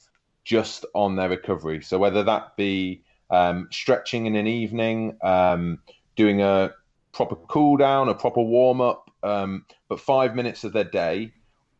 just 0.45 0.85
on 0.95 1.15
their 1.15 1.29
recovery. 1.29 1.81
So 1.81 1.99
whether 1.99 2.23
that 2.23 2.55
be 2.55 3.03
um, 3.29 3.67
stretching 3.71 4.25
in 4.25 4.35
an 4.35 4.47
evening, 4.47 5.17
um, 5.21 5.79
doing 6.15 6.41
a 6.41 6.73
proper 7.11 7.35
cool 7.35 7.77
down, 7.77 8.09
a 8.09 8.15
proper 8.15 8.41
warm 8.41 8.81
up, 8.81 9.09
um, 9.23 9.65
but 9.87 9.99
five 9.99 10.35
minutes 10.35 10.63
of 10.63 10.73
their 10.73 10.83
day 10.83 11.31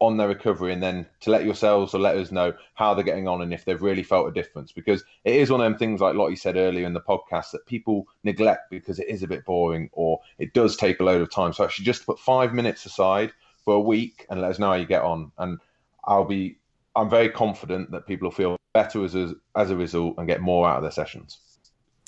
on 0.01 0.15
their 0.15 0.29
recovery, 0.29 0.71
and 0.71 0.81
then 0.81 1.05
to 1.19 1.29
let 1.29 1.43
yourselves 1.43 1.93
or 1.93 1.99
let 1.99 2.15
us 2.15 2.31
know 2.31 2.53
how 2.73 2.93
they're 2.93 3.03
getting 3.03 3.27
on 3.27 3.41
and 3.41 3.53
if 3.53 3.65
they've 3.65 3.81
really 3.81 4.03
felt 4.03 4.29
a 4.29 4.31
difference. 4.31 4.71
Because 4.71 5.03
it 5.25 5.35
is 5.35 5.51
one 5.51 5.59
of 5.59 5.65
them 5.65 5.77
things, 5.77 5.99
like 5.99 6.15
Lottie 6.15 6.37
said 6.37 6.55
earlier 6.55 6.85
in 6.85 6.93
the 6.93 7.01
podcast, 7.01 7.51
that 7.51 7.65
people 7.65 8.07
neglect 8.23 8.69
because 8.69 8.99
it 8.99 9.09
is 9.09 9.23
a 9.23 9.27
bit 9.27 9.43
boring 9.43 9.89
or 9.91 10.19
it 10.37 10.53
does 10.53 10.77
take 10.77 11.01
a 11.01 11.03
load 11.03 11.21
of 11.21 11.29
time. 11.29 11.51
So 11.51 11.65
actually, 11.65 11.85
just 11.85 12.05
put 12.05 12.17
five 12.17 12.53
minutes 12.53 12.85
aside 12.85 13.33
for 13.65 13.73
a 13.73 13.81
week 13.81 14.25
and 14.29 14.39
let 14.39 14.51
us 14.51 14.59
know 14.59 14.69
how 14.69 14.75
you 14.75 14.85
get 14.85 15.01
on. 15.01 15.33
And 15.37 15.59
I'll 16.05 16.23
be, 16.23 16.58
I'm 16.95 17.09
very 17.09 17.29
confident 17.29 17.91
that 17.91 18.07
people 18.07 18.27
will 18.27 18.35
feel 18.35 18.57
better 18.73 19.03
as 19.03 19.15
a, 19.15 19.33
as 19.55 19.71
a 19.71 19.75
result 19.75 20.15
and 20.17 20.27
get 20.27 20.41
more 20.41 20.67
out 20.67 20.77
of 20.77 20.83
their 20.83 20.91
sessions. 20.91 21.39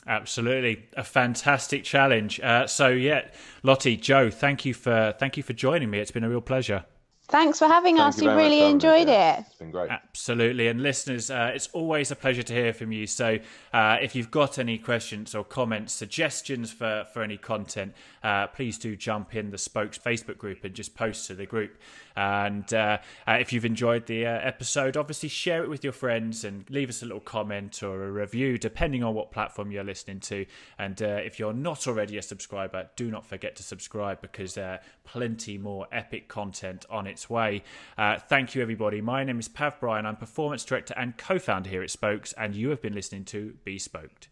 Absolutely, 0.07 0.89
a 0.97 1.03
fantastic 1.03 1.83
challenge. 1.83 2.39
Uh, 2.39 2.65
so 2.65 2.87
yeah, 2.87 3.29
Lottie, 3.61 3.97
Joe, 3.97 4.31
thank 4.31 4.65
you 4.65 4.73
for 4.73 5.13
thank 5.19 5.37
you 5.37 5.43
for 5.43 5.53
joining 5.53 5.91
me. 5.91 5.99
It's 5.99 6.09
been 6.09 6.23
a 6.23 6.29
real 6.29 6.41
pleasure. 6.41 6.85
Thanks 7.31 7.59
for 7.59 7.67
having 7.67 7.95
Thank 7.95 8.15
us. 8.15 8.21
We 8.21 8.27
really 8.27 8.61
enjoyed 8.63 9.07
it. 9.07 9.39
It's 9.39 9.55
been 9.55 9.71
great. 9.71 9.89
Absolutely. 9.89 10.67
And 10.67 10.83
listeners, 10.83 11.31
uh, 11.31 11.51
it's 11.55 11.69
always 11.71 12.11
a 12.11 12.15
pleasure 12.15 12.43
to 12.43 12.53
hear 12.53 12.73
from 12.73 12.91
you. 12.91 13.07
So 13.07 13.39
uh, 13.71 13.97
if 14.01 14.15
you've 14.15 14.29
got 14.29 14.59
any 14.59 14.77
questions 14.77 15.33
or 15.33 15.45
comments, 15.45 15.93
suggestions 15.93 16.73
for, 16.73 17.07
for 17.13 17.23
any 17.23 17.37
content, 17.37 17.93
uh, 18.21 18.47
please 18.47 18.77
do 18.77 18.97
jump 18.97 19.33
in 19.33 19.49
the 19.49 19.57
Spokes 19.57 19.97
Facebook 19.97 20.37
group 20.37 20.65
and 20.65 20.75
just 20.75 20.93
post 20.93 21.27
to 21.27 21.33
the 21.33 21.45
group. 21.45 21.77
And 22.17 22.71
uh, 22.73 22.97
uh, 23.25 23.37
if 23.39 23.53
you've 23.53 23.63
enjoyed 23.63 24.07
the 24.07 24.25
uh, 24.25 24.31
episode, 24.31 24.97
obviously 24.97 25.29
share 25.29 25.63
it 25.63 25.69
with 25.69 25.85
your 25.85 25.93
friends 25.93 26.43
and 26.43 26.69
leave 26.69 26.89
us 26.89 27.01
a 27.01 27.05
little 27.05 27.21
comment 27.21 27.81
or 27.81 28.03
a 28.03 28.11
review, 28.11 28.57
depending 28.57 29.03
on 29.05 29.13
what 29.13 29.31
platform 29.31 29.71
you're 29.71 29.85
listening 29.85 30.19
to. 30.19 30.45
And 30.77 30.99
if 30.99 31.39
you're 31.39 31.53
not 31.53 31.87
already 31.87 32.17
a 32.17 32.21
subscriber, 32.21 32.89
do 32.97 33.09
not 33.09 33.25
forget 33.25 33.55
to 33.55 33.63
subscribe 33.63 34.21
because 34.21 34.55
there's 34.55 34.81
plenty 35.05 35.57
more 35.57 35.87
epic 35.93 36.27
content 36.27 36.85
on 36.89 37.07
its 37.21 37.29
way. 37.29 37.63
Uh, 37.97 38.17
thank 38.17 38.55
you, 38.55 38.61
everybody. 38.61 38.99
My 39.01 39.23
name 39.23 39.39
is 39.39 39.47
Pav 39.47 39.79
Bryan. 39.79 40.05
I'm 40.05 40.15
performance 40.15 40.65
director 40.65 40.93
and 40.97 41.17
co 41.17 41.37
founder 41.37 41.69
here 41.69 41.83
at 41.83 41.91
Spokes, 41.91 42.33
and 42.33 42.55
you 42.55 42.69
have 42.69 42.81
been 42.81 42.93
listening 42.93 43.25
to 43.25 43.55
Be 43.63 43.77
Spoked. 43.77 44.29